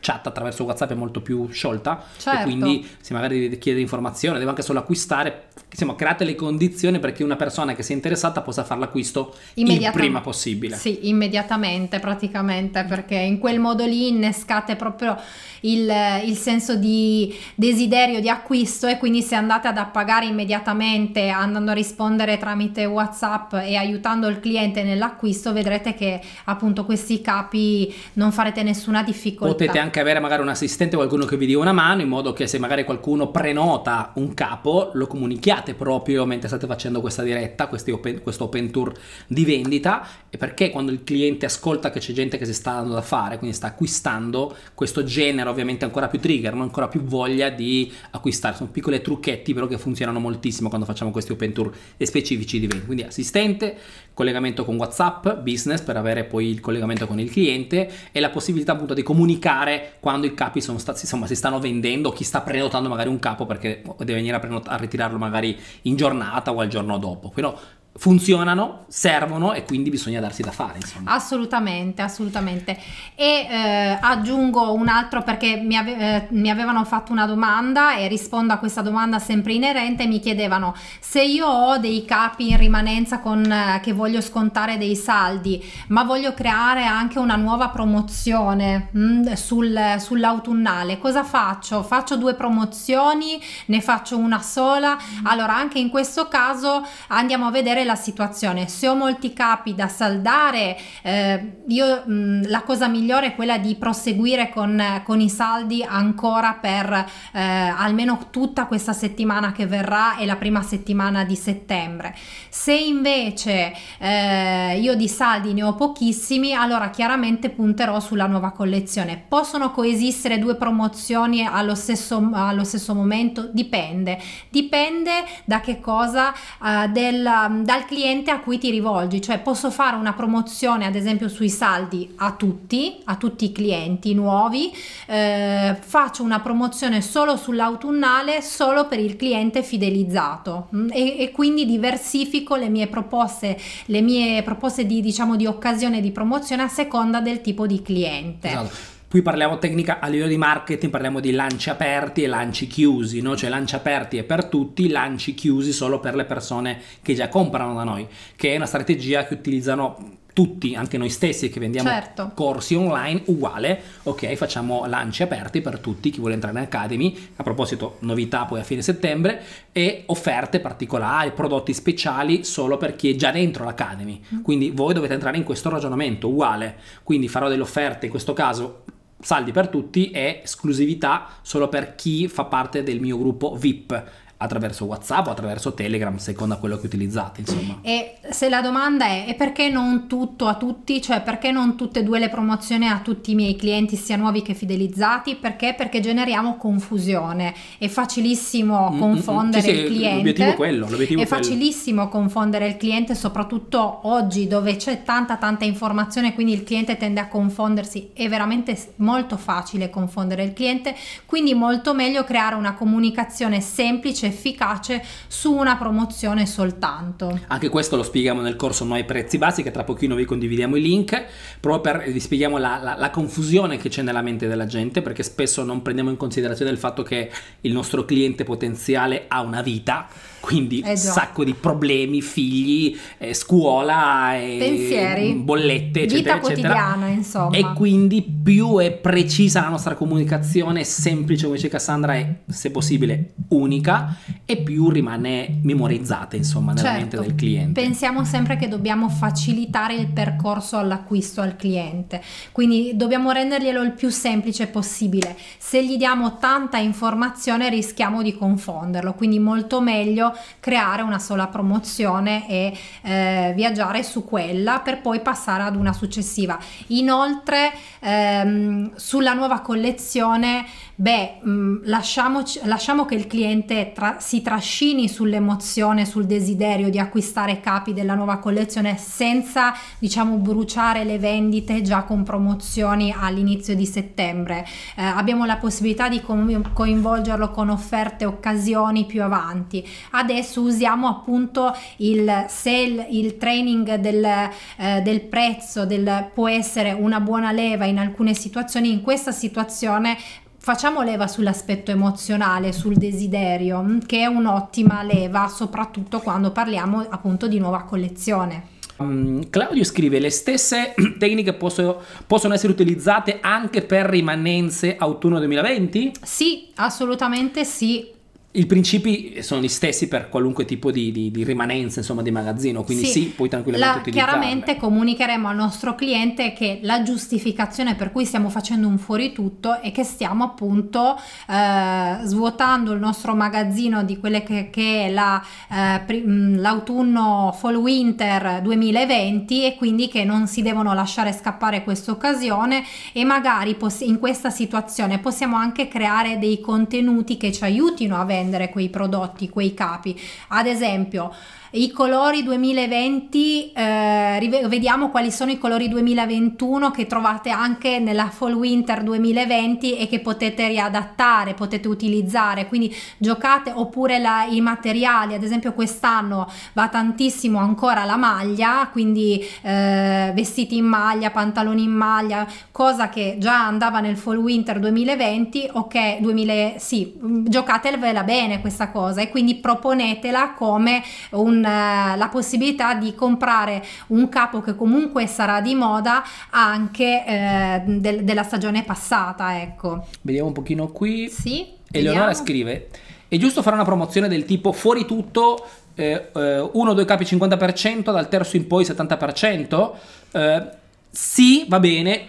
chatta 0.00 0.28
attraverso 0.28 0.64
WhatsApp 0.64 0.90
è 0.90 0.94
molto 0.94 1.20
più 1.20 1.48
sciolta 1.50 2.02
certo. 2.16 2.40
e 2.40 2.42
quindi 2.42 2.86
se 3.00 3.14
magari 3.14 3.58
chiede 3.58 3.80
informazione, 3.80 4.38
deve 4.38 4.50
anche 4.50 4.62
solo 4.62 4.78
acquistare, 4.78 5.48
insomma, 5.70 5.94
create 5.94 6.24
le 6.24 6.34
condizioni 6.34 6.98
perché 6.98 7.22
una 7.22 7.36
persona 7.36 7.74
che 7.74 7.82
sia 7.82 7.94
interessata 8.18 8.40
possa 8.40 8.64
fare 8.64 8.80
l'acquisto 8.80 9.34
il 9.54 9.90
prima 9.92 10.20
possibile. 10.20 10.76
Sì, 10.76 11.08
immediatamente 11.08 12.00
praticamente, 12.00 12.84
perché 12.84 13.14
in 13.14 13.38
quel 13.38 13.60
modo 13.60 13.84
lì 13.84 14.08
innescate 14.08 14.76
proprio 14.76 15.16
il, 15.60 15.90
il, 16.24 16.36
senso 16.36 16.76
di 16.76 17.34
desiderio 17.54 18.20
di 18.20 18.28
acquisto 18.28 18.86
e 18.86 18.98
quindi 18.98 19.22
se 19.22 19.34
andate 19.34 19.68
ad 19.68 19.76
appagare 19.76 20.26
immediatamente 20.26 21.28
andando 21.28 21.70
a 21.72 21.74
rispondere 21.74 22.38
tramite 22.38 22.84
whatsapp 22.84 23.54
e 23.54 23.76
aiutando 23.76 24.28
il 24.28 24.38
cliente 24.38 24.82
nell'acquisto 24.84 25.52
vedrete 25.52 25.94
che 25.94 26.20
appunto 26.44 26.84
questi 26.84 27.20
capi 27.20 27.92
non 28.14 28.30
farete 28.30 28.62
nessuna 28.62 29.02
difficoltà 29.02 29.52
potete 29.52 29.78
anche 29.78 29.98
avere 29.98 30.20
magari 30.20 30.42
un 30.42 30.48
assistente 30.48 30.94
qualcuno 30.94 31.24
che 31.24 31.36
vi 31.36 31.46
dia 31.46 31.58
una 31.58 31.72
mano 31.72 32.02
in 32.02 32.08
modo 32.08 32.32
che 32.32 32.46
se 32.46 32.58
magari 32.58 32.84
qualcuno 32.84 33.30
prenota 33.30 34.12
un 34.14 34.34
capo 34.34 34.90
lo 34.94 35.08
comunichiate 35.08 35.74
proprio 35.74 36.24
mentre 36.24 36.46
state 36.46 36.66
facendo 36.66 37.00
questa 37.00 37.22
diretta 37.22 37.68
open, 37.92 38.07
questo 38.16 38.44
open 38.44 38.70
tour 38.70 38.92
di 39.26 39.44
vendita 39.44 40.06
e 40.30 40.36
perché 40.36 40.70
quando 40.70 40.90
il 40.90 41.04
cliente 41.04 41.46
ascolta 41.46 41.90
che 41.90 42.00
c'è 42.00 42.12
gente 42.12 42.38
che 42.38 42.44
si 42.44 42.54
sta 42.54 42.72
dando 42.72 42.94
da 42.94 43.02
fare 43.02 43.38
quindi 43.38 43.56
sta 43.56 43.68
acquistando 43.68 44.56
questo 44.74 45.04
genera 45.04 45.50
ovviamente 45.50 45.84
ancora 45.84 46.08
più 46.08 46.20
trigger, 46.20 46.54
ancora 46.54 46.88
più 46.88 47.02
voglia 47.02 47.48
di 47.48 47.90
acquistare. 48.10 48.56
Sono 48.56 48.70
piccoli 48.70 49.00
trucchetti 49.00 49.54
però 49.54 49.66
che 49.66 49.78
funzionano 49.78 50.18
moltissimo 50.18 50.68
quando 50.68 50.86
facciamo 50.86 51.10
questi 51.10 51.32
open 51.32 51.52
tour 51.52 51.72
specifici 51.98 52.58
di 52.58 52.66
vendita. 52.66 52.86
Quindi 52.86 53.04
assistente, 53.04 53.76
collegamento 54.14 54.64
con 54.64 54.76
WhatsApp, 54.76 55.38
business 55.38 55.80
per 55.80 55.96
avere 55.96 56.24
poi 56.24 56.48
il 56.48 56.60
collegamento 56.60 57.06
con 57.06 57.20
il 57.20 57.30
cliente 57.30 57.90
e 58.12 58.20
la 58.20 58.30
possibilità 58.30 58.72
appunto 58.72 58.94
di 58.94 59.02
comunicare 59.02 59.94
quando 60.00 60.26
i 60.26 60.34
capi 60.34 60.60
sono 60.60 60.78
stati, 60.78 61.00
insomma, 61.02 61.26
si 61.26 61.34
stanno 61.34 61.58
vendendo, 61.58 62.10
chi 62.10 62.24
sta 62.24 62.40
prenotando 62.40 62.88
magari 62.88 63.08
un 63.08 63.18
capo 63.18 63.46
perché 63.46 63.82
deve 63.98 64.14
venire 64.14 64.36
a, 64.36 64.40
prenot- 64.40 64.68
a 64.68 64.76
ritirarlo 64.76 65.18
magari 65.18 65.56
in 65.82 65.96
giornata 65.96 66.52
o 66.52 66.60
al 66.60 66.68
giorno 66.68 66.98
dopo. 66.98 67.30
Però 67.30 67.56
funzionano, 67.98 68.84
servono 68.86 69.52
e 69.54 69.64
quindi 69.64 69.90
bisogna 69.90 70.20
darsi 70.20 70.42
da 70.42 70.52
fare. 70.52 70.76
Insomma. 70.76 71.10
Assolutamente, 71.10 72.00
assolutamente. 72.00 72.78
E 73.16 73.46
eh, 73.50 73.98
aggiungo 74.00 74.72
un 74.72 74.86
altro 74.86 75.22
perché 75.24 75.56
mi, 75.56 75.76
ave- 75.76 75.98
eh, 75.98 76.26
mi, 76.30 76.48
avevano 76.48 76.84
fatto 76.84 77.10
una 77.10 77.26
domanda 77.26 77.96
e 77.96 78.06
rispondo 78.06 78.52
a 78.52 78.58
questa 78.58 78.82
domanda 78.82 79.18
sempre 79.18 79.52
inerente. 79.52 80.06
Mi 80.06 80.20
chiedevano 80.20 80.76
se 81.00 81.24
io 81.24 81.46
ho 81.46 81.78
dei 81.78 82.04
capi 82.04 82.50
in 82.50 82.56
rimanenza 82.56 83.18
con, 83.18 83.44
eh, 83.50 83.80
che 83.82 83.92
voglio 83.92 84.20
scontare 84.20 84.78
dei 84.78 84.94
saldi, 84.94 85.60
ma 85.88 86.04
voglio 86.04 86.32
creare 86.34 86.84
anche 86.84 87.18
una 87.18 87.36
nuova 87.36 87.68
promozione 87.70 88.90
mh, 88.92 89.00
mm, 89.00 89.32
sul, 89.32 89.96
sull'autunnale, 89.98 90.98
cosa 90.98 91.24
faccio? 91.24 91.82
Faccio 91.82 92.16
due 92.16 92.34
promozioni, 92.34 93.40
ne 93.66 93.80
faccio 93.80 94.16
una 94.16 94.40
sola. 94.40 94.96
Allora, 95.24 95.56
anche 95.56 95.80
in 95.80 95.88
questo 95.88 96.28
caso 96.28 96.86
andiamo 97.08 97.46
a 97.48 97.50
vedere 97.50 97.86
la 97.88 97.96
situazione. 97.96 98.68
Se 98.68 98.86
ho 98.86 98.94
molti 98.94 99.32
capi 99.32 99.74
da 99.74 99.88
saldare, 99.88 100.76
eh, 101.02 101.62
io 101.68 102.02
mh, 102.04 102.48
la 102.48 102.62
cosa 102.62 102.86
migliore 102.86 103.28
è 103.28 103.34
quella 103.34 103.56
di 103.56 103.74
proseguire 103.76 104.50
con, 104.50 105.02
con 105.04 105.20
i 105.20 105.30
saldi 105.30 105.82
ancora 105.82 106.58
per 106.60 106.92
eh, 107.32 107.40
almeno 107.40 108.26
tutta 108.30 108.66
questa 108.66 108.92
settimana 108.92 109.52
che 109.52 109.66
verrà 109.66 110.18
e 110.18 110.26
la 110.26 110.36
prima 110.36 110.62
settimana 110.62 111.24
di 111.24 111.34
settembre. 111.34 112.14
Se 112.50 112.74
invece 112.74 113.72
eh, 113.98 114.78
io 114.78 114.94
di 114.94 115.08
saldi 115.08 115.54
ne 115.54 115.62
ho 115.62 115.74
pochissimi, 115.74 116.52
allora 116.54 116.90
chiaramente 116.90 117.48
punterò 117.48 118.00
sulla 118.00 118.26
nuova 118.26 118.50
collezione. 118.50 119.16
Possono 119.26 119.70
coesistere 119.70 120.38
due 120.38 120.56
promozioni 120.56 121.46
allo 121.46 121.74
stesso, 121.74 122.30
allo 122.32 122.64
stesso 122.64 122.94
momento? 122.94 123.48
Dipende, 123.50 124.18
dipende 124.50 125.24
da 125.46 125.60
che 125.60 125.80
cosa 125.80 126.34
uh, 126.60 126.90
del, 126.90 127.22
dal 127.62 127.77
dal 127.78 127.84
cliente 127.84 128.32
a 128.32 128.40
cui 128.40 128.58
ti 128.58 128.70
rivolgi, 128.70 129.22
cioè 129.22 129.38
posso 129.38 129.70
fare 129.70 129.94
una 129.96 130.12
promozione 130.12 130.84
ad 130.84 130.96
esempio 130.96 131.28
sui 131.28 131.48
saldi 131.48 132.12
a 132.16 132.32
tutti, 132.32 133.00
a 133.04 133.14
tutti 133.16 133.44
i 133.44 133.52
clienti 133.52 134.14
nuovi, 134.14 134.72
eh, 135.06 135.76
faccio 135.78 136.24
una 136.24 136.40
promozione 136.40 137.00
solo 137.00 137.36
sull'autunnale 137.36 138.42
solo 138.42 138.88
per 138.88 138.98
il 138.98 139.16
cliente 139.16 139.62
fidelizzato 139.62 140.68
mm, 140.74 140.88
e, 140.90 141.20
e, 141.20 141.30
quindi 141.30 141.64
diversifico 141.64 142.56
le 142.56 142.68
mie 142.68 142.88
proposte, 142.88 143.56
le 143.86 144.00
mie 144.00 144.42
proposte 144.42 144.84
di 144.84 145.00
diciamo 145.00 145.36
di 145.36 145.46
occasione 145.46 146.00
di 146.00 146.10
promozione 146.10 146.62
a 146.62 146.68
seconda 146.68 147.20
del 147.20 147.40
tipo 147.40 147.66
di 147.66 147.80
cliente. 147.80 148.48
Esatto. 148.48 148.96
Qui 149.08 149.22
parliamo 149.22 149.56
tecnica 149.56 150.00
a 150.00 150.08
livello 150.08 150.28
di 150.28 150.36
marketing, 150.36 150.92
parliamo 150.92 151.18
di 151.20 151.30
lanci 151.30 151.70
aperti 151.70 152.24
e 152.24 152.26
lanci 152.26 152.66
chiusi, 152.66 153.22
no? 153.22 153.34
Cioè 153.34 153.48
lanci 153.48 153.74
aperti 153.74 154.18
è 154.18 154.22
per 154.22 154.44
tutti, 154.44 154.90
lanci 154.90 155.32
chiusi 155.32 155.72
solo 155.72 155.98
per 155.98 156.14
le 156.14 156.26
persone 156.26 156.78
che 157.00 157.14
già 157.14 157.30
comprano 157.30 157.72
da 157.72 157.84
noi, 157.84 158.06
che 158.36 158.52
è 158.52 158.56
una 158.56 158.66
strategia 158.66 159.24
che 159.24 159.32
utilizzano 159.32 160.16
tutti, 160.34 160.74
anche 160.74 160.98
noi 160.98 161.08
stessi 161.08 161.48
che 161.48 161.58
vendiamo 161.58 161.88
certo. 161.88 162.32
corsi 162.34 162.74
online, 162.74 163.22
uguale, 163.24 163.80
ok, 164.02 164.34
facciamo 164.34 164.84
lanci 164.84 165.22
aperti 165.22 165.62
per 165.62 165.78
tutti, 165.78 166.10
chi 166.10 166.18
vuole 166.18 166.34
entrare 166.34 166.58
in 166.58 166.64
Academy, 166.64 167.30
a 167.36 167.42
proposito 167.42 167.96
novità 168.00 168.44
poi 168.44 168.60
a 168.60 168.62
fine 168.62 168.82
settembre, 168.82 169.42
e 169.72 170.02
offerte 170.04 170.60
particolari, 170.60 171.32
prodotti 171.32 171.72
speciali 171.72 172.44
solo 172.44 172.76
per 172.76 172.94
chi 172.94 173.10
è 173.10 173.16
già 173.16 173.30
dentro 173.30 173.64
l'Academy, 173.64 174.20
mm. 174.34 174.42
quindi 174.42 174.70
voi 174.70 174.92
dovete 174.92 175.14
entrare 175.14 175.38
in 175.38 175.44
questo 175.44 175.70
ragionamento, 175.70 176.28
uguale, 176.28 176.76
quindi 177.04 177.26
farò 177.26 177.48
delle 177.48 177.62
offerte 177.62 178.04
in 178.04 178.10
questo 178.10 178.34
caso 178.34 178.84
saldi 179.20 179.52
per 179.52 179.68
tutti 179.68 180.10
e 180.10 180.40
esclusività 180.42 181.28
solo 181.42 181.68
per 181.68 181.94
chi 181.94 182.28
fa 182.28 182.44
parte 182.44 182.82
del 182.82 183.00
mio 183.00 183.18
gruppo 183.18 183.54
VIP 183.56 184.04
attraverso 184.40 184.84
WhatsApp 184.84 185.26
o 185.26 185.30
attraverso 185.30 185.74
Telegram, 185.74 186.16
secondo 186.16 186.58
quello 186.58 186.78
che 186.78 186.86
utilizzate, 186.86 187.40
insomma. 187.40 187.78
E 187.82 188.18
se 188.30 188.48
la 188.48 188.60
domanda 188.60 189.06
è 189.06 189.24
e 189.28 189.34
perché 189.34 189.68
non 189.68 190.06
tutto 190.06 190.46
a 190.46 190.54
tutti, 190.54 191.02
cioè 191.02 191.22
perché 191.22 191.50
non 191.50 191.76
tutte 191.76 192.00
e 192.00 192.02
due 192.04 192.20
le 192.20 192.28
promozioni 192.28 192.88
a 192.88 193.00
tutti 193.00 193.32
i 193.32 193.34
miei 193.34 193.56
clienti, 193.56 193.96
sia 193.96 194.16
nuovi 194.16 194.42
che 194.42 194.54
fidelizzati? 194.54 195.34
Perché? 195.34 195.74
Perché 195.76 196.00
generiamo 196.00 196.56
confusione. 196.56 197.52
È 197.78 197.88
facilissimo 197.88 198.92
mm, 198.92 198.98
confondere 198.98 199.72
mm, 199.72 199.74
sì, 199.74 199.80
il 199.80 199.86
cliente. 199.86 200.16
L'obiettivo 200.16 200.50
è 200.50 200.54
quello, 200.54 200.88
l'obiettivo 200.88 201.22
è, 201.22 201.26
quello. 201.26 201.42
facilissimo 201.42 202.08
confondere 202.08 202.68
il 202.68 202.76
cliente, 202.76 203.14
soprattutto 203.16 204.00
oggi 204.04 204.46
dove 204.46 204.76
c'è 204.76 205.02
tanta 205.02 205.36
tanta 205.36 205.64
informazione, 205.64 206.32
quindi 206.34 206.52
il 206.52 206.62
cliente 206.62 206.96
tende 206.96 207.18
a 207.18 207.26
confondersi, 207.26 208.10
è 208.12 208.28
veramente 208.28 208.78
molto 208.96 209.36
facile 209.36 209.90
confondere 209.90 210.44
il 210.44 210.52
cliente, 210.52 210.94
quindi 211.26 211.54
molto 211.54 211.92
meglio 211.92 212.22
creare 212.22 212.54
una 212.54 212.74
comunicazione 212.74 213.60
semplice 213.60 214.27
efficace 214.28 215.02
su 215.26 215.52
una 215.52 215.76
promozione 215.76 216.46
soltanto. 216.46 217.38
Anche 217.48 217.68
questo 217.68 217.96
lo 217.96 218.02
spieghiamo 218.02 218.40
nel 218.40 218.56
corso 218.56 218.84
Noi 218.84 219.04
Prezzi 219.04 219.38
Bassi 219.38 219.62
che 219.62 219.70
tra 219.70 219.84
pochino 219.84 220.14
vi 220.14 220.24
condividiamo 220.24 220.76
i 220.76 220.80
link, 220.80 221.24
proprio 221.60 221.80
per 221.80 222.10
vi 222.10 222.20
spieghiamo 222.20 222.58
la, 222.58 222.78
la, 222.82 222.96
la 222.96 223.10
confusione 223.10 223.76
che 223.76 223.88
c'è 223.88 224.02
nella 224.02 224.22
mente 224.22 224.46
della 224.46 224.66
gente 224.66 225.02
perché 225.02 225.22
spesso 225.22 225.64
non 225.64 225.82
prendiamo 225.82 226.10
in 226.10 226.16
considerazione 226.16 226.70
il 226.70 226.78
fatto 226.78 227.02
che 227.02 227.30
il 227.62 227.72
nostro 227.72 228.04
cliente 228.04 228.44
potenziale 228.44 229.24
ha 229.28 229.40
una 229.40 229.62
vita 229.62 230.08
quindi 230.40 230.80
eh 230.80 230.90
un 230.90 230.96
sacco 230.96 231.44
di 231.44 231.54
problemi, 231.54 232.22
figli, 232.22 232.96
eh, 233.18 233.34
scuola, 233.34 234.36
eh, 234.36 234.56
pensieri, 234.58 235.34
bollette, 235.34 236.02
eccetera, 236.02 236.34
vita 236.34 236.38
quotidiana, 236.38 237.06
insomma. 237.08 237.56
E 237.56 237.72
quindi 237.74 238.22
più 238.22 238.78
è 238.78 238.92
precisa 238.92 239.60
la 239.62 239.68
nostra 239.68 239.94
comunicazione, 239.94 240.84
semplice 240.84 241.44
come 241.44 241.56
dice 241.56 241.68
Cassandra, 241.68 242.14
è 242.14 242.34
se 242.48 242.70
possibile 242.70 243.32
unica 243.48 244.16
e 244.44 244.56
più 244.58 244.90
rimane 244.90 245.58
memorizzata 245.62 246.36
insomma 246.36 246.72
nella 246.72 246.88
certo. 246.88 247.00
mente 247.00 247.20
del 247.20 247.34
cliente. 247.34 247.80
Pensiamo 247.80 248.24
sempre 248.24 248.56
che 248.56 248.68
dobbiamo 248.68 249.08
facilitare 249.08 249.94
il 249.94 250.08
percorso 250.08 250.76
all'acquisto 250.78 251.40
al 251.40 251.56
cliente, 251.56 252.22
quindi 252.52 252.92
dobbiamo 252.94 253.30
renderglielo 253.30 253.82
il 253.82 253.92
più 253.92 254.10
semplice 254.10 254.66
possibile. 254.66 255.36
Se 255.58 255.84
gli 255.84 255.96
diamo 255.96 256.38
tanta 256.38 256.78
informazione 256.78 257.68
rischiamo 257.68 258.22
di 258.22 258.36
confonderlo, 258.36 259.14
quindi 259.14 259.38
molto 259.38 259.80
meglio 259.80 260.36
creare 260.60 261.02
una 261.02 261.18
sola 261.18 261.46
promozione 261.46 262.48
e 262.48 262.76
eh, 263.02 263.52
viaggiare 263.54 264.02
su 264.02 264.24
quella 264.24 264.80
per 264.80 265.00
poi 265.00 265.20
passare 265.20 265.62
ad 265.62 265.76
una 265.76 265.92
successiva. 265.92 266.58
Inoltre 266.88 267.72
ehm, 268.00 268.92
sulla 268.94 269.34
nuova 269.34 269.60
collezione, 269.60 270.64
beh, 271.00 271.38
mh, 271.42 271.50
mm, 271.50 271.76
lasciamo 271.84 273.04
che 273.06 273.14
il 273.14 273.28
cliente 273.28 273.92
tra, 273.94 274.16
si 274.18 274.42
trascini 274.42 275.08
sull'emozione, 275.08 276.04
sul 276.04 276.26
desiderio 276.26 276.90
di 276.90 276.98
acquistare 276.98 277.60
capi 277.60 277.92
della 277.92 278.14
nuova 278.14 278.38
collezione 278.38 278.96
senza, 278.96 279.72
diciamo, 280.00 280.36
bruciare 280.38 281.04
le 281.04 281.20
vendite 281.20 281.82
già 281.82 282.02
con 282.02 282.24
promozioni 282.24 283.14
all'inizio 283.16 283.76
di 283.76 283.86
settembre. 283.86 284.66
Eh, 284.96 285.04
abbiamo 285.04 285.44
la 285.44 285.56
possibilità 285.56 286.08
di 286.08 286.20
coinvolgerlo 286.20 287.50
con 287.52 287.68
offerte 287.68 288.24
occasioni 288.24 289.06
più 289.06 289.22
avanti. 289.22 289.86
Adesso 290.10 290.60
usiamo 290.60 291.06
appunto 291.06 291.76
il 291.98 292.46
sale, 292.48 293.06
il 293.10 293.36
training 293.36 293.94
del, 293.96 294.24
eh, 294.24 295.00
del 295.02 295.20
prezzo 295.20 295.86
del, 295.86 296.30
può 296.34 296.48
essere 296.48 296.90
una 296.90 297.20
buona 297.20 297.52
leva 297.52 297.84
in 297.84 297.98
alcune 297.98 298.34
situazioni. 298.34 298.90
In 298.90 299.02
questa 299.02 299.30
situazione 299.30 300.16
facciamo 300.58 301.02
leva 301.02 301.26
sull'aspetto 301.26 301.90
emozionale, 301.90 302.72
sul 302.72 302.96
desiderio, 302.96 303.80
mm, 303.80 303.98
che 304.06 304.20
è 304.20 304.26
un'ottima 304.26 305.02
leva, 305.02 305.48
soprattutto 305.48 306.20
quando 306.20 306.50
parliamo 306.50 307.06
appunto 307.08 307.48
di 307.48 307.58
nuova 307.58 307.82
collezione. 307.82 308.76
Um, 308.96 309.48
Claudio 309.48 309.84
scrive: 309.84 310.18
Le 310.18 310.30
stesse 310.30 310.94
tecniche 311.18 311.54
posso, 311.54 312.02
possono 312.26 312.54
essere 312.54 312.72
utilizzate 312.72 313.38
anche 313.40 313.82
per 313.82 314.06
rimanenze 314.06 314.96
autunno 314.96 315.38
2020? 315.38 316.12
Sì, 316.22 316.68
assolutamente 316.74 317.64
sì. 317.64 318.16
I 318.50 318.64
principi 318.64 319.42
sono 319.42 319.60
gli 319.60 319.68
stessi 319.68 320.08
per 320.08 320.30
qualunque 320.30 320.64
tipo 320.64 320.90
di, 320.90 321.12
di, 321.12 321.30
di 321.30 321.44
rimanenza 321.44 321.98
insomma, 321.98 322.22
di 322.22 322.30
magazzino, 322.30 322.82
quindi 322.82 323.04
sì, 323.04 323.20
sì 323.20 323.26
puoi 323.26 323.50
tranquillamente 323.50 324.10
la, 324.10 324.10
Chiaramente 324.10 324.76
comunicheremo 324.76 325.48
al 325.48 325.54
nostro 325.54 325.94
cliente 325.94 326.54
che 326.54 326.78
la 326.80 327.02
giustificazione 327.02 327.94
per 327.94 328.10
cui 328.10 328.24
stiamo 328.24 328.48
facendo 328.48 328.88
un 328.88 328.96
fuori 328.96 329.32
tutto 329.32 329.82
è 329.82 329.92
che 329.92 330.02
stiamo 330.02 330.44
appunto 330.44 331.20
eh, 331.46 332.20
svuotando 332.24 332.92
il 332.92 332.98
nostro 332.98 333.34
magazzino 333.34 334.02
di 334.02 334.16
quelle 334.16 334.42
che, 334.42 334.70
che 334.70 335.04
è 335.04 335.10
la, 335.10 335.44
eh, 335.70 336.22
l'autunno 336.24 337.54
fall 337.54 337.76
winter 337.76 338.62
2020 338.62 339.66
e 339.66 339.76
quindi 339.76 340.08
che 340.08 340.24
non 340.24 340.46
si 340.46 340.62
devono 340.62 340.94
lasciare 340.94 341.34
scappare 341.34 341.84
questa 341.84 342.12
occasione 342.12 342.82
e 343.12 343.24
magari 343.24 343.76
in 344.00 344.18
questa 344.18 344.48
situazione 344.48 345.18
possiamo 345.18 345.56
anche 345.56 345.86
creare 345.86 346.38
dei 346.38 346.60
contenuti 346.60 347.36
che 347.36 347.52
ci 347.52 347.62
aiutino 347.62 348.16
a 348.16 348.24
vendere 348.24 348.36
vendere 348.38 348.70
quei 348.70 348.88
prodotti, 348.88 349.48
quei 349.48 349.74
capi. 349.74 350.18
Ad 350.48 350.66
esempio, 350.66 351.34
i 351.72 351.90
colori 351.90 352.42
2020 352.42 353.72
eh, 353.72 354.64
vediamo 354.66 355.10
quali 355.10 355.30
sono 355.30 355.50
i 355.50 355.58
colori 355.58 355.88
2021 355.88 356.90
che 356.90 357.06
trovate 357.06 357.50
anche 357.50 357.98
nella 357.98 358.30
fall 358.30 358.54
winter 358.54 359.02
2020 359.02 359.98
e 359.98 360.08
che 360.08 360.20
potete 360.20 360.68
riadattare 360.68 361.54
potete 361.54 361.88
utilizzare. 361.88 362.66
Quindi 362.66 362.94
giocate 363.18 363.70
oppure 363.74 364.18
la, 364.18 364.46
i 364.48 364.60
materiali. 364.60 365.34
Ad 365.34 365.42
esempio 365.42 365.74
quest'anno 365.74 366.50
va 366.72 366.88
tantissimo 366.88 367.58
ancora 367.58 368.04
la 368.04 368.16
maglia 368.16 368.88
quindi 368.90 369.44
eh, 369.62 370.32
vestiti 370.34 370.76
in 370.76 370.84
maglia 370.84 371.30
pantaloni 371.30 371.82
in 371.82 371.90
maglia 371.90 372.46
cosa 372.70 373.08
che 373.08 373.36
già 373.38 373.66
andava 373.66 374.00
nel 374.00 374.16
fall 374.16 374.36
winter 374.36 374.78
2020 374.78 375.70
ok 375.72 376.20
2000 376.20 376.78
sì 376.78 377.14
giocatevela 377.20 378.22
bene 378.24 378.60
questa 378.60 378.90
cosa 378.90 379.20
e 379.20 379.28
quindi 379.28 379.56
proponetela 379.56 380.54
come 380.54 381.02
un 381.30 381.57
eh, 381.64 382.16
la 382.16 382.28
possibilità 382.30 382.94
di 382.94 383.14
comprare 383.14 383.84
un 384.08 384.28
capo 384.28 384.60
che 384.60 384.74
comunque 384.74 385.26
sarà 385.26 385.60
di 385.60 385.74
moda 385.74 386.22
anche 386.50 387.24
eh, 387.26 387.82
del, 387.86 388.24
della 388.24 388.42
stagione 388.42 388.84
passata 388.84 389.60
ecco. 389.60 390.06
Vediamo 390.22 390.48
un 390.48 390.54
pochino 390.54 390.88
qui. 390.88 391.28
Sì 391.28 391.76
Eleonora 391.90 392.34
scrive 392.34 392.88
è 393.28 393.36
giusto 393.36 393.62
fare 393.62 393.76
una 393.76 393.84
promozione 393.84 394.28
del 394.28 394.44
tipo 394.44 394.72
fuori 394.72 395.04
tutto 395.04 395.66
eh, 395.94 396.30
eh, 396.34 396.70
uno 396.72 396.90
o 396.90 396.94
due 396.94 397.04
capi 397.04 397.24
50% 397.24 398.12
dal 398.12 398.28
terzo 398.28 398.56
in 398.56 398.66
poi 398.66 398.84
70% 398.84 399.90
eh, 400.32 400.68
sì 401.10 401.66
va 401.68 401.80
bene 401.80 402.28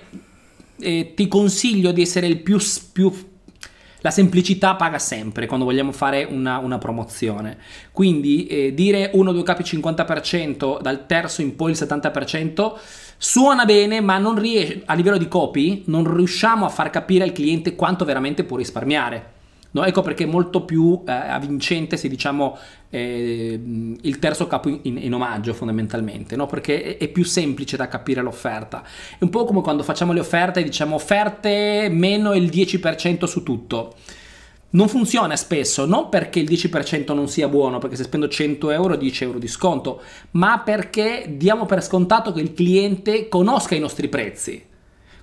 ti 0.80 1.28
consiglio 1.28 1.92
di 1.92 2.02
essere 2.02 2.26
il 2.28 2.38
più, 2.40 2.58
più 2.94 3.29
la 4.02 4.12
semplicità 4.12 4.76
paga 4.76 5.00
sempre 5.00 5.46
quando 5.46 5.66
vogliamo 5.66 5.92
fare 5.92 6.24
una, 6.24 6.58
una 6.60 6.78
promozione. 6.78 7.58
Quindi 7.92 8.48
eh, 8.48 8.74
dire 8.74 9.12
1, 9.14 9.32
2 9.32 9.44
capi 9.44 9.64
50%, 9.64 10.82
dal 10.82 11.06
terzo 11.06 11.42
in 11.42 11.56
poi 11.56 11.72
il 11.72 11.78
70%, 11.80 12.74
suona 13.18 13.66
bene, 13.66 14.02
ma 14.02 14.18
non 14.18 14.40
riesce, 14.40 14.84
a 14.86 14.94
livello 14.94 15.18
di 15.18 15.28
copy 15.28 15.84
non 15.88 16.14
riusciamo 16.14 16.66
a 16.66 16.70
far 16.70 16.90
capire 16.90 17.24
al 17.24 17.32
cliente 17.32 17.76
quanto 17.76 18.06
veramente 18.06 18.44
può 18.44 18.58
risparmiare. 18.58 19.38
No? 19.72 19.84
Ecco 19.84 20.02
perché 20.02 20.24
è 20.24 20.28
molto 20.28 20.66
più 20.66 21.04
eh, 21.06 21.12
avvincente 21.12 21.96
se 21.96 22.08
diciamo 22.08 22.58
eh, 22.90 23.60
il 24.02 24.20
terzo 24.20 24.48
capo 24.48 24.70
in, 24.70 24.98
in 24.98 25.14
omaggio 25.14 25.54
fondamentalmente, 25.54 26.36
no? 26.36 26.48
perché 26.48 26.98
è, 26.98 26.98
è, 26.98 27.08
più 27.08 27.24
semplice 27.24 27.78
da 27.78 27.88
capire 27.88 28.22
l'offerta. 28.22 28.84
È 29.18 29.24
un 29.24 29.30
po' 29.30 29.46
come 29.46 29.62
quando 29.62 29.84
facciamo 29.84 30.14
le 30.14 30.22
offerte 30.22 30.62
e 30.62 30.64
diciamo 30.64 30.96
offerte 30.96 31.88
meno 31.92 32.34
il 32.34 32.46
10% 32.46 33.26
su 33.26 33.44
tutto. 33.44 33.94
Non 34.72 34.88
funziona 34.88 35.36
spesso, 35.36 35.86
non 35.88 36.10
perché 36.10 36.40
il 36.40 36.48
10% 36.48 37.14
non 37.16 37.28
sia 37.28 37.48
buono, 37.48 37.80
perché 37.80 37.96
se 37.96 38.04
spendo 38.04 38.28
100 38.28 38.70
euro 38.70 38.96
10 38.96 39.24
euro 39.24 39.40
di 39.40 39.48
sconto, 39.48 40.02
ma 40.32 40.60
perché 40.60 41.26
diamo 41.38 41.66
per 41.66 41.84
scontato 41.84 42.32
che 42.32 42.42
il 42.42 42.54
cliente 42.54 43.28
conosca 43.28 43.74
i 43.74 43.80
nostri 43.80 44.10
prezzi. 44.10 44.69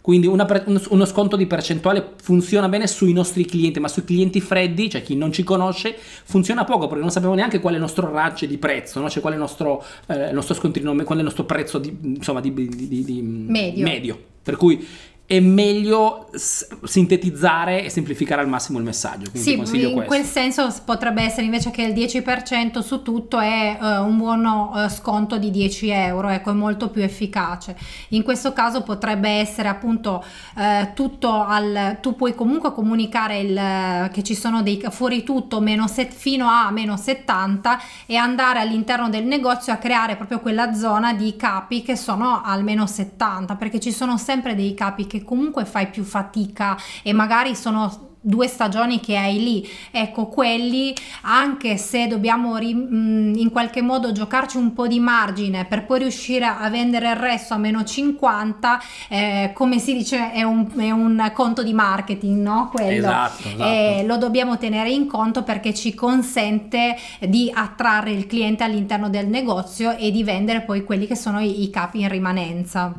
Quindi 0.06 0.28
una, 0.28 0.46
uno 0.90 1.04
sconto 1.04 1.34
di 1.34 1.48
percentuale 1.48 2.12
funziona 2.22 2.68
bene 2.68 2.86
sui 2.86 3.12
nostri 3.12 3.44
clienti, 3.44 3.80
ma 3.80 3.88
sui 3.88 4.04
clienti 4.04 4.40
freddi, 4.40 4.88
cioè 4.88 5.02
chi 5.02 5.16
non 5.16 5.32
ci 5.32 5.42
conosce, 5.42 5.96
funziona 5.98 6.62
poco 6.62 6.86
perché 6.86 7.02
non 7.02 7.10
sappiamo 7.10 7.34
neanche 7.34 7.58
qual 7.58 7.72
è 7.72 7.76
il 7.76 7.82
nostro 7.82 8.08
range 8.12 8.46
di 8.46 8.56
prezzo, 8.56 9.00
no? 9.00 9.10
cioè 9.10 9.20
qual 9.20 9.32
è 9.32 9.36
il 9.36 9.42
nostro, 9.42 9.82
eh, 10.06 10.28
il 10.28 10.34
nostro 10.34 10.54
scontrino, 10.54 10.94
qual 11.02 11.16
è 11.16 11.20
il 11.20 11.24
nostro 11.24 11.42
prezzo 11.42 11.78
di, 11.78 11.92
insomma, 12.04 12.40
di, 12.40 12.54
di, 12.54 13.04
di 13.04 13.20
medio. 13.20 13.82
medio. 13.84 14.18
Per 14.44 14.54
cui 14.54 14.86
è 15.26 15.40
meglio 15.40 16.30
sintetizzare 16.36 17.84
e 17.84 17.90
semplificare 17.90 18.42
al 18.42 18.48
massimo 18.48 18.78
il 18.78 18.84
messaggio. 18.84 19.28
Sì, 19.32 19.54
in 19.54 19.64
questo. 19.64 20.02
quel 20.04 20.24
senso 20.24 20.72
potrebbe 20.84 21.22
essere 21.22 21.42
invece 21.42 21.72
che 21.72 21.82
il 21.82 21.92
10% 21.92 22.78
su 22.78 23.02
tutto 23.02 23.40
è 23.40 23.76
uh, 23.80 24.06
un 24.06 24.16
buono 24.18 24.70
uh, 24.72 24.88
sconto 24.88 25.36
di 25.38 25.50
10 25.50 25.88
euro, 25.88 26.28
ecco, 26.28 26.50
è 26.50 26.54
molto 26.54 26.90
più 26.90 27.02
efficace. 27.02 27.76
In 28.10 28.22
questo 28.22 28.52
caso 28.52 28.82
potrebbe 28.82 29.28
essere 29.28 29.68
appunto 29.68 30.24
uh, 30.54 30.92
tutto 30.94 31.44
al... 31.44 31.98
tu 32.00 32.14
puoi 32.14 32.36
comunque 32.36 32.72
comunicare 32.72 33.40
il, 33.40 34.10
che 34.12 34.22
ci 34.22 34.36
sono 34.36 34.62
dei 34.62 34.80
fuori 34.90 35.24
tutto 35.24 35.60
meno 35.60 35.88
set, 35.88 36.12
fino 36.12 36.46
a 36.46 36.70
meno 36.70 36.96
70 36.96 37.80
e 38.06 38.14
andare 38.14 38.60
all'interno 38.60 39.08
del 39.08 39.24
negozio 39.24 39.72
a 39.72 39.76
creare 39.76 40.14
proprio 40.14 40.38
quella 40.38 40.72
zona 40.72 41.14
di 41.14 41.34
capi 41.34 41.82
che 41.82 41.96
sono 41.96 42.42
al 42.44 42.62
meno 42.62 42.86
70 42.86 43.56
perché 43.56 43.80
ci 43.80 43.90
sono 43.90 44.16
sempre 44.18 44.54
dei 44.54 44.72
capi 44.74 45.06
che 45.06 45.15
che 45.18 45.24
comunque 45.24 45.64
fai 45.64 45.88
più 45.88 46.04
fatica 46.04 46.76
e 47.02 47.12
magari 47.12 47.54
sono 47.54 48.06
due 48.26 48.48
stagioni 48.48 48.98
che 48.98 49.16
hai 49.16 49.40
lì. 49.42 49.68
Ecco 49.92 50.26
quelli 50.26 50.92
anche 51.22 51.76
se 51.76 52.08
dobbiamo 52.08 52.56
ri, 52.56 52.74
mh, 52.74 53.34
in 53.36 53.50
qualche 53.50 53.82
modo 53.82 54.10
giocarci 54.10 54.56
un 54.56 54.72
po' 54.72 54.88
di 54.88 54.98
margine 54.98 55.64
per 55.64 55.86
poi 55.86 56.00
riuscire 56.00 56.44
a 56.44 56.68
vendere 56.68 57.10
il 57.10 57.16
resto 57.16 57.54
a 57.54 57.56
meno 57.56 57.84
50 57.84 58.82
eh, 59.08 59.50
come 59.54 59.78
si 59.78 59.94
dice 59.94 60.32
è 60.32 60.42
un, 60.42 60.66
è 60.76 60.90
un, 60.90 61.30
conto 61.32 61.62
di 61.62 61.72
marketing 61.72 62.42
no? 62.42 62.70
Quello. 62.72 63.06
Esatto, 63.06 63.48
esatto. 63.48 63.62
Eh, 63.62 64.04
lo 64.04 64.16
dobbiamo 64.16 64.58
tenere 64.58 64.90
in 64.90 65.06
conto 65.06 65.44
perché 65.44 65.72
ci 65.72 65.94
consente 65.94 66.96
di 67.20 67.50
attrarre 67.54 68.10
il 68.10 68.26
cliente 68.26 68.64
all'interno 68.64 69.08
del 69.08 69.28
negozio 69.28 69.96
e 69.96 70.10
di 70.10 70.24
vendere 70.24 70.62
poi 70.62 70.82
quelli 70.82 71.06
che 71.06 71.14
sono 71.14 71.38
i, 71.40 71.62
i 71.62 71.70
capi 71.70 72.00
in 72.00 72.08
rimanenza. 72.08 72.92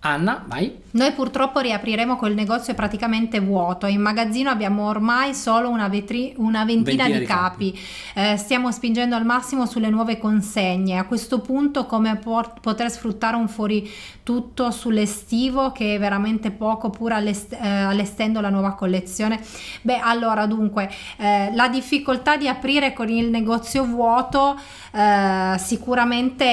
Anna 0.00 0.44
vai 0.46 0.72
Noi 0.98 1.12
purtroppo 1.12 1.60
riapriremo 1.60 2.16
quel 2.16 2.34
negozio 2.34 2.74
praticamente 2.74 3.38
vuoto. 3.38 3.86
In 3.86 4.00
magazzino 4.00 4.50
abbiamo 4.50 4.88
ormai 4.88 5.32
solo 5.32 5.68
una, 5.68 5.86
vetri- 5.86 6.34
una 6.38 6.64
ventina, 6.64 7.04
ventina, 7.04 7.20
di, 7.20 7.24
capi. 7.24 7.70
capi. 7.70 8.32
Eh, 8.32 8.36
stiamo 8.36 8.72
spingendo 8.72 9.14
al 9.14 9.24
massimo 9.24 9.64
sulle 9.64 9.90
nuove 9.90 10.18
consegne. 10.18 10.98
A 10.98 11.04
questo 11.04 11.38
punto, 11.38 11.86
come 11.86 12.16
por- 12.16 12.54
poter 12.60 12.90
sfruttare 12.90 13.36
un 13.36 13.46
fuori 13.46 13.88
tutto 14.24 14.72
sull'estivo 14.72 15.70
che 15.70 15.94
è 15.94 15.98
veramente 16.00 16.50
poco, 16.50 16.90
pur 16.90 17.12
all'est- 17.12 17.52
eh, 17.52 17.68
allestendo 17.68 18.40
la 18.40 18.50
nuova 18.50 18.74
collezione? 18.74 19.40
Beh, 19.82 20.00
allora 20.00 20.46
dunque, 20.46 20.90
eh, 21.18 21.54
la 21.54 21.68
difficoltà 21.68 22.36
di 22.36 22.48
aprire 22.48 22.92
con 22.92 23.08
il 23.08 23.30
negozio 23.30 23.84
vuoto 23.84 24.58
eh, 24.92 25.58
sicuramente 25.58 26.44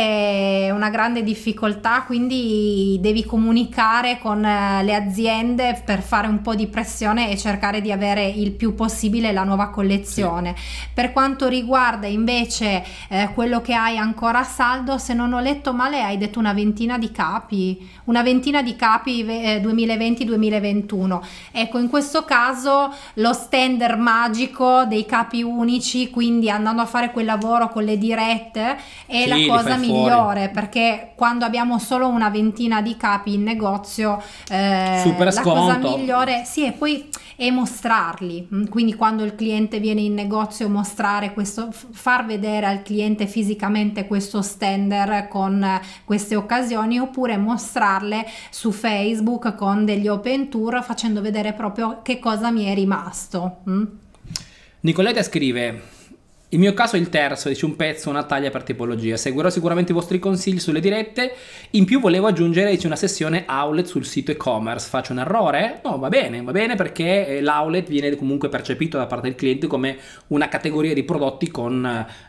è 0.67 0.69
una 0.69 0.89
grande 0.89 1.23
difficoltà, 1.23 2.03
quindi 2.03 2.97
devi 3.01 3.25
comunicare 3.25 4.19
con 4.19 4.34
eh, 4.43 4.83
le 4.83 4.95
aziende 4.95 5.81
per 5.85 6.01
fare 6.01 6.27
un 6.27 6.41
po' 6.41 6.55
di 6.55 6.67
pressione 6.67 7.29
e 7.29 7.37
cercare 7.37 7.81
di 7.81 7.91
avere 7.91 8.25
il 8.25 8.51
più 8.51 8.75
possibile 8.75 9.31
la 9.31 9.43
nuova 9.43 9.69
collezione. 9.69 10.55
Sì. 10.57 10.87
Per 10.93 11.11
quanto 11.11 11.47
riguarda 11.47 12.07
invece 12.07 12.83
eh, 13.09 13.29
quello 13.33 13.61
che 13.61 13.73
hai 13.73 13.97
ancora 13.97 14.39
a 14.39 14.43
saldo, 14.43 14.97
se 14.97 15.13
non 15.13 15.33
ho 15.33 15.39
letto 15.39 15.73
male 15.73 16.01
hai 16.01 16.17
detto 16.17 16.39
una 16.39 16.53
ventina 16.53 16.97
di 16.97 17.11
capi, 17.11 17.89
una 18.05 18.23
ventina 18.23 18.61
di 18.61 18.75
capi 18.75 19.25
eh, 19.25 19.61
2020-2021. 19.61 21.19
Ecco, 21.51 21.77
in 21.77 21.89
questo 21.89 22.25
caso 22.25 22.93
lo 23.15 23.33
standard 23.33 23.99
magico 23.99 24.85
dei 24.85 25.05
capi 25.05 25.43
unici, 25.43 26.09
quindi 26.09 26.49
andando 26.49 26.81
a 26.81 26.85
fare 26.85 27.11
quel 27.11 27.25
lavoro 27.25 27.69
con 27.69 27.83
le 27.83 27.97
dirette 27.97 28.77
è 29.05 29.23
sì, 29.23 29.27
la 29.27 29.57
cosa 29.57 29.75
migliore 29.77 30.39
fuori. 30.45 30.49
perché 30.51 31.11
quando 31.15 31.45
abbiamo 31.45 31.79
solo 31.79 32.07
una 32.07 32.29
ventina 32.29 32.81
di 32.81 32.97
capi 32.97 33.33
in 33.33 33.43
negozio 33.43 34.14
eh, 34.49 35.01
Super 35.03 35.33
la 35.33 35.41
cosa 35.41 35.77
migliore 35.77 36.43
sì, 36.45 36.65
e 36.65 36.71
poi 36.71 37.09
è 37.35 37.49
mostrarli. 37.49 38.47
Mm, 38.53 38.65
quindi 38.65 38.95
quando 38.95 39.23
il 39.23 39.35
cliente 39.35 39.79
viene 39.79 40.01
in 40.01 40.13
negozio 40.13 40.69
mostrare 40.69 41.33
questo, 41.33 41.69
far 41.71 42.25
vedere 42.25 42.65
al 42.65 42.81
cliente 42.81 43.27
fisicamente 43.27 44.07
questo 44.07 44.41
stander 44.41 45.27
con 45.27 45.79
queste 46.03 46.35
occasioni 46.35 46.99
oppure 46.99 47.37
mostrarle 47.37 48.25
su 48.49 48.71
Facebook 48.71 49.55
con 49.55 49.85
degli 49.85 50.07
open 50.07 50.49
tour 50.49 50.83
facendo 50.83 51.21
vedere 51.21 51.53
proprio 51.53 52.01
che 52.01 52.19
cosa 52.19 52.51
mi 52.51 52.65
è 52.65 52.73
rimasto. 52.73 53.57
Mm? 53.69 53.83
Nicoletta 54.81 55.23
scrive 55.23 55.93
il 56.55 56.61
mio 56.61 56.73
caso 56.73 56.95
è 56.95 56.99
il 56.99 57.09
terzo, 57.09 57.49
dice 57.49 57.65
un 57.65 57.75
pezzo, 57.75 58.09
una 58.09 58.23
taglia 58.23 58.49
per 58.49 58.63
tipologia. 58.63 59.17
Seguirò 59.17 59.49
sicuramente 59.49 59.91
i 59.91 59.93
vostri 59.93 60.19
consigli 60.19 60.57
sulle 60.57 60.79
dirette. 60.79 61.35
In 61.71 61.83
più 61.83 61.99
volevo 61.99 62.27
aggiungere 62.27 62.71
dice, 62.71 62.87
una 62.87 62.95
sessione 62.95 63.43
outlet 63.45 63.85
sul 63.85 64.05
sito 64.05 64.31
e-commerce. 64.31 64.87
Faccio 64.87 65.11
un 65.11 65.19
errore? 65.19 65.81
No, 65.83 65.99
va 65.99 66.07
bene, 66.07 66.41
va 66.41 66.53
bene 66.53 66.75
perché 66.75 67.27
eh, 67.27 67.41
l'outlet 67.41 67.89
viene 67.89 68.15
comunque 68.15 68.47
percepito 68.47 68.97
da 68.97 69.05
parte 69.05 69.27
del 69.27 69.35
cliente 69.35 69.67
come 69.67 69.97
una 70.27 70.47
categoria 70.47 70.93
di 70.93 71.03
prodotti 71.03 71.51
con, 71.51 71.85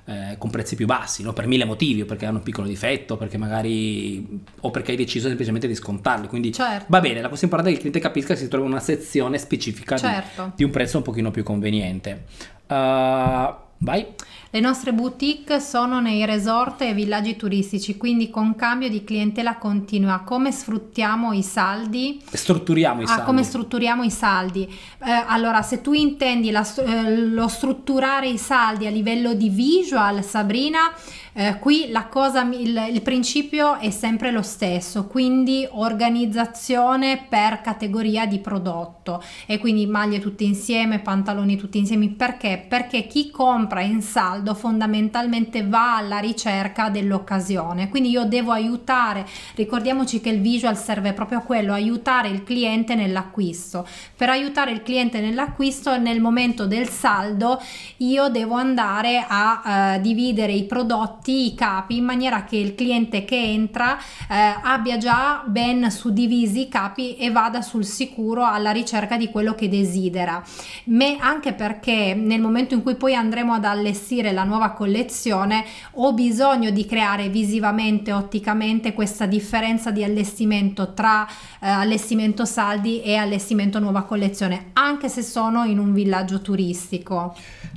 eh, 0.06 0.34
con 0.38 0.50
prezzi 0.50 0.74
più 0.74 0.86
bassi, 0.86 1.22
no? 1.22 1.32
per 1.32 1.46
mille 1.46 1.64
motivi, 1.64 2.02
o 2.02 2.04
perché 2.04 2.26
hanno 2.26 2.38
un 2.38 2.42
piccolo 2.42 2.66
difetto, 2.66 3.16
perché 3.16 3.38
magari 3.38 4.42
o 4.60 4.70
perché 4.72 4.90
hai 4.90 4.96
deciso 4.96 5.28
semplicemente 5.28 5.68
di 5.68 5.76
scontarli. 5.76 6.26
Quindi 6.26 6.52
certo. 6.52 6.86
va 6.88 6.98
bene, 6.98 7.20
la 7.20 7.28
cosa 7.28 7.44
importante 7.44 7.70
è 7.70 7.78
che 7.78 7.86
il 7.86 7.92
cliente 7.92 8.00
capisca 8.00 8.34
che 8.34 8.40
si 8.40 8.48
trova 8.48 8.66
una 8.66 8.80
sezione 8.80 9.38
specifica 9.38 9.96
certo. 9.96 10.46
di, 10.46 10.52
di, 10.56 10.64
un 10.64 10.70
prezzo 10.70 10.96
un 10.96 11.04
pochino 11.04 11.30
più 11.30 11.44
conveniente. 11.44 12.24
Uh, 12.66 13.64
Vai. 13.80 14.08
Le 14.56 14.62
nostre 14.62 14.94
boutique 14.94 15.60
sono 15.60 16.00
nei 16.00 16.24
resort 16.24 16.80
e 16.80 16.94
villaggi 16.94 17.36
turistici, 17.36 17.98
quindi 17.98 18.30
con 18.30 18.54
cambio 18.54 18.88
di 18.88 19.04
clientela 19.04 19.56
continua. 19.56 20.20
Come 20.20 20.50
sfruttiamo 20.50 21.34
i 21.34 21.42
saldi? 21.42 22.22
Strutturiamo 22.32 23.02
i 23.02 23.04
ah, 23.04 23.08
saldi. 23.08 23.24
Come 23.24 23.42
strutturiamo 23.42 24.02
i 24.02 24.10
saldi? 24.10 24.62
Eh, 24.64 25.24
allora, 25.26 25.60
se 25.60 25.82
tu 25.82 25.92
intendi 25.92 26.50
la, 26.50 26.66
eh, 26.78 27.26
lo 27.26 27.48
strutturare 27.48 28.28
i 28.28 28.38
saldi 28.38 28.86
a 28.86 28.90
livello 28.90 29.34
di 29.34 29.50
visual, 29.50 30.24
Sabrina, 30.24 30.90
eh, 31.38 31.58
qui 31.58 31.90
la 31.90 32.06
cosa, 32.06 32.48
il, 32.50 32.88
il, 32.90 33.02
principio 33.02 33.78
è 33.78 33.90
sempre 33.90 34.30
lo 34.30 34.40
stesso, 34.40 35.04
quindi 35.04 35.68
organizzazione 35.70 37.26
per 37.28 37.60
categoria 37.60 38.24
di 38.24 38.38
prodotto 38.38 39.22
e 39.44 39.58
quindi 39.58 39.84
maglie 39.84 40.18
tutte 40.18 40.44
insieme, 40.44 41.00
pantaloni 41.00 41.58
tutti 41.58 41.76
insieme. 41.76 42.08
Perché? 42.08 42.64
Perché 42.66 43.06
chi 43.06 43.30
compra 43.30 43.82
in 43.82 44.00
saldo 44.00 44.45
fondamentalmente 44.54 45.66
va 45.66 45.96
alla 45.96 46.18
ricerca 46.18 46.88
dell'occasione. 46.88 47.88
Quindi 47.88 48.10
io 48.10 48.24
devo 48.24 48.52
aiutare, 48.52 49.26
ricordiamoci 49.54 50.20
che 50.20 50.30
il 50.30 50.40
visual 50.40 50.76
serve 50.76 51.12
proprio 51.12 51.38
a 51.38 51.42
quello, 51.42 51.72
aiutare 51.72 52.28
il 52.28 52.42
cliente 52.44 52.94
nell'acquisto. 52.94 53.86
Per 54.16 54.28
aiutare 54.28 54.72
il 54.72 54.82
cliente 54.82 55.20
nell'acquisto 55.20 55.98
nel 55.98 56.20
momento 56.20 56.66
del 56.66 56.88
saldo 56.88 57.60
io 57.98 58.28
devo 58.28 58.54
andare 58.54 59.24
a 59.26 59.96
uh, 59.96 60.00
dividere 60.00 60.52
i 60.52 60.64
prodotti 60.64 61.46
i 61.46 61.54
capi 61.54 61.96
in 61.96 62.04
maniera 62.04 62.44
che 62.44 62.56
il 62.56 62.74
cliente 62.74 63.24
che 63.24 63.36
entra 63.36 63.98
eh, 64.28 64.54
abbia 64.62 64.96
già 64.96 65.42
ben 65.46 65.90
suddivisi 65.90 66.62
i 66.62 66.68
capi 66.68 67.16
e 67.16 67.30
vada 67.30 67.62
sul 67.62 67.84
sicuro 67.84 68.44
alla 68.44 68.70
ricerca 68.70 69.16
di 69.16 69.30
quello 69.30 69.54
che 69.54 69.68
desidera. 69.68 70.42
Me, 70.84 71.16
anche 71.18 71.52
perché 71.52 72.14
nel 72.14 72.40
momento 72.40 72.74
in 72.74 72.82
cui 72.82 72.96
poi 72.96 73.14
andremo 73.14 73.54
ad 73.54 73.64
allestire 73.64 74.32
la 74.36 74.44
nuova 74.44 74.72
collezione 74.72 75.64
ho 75.92 76.12
bisogno 76.12 76.68
di 76.68 76.84
creare 76.84 77.30
visivamente, 77.30 78.12
otticamente 78.12 78.92
questa 78.92 79.24
differenza 79.24 79.90
di 79.90 80.04
allestimento 80.04 80.92
tra 80.92 81.26
eh, 81.26 81.66
allestimento 81.66 82.44
saldi 82.44 83.00
e 83.00 83.16
allestimento 83.16 83.78
nuova 83.78 84.02
collezione, 84.02 84.66
anche 84.74 85.08
se 85.08 85.22
sono 85.22 85.64
in 85.64 85.78
un 85.78 85.94
villaggio 85.94 86.42
turistico. 86.42 87.34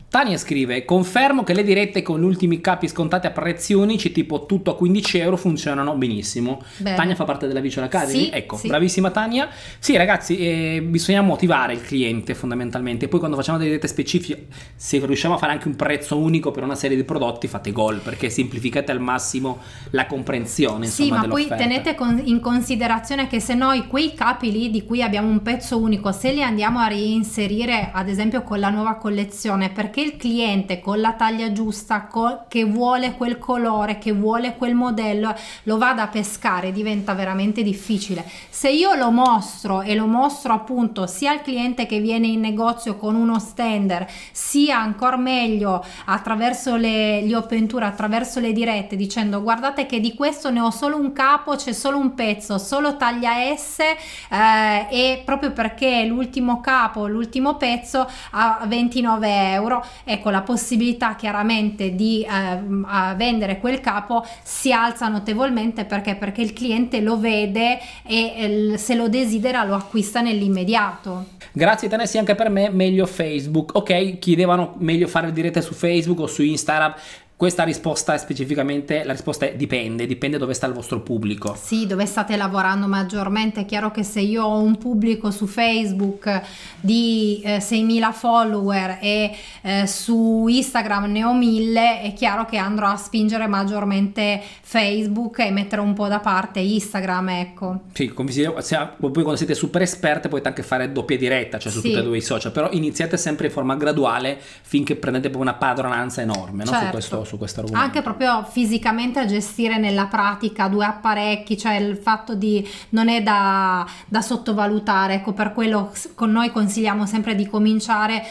Tania 0.09 0.37
scrive: 0.37 0.85
Confermo 0.85 1.43
che 1.43 1.53
le 1.53 1.63
dirette 1.63 2.01
con 2.01 2.19
gli 2.19 2.23
ultimi 2.23 2.59
capi 2.61 2.87
scontati 2.87 3.27
a 3.27 3.29
prezzi 3.29 3.73
unici, 3.73 4.11
tipo 4.11 4.47
tutto 4.47 4.71
a 4.71 4.75
15 4.75 5.17
euro, 5.19 5.37
funzionano 5.37 5.95
benissimo. 5.95 6.63
Bene. 6.77 6.95
Tania 6.95 7.13
fa 7.13 7.25
parte 7.25 7.45
della 7.45 7.59
Visual 7.59 7.85
Academy? 7.85 8.23
Sì, 8.23 8.29
ecco, 8.33 8.57
sì. 8.57 8.67
bravissima 8.67 9.11
Tania. 9.11 9.47
Sì, 9.77 9.95
ragazzi, 9.97 10.37
eh, 10.39 10.81
bisogna 10.81 11.21
motivare 11.21 11.73
il 11.73 11.83
cliente 11.83 12.33
fondamentalmente. 12.33 13.07
Poi 13.07 13.19
quando 13.19 13.37
facciamo 13.37 13.59
delle 13.59 13.69
dirette 13.69 13.87
specifiche, 13.87 14.47
se 14.75 14.99
riusciamo 15.05 15.35
a 15.35 15.37
fare 15.37 15.51
anche 15.51 15.67
un 15.67 15.75
prezzo 15.75 16.17
unico 16.17 16.38
per 16.39 16.63
una 16.63 16.75
serie 16.75 16.95
di 16.95 17.03
prodotti, 17.03 17.47
fate 17.47 17.71
gol 17.71 17.99
perché 17.99 18.29
semplificate 18.29 18.91
al 18.91 18.99
massimo 18.99 19.59
la 19.91 20.05
comprensione. 20.05 20.85
Insomma, 20.85 21.21
sì, 21.21 21.27
ma 21.27 21.27
poi 21.27 21.47
tenete 21.47 21.95
con, 21.95 22.21
in 22.23 22.39
considerazione 22.39 23.27
che 23.27 23.39
se 23.39 23.53
noi 23.53 23.87
quei 23.87 24.13
capi 24.13 24.51
lì 24.51 24.69
di 24.69 24.85
cui 24.85 25.03
abbiamo 25.03 25.27
un 25.27 25.41
pezzo 25.41 25.77
unico, 25.77 26.11
se 26.11 26.31
li 26.31 26.41
andiamo 26.41 26.79
a 26.79 26.87
reinserire, 26.87 27.91
ad 27.93 28.07
esempio 28.07 28.43
con 28.43 28.59
la 28.59 28.69
nuova 28.69 28.95
collezione, 28.95 29.69
perché 29.69 30.01
il 30.01 30.17
cliente 30.17 30.79
con 30.79 30.99
la 30.99 31.13
taglia 31.13 31.51
giusta, 31.51 32.07
co- 32.07 32.45
che 32.47 32.63
vuole 32.63 33.13
quel 33.15 33.37
colore, 33.37 33.97
che 33.97 34.13
vuole 34.13 34.55
quel 34.55 34.75
modello, 34.75 35.35
lo 35.63 35.77
vada 35.77 36.03
a 36.03 36.07
pescare, 36.07 36.71
diventa 36.71 37.13
veramente 37.13 37.63
difficile. 37.63 38.23
Se 38.49 38.69
io 38.69 38.95
lo 38.95 39.11
mostro 39.11 39.81
e 39.81 39.95
lo 39.95 40.05
mostro 40.05 40.53
appunto 40.53 41.07
sia 41.07 41.31
al 41.31 41.41
cliente 41.41 41.85
che 41.85 41.99
viene 41.99 42.27
in 42.27 42.39
negozio 42.39 42.95
con 42.95 43.15
uno 43.15 43.39
stander, 43.39 44.07
sia 44.31 44.79
ancora 44.79 45.17
meglio 45.17 45.83
attraverso 46.05 46.28
le, 46.77 47.21
gli 47.23 47.33
open 47.33 47.67
tour, 47.67 47.83
attraverso 47.83 48.39
le 48.39 48.51
dirette, 48.51 48.95
dicendo 48.95 49.41
guardate 49.41 49.85
che 49.85 49.99
di 49.99 50.13
questo 50.13 50.49
ne 50.49 50.59
ho 50.59 50.71
solo 50.71 50.97
un 50.97 51.13
capo, 51.13 51.55
c'è 51.55 51.71
solo 51.71 51.97
un 51.97 52.13
pezzo, 52.13 52.57
solo 52.57 52.97
taglia 52.97 53.31
S 53.55 53.79
eh, 53.79 54.87
e 54.89 55.21
proprio 55.23 55.51
perché 55.51 56.05
l'ultimo 56.05 56.61
capo, 56.61 57.07
l'ultimo 57.07 57.55
pezzo 57.55 58.07
a 58.31 58.63
29 58.67 59.51
euro, 59.51 59.85
ecco 60.03 60.29
la 60.29 60.41
possibilità 60.41 61.15
chiaramente 61.15 61.95
di 61.95 62.23
eh, 62.23 63.15
vendere 63.15 63.59
quel 63.59 63.79
capo 63.79 64.25
si 64.43 64.71
alza 64.71 65.07
notevolmente 65.07 65.85
perché 65.85 66.15
perché 66.15 66.41
il 66.41 66.53
cliente 66.53 67.01
lo 67.01 67.17
vede 67.19 67.79
e 68.03 68.73
se 68.77 68.95
lo 68.95 69.07
desidera 69.07 69.63
lo 69.63 69.75
acquista 69.75 70.21
nell'immediato. 70.21 71.37
Grazie 71.51 71.89
Tennessee 71.89 72.19
anche 72.19 72.35
per 72.35 72.49
me 72.49 72.69
meglio 72.69 73.05
Facebook. 73.05 73.75
Ok 73.75 74.19
chiedevano 74.19 74.75
meglio 74.77 75.07
fare 75.07 75.31
dirette 75.31 75.61
su 75.61 75.73
Facebook 75.73 76.18
o 76.19 76.27
su 76.27 76.43
Instagram 76.43 76.93
questa 77.39 77.63
risposta 77.63 78.13
è 78.13 78.17
specificamente, 78.17 79.05
la 79.05 79.13
risposta 79.13 79.45
è 79.45 79.55
dipende, 79.55 80.05
dipende 80.05 80.37
dove 80.37 80.53
sta 80.53 80.67
il 80.67 80.73
vostro 80.73 80.99
pubblico. 80.99 81.57
Sì, 81.57 81.87
dove 81.87 82.05
state 82.05 82.35
lavorando 82.35 82.85
maggiormente. 82.85 83.61
È 83.61 83.65
chiaro 83.65 83.91
che 83.91 84.03
se 84.03 84.19
io 84.19 84.43
ho 84.43 84.59
un 84.59 84.77
pubblico 84.77 85.31
su 85.31 85.45
Facebook 85.45 86.41
di 86.81 87.41
eh, 87.45 87.59
6.000 87.59 88.11
follower 88.11 88.97
e 88.99 89.33
eh, 89.61 89.87
su 89.87 90.47
Instagram 90.49 91.09
ne 91.09 91.23
ho 91.23 91.33
1.000, 91.33 92.01
è 92.01 92.13
chiaro 92.13 92.43
che 92.43 92.57
andrò 92.57 92.87
a 92.87 92.97
spingere 92.97 93.47
maggiormente 93.47 94.41
Facebook 94.61 95.39
e 95.39 95.49
mettere 95.49 95.79
un 95.79 95.93
po' 95.93 96.09
da 96.09 96.19
parte 96.19 96.59
Instagram, 96.59 97.29
ecco. 97.29 97.79
Sì, 97.93 98.09
come 98.09 98.31
si, 98.31 98.45
se, 98.57 98.77
poi 98.97 99.11
quando 99.13 99.37
siete 99.37 99.55
super 99.55 99.81
esperte 99.81 100.27
potete 100.27 100.49
anche 100.49 100.63
fare 100.63 100.91
doppia 100.91 101.15
diretta, 101.15 101.57
cioè 101.57 101.71
su 101.71 101.79
sì. 101.79 101.87
tutti 101.87 102.01
e 102.01 102.03
due 102.03 102.17
i 102.17 102.21
social, 102.21 102.51
però 102.51 102.67
iniziate 102.69 103.15
sempre 103.15 103.47
in 103.47 103.53
forma 103.53 103.77
graduale 103.77 104.37
finché 104.61 104.97
prendete 104.97 105.29
una 105.37 105.53
padronanza 105.53 106.19
enorme 106.19 106.65
certo. 106.65 106.65
no, 106.65 106.65
su, 106.65 106.71
certo. 106.71 106.91
questo, 106.91 107.28
su 107.29 107.37
questo 107.37 107.61
argomento. 107.61 107.85
Anche 107.85 108.01
proprio 108.01 108.43
fisicamente 108.43 109.19
a 109.19 109.25
gestire 109.25 109.77
nella 109.77 110.07
pratica 110.07 110.67
due 110.67 110.85
apparecchi, 110.85 111.57
cioè 111.57 111.75
il 111.75 111.95
fatto 111.95 112.35
di 112.35 112.67
non 112.89 113.07
è 113.07 113.21
da, 113.21 113.87
da 114.07 114.21
sottovalutare, 114.21 115.15
ecco 115.15 115.33
per 115.33 115.53
quello 115.53 115.91
con 116.15 116.31
noi 116.31 116.51
consigliamo 116.51 117.05
sempre 117.05 117.35
di 117.35 117.47
cominciare 117.47 118.23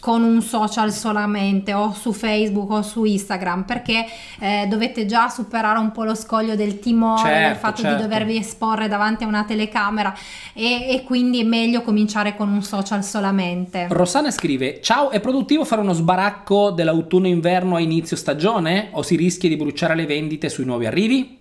con 0.00 0.22
un 0.22 0.40
social 0.42 0.92
solamente 0.92 1.74
o 1.74 1.92
su 1.92 2.12
Facebook 2.12 2.70
o 2.70 2.82
su 2.82 3.04
Instagram 3.04 3.64
perché 3.64 4.06
eh, 4.40 4.66
dovete 4.68 5.06
già 5.06 5.28
superare 5.28 5.78
un 5.78 5.92
po' 5.92 6.04
lo 6.04 6.14
scoglio 6.14 6.56
del 6.56 6.78
timore, 6.78 7.28
certo, 7.28 7.48
del 7.48 7.56
fatto 7.56 7.82
certo. 7.82 7.96
di 7.96 8.02
dovervi 8.02 8.36
esporre 8.36 8.88
davanti 8.88 9.24
a 9.24 9.26
una 9.26 9.44
telecamera 9.44 10.14
e, 10.52 10.94
e, 10.94 11.02
quindi 11.04 11.40
è 11.40 11.44
meglio 11.44 11.82
cominciare 11.82 12.34
con 12.36 12.48
un 12.48 12.62
social 12.62 13.04
solamente. 13.04 13.86
Rossana 13.90 14.30
scrive: 14.30 14.80
Ciao, 14.80 15.10
è 15.10 15.20
produttivo 15.20 15.64
fare 15.64 15.82
uno 15.82 15.92
sbaracco 15.92 16.70
dell'autunno-inverno 16.70 17.76
a 17.76 17.80
inizio 17.80 18.16
stagione 18.16 18.88
o 18.92 19.02
si 19.02 19.16
rischia 19.16 19.48
di 19.48 19.56
bruciare 19.56 19.94
le 19.94 20.06
vendite 20.06 20.48
sui 20.48 20.64
nuovi 20.64 20.86
arrivi? 20.86 21.37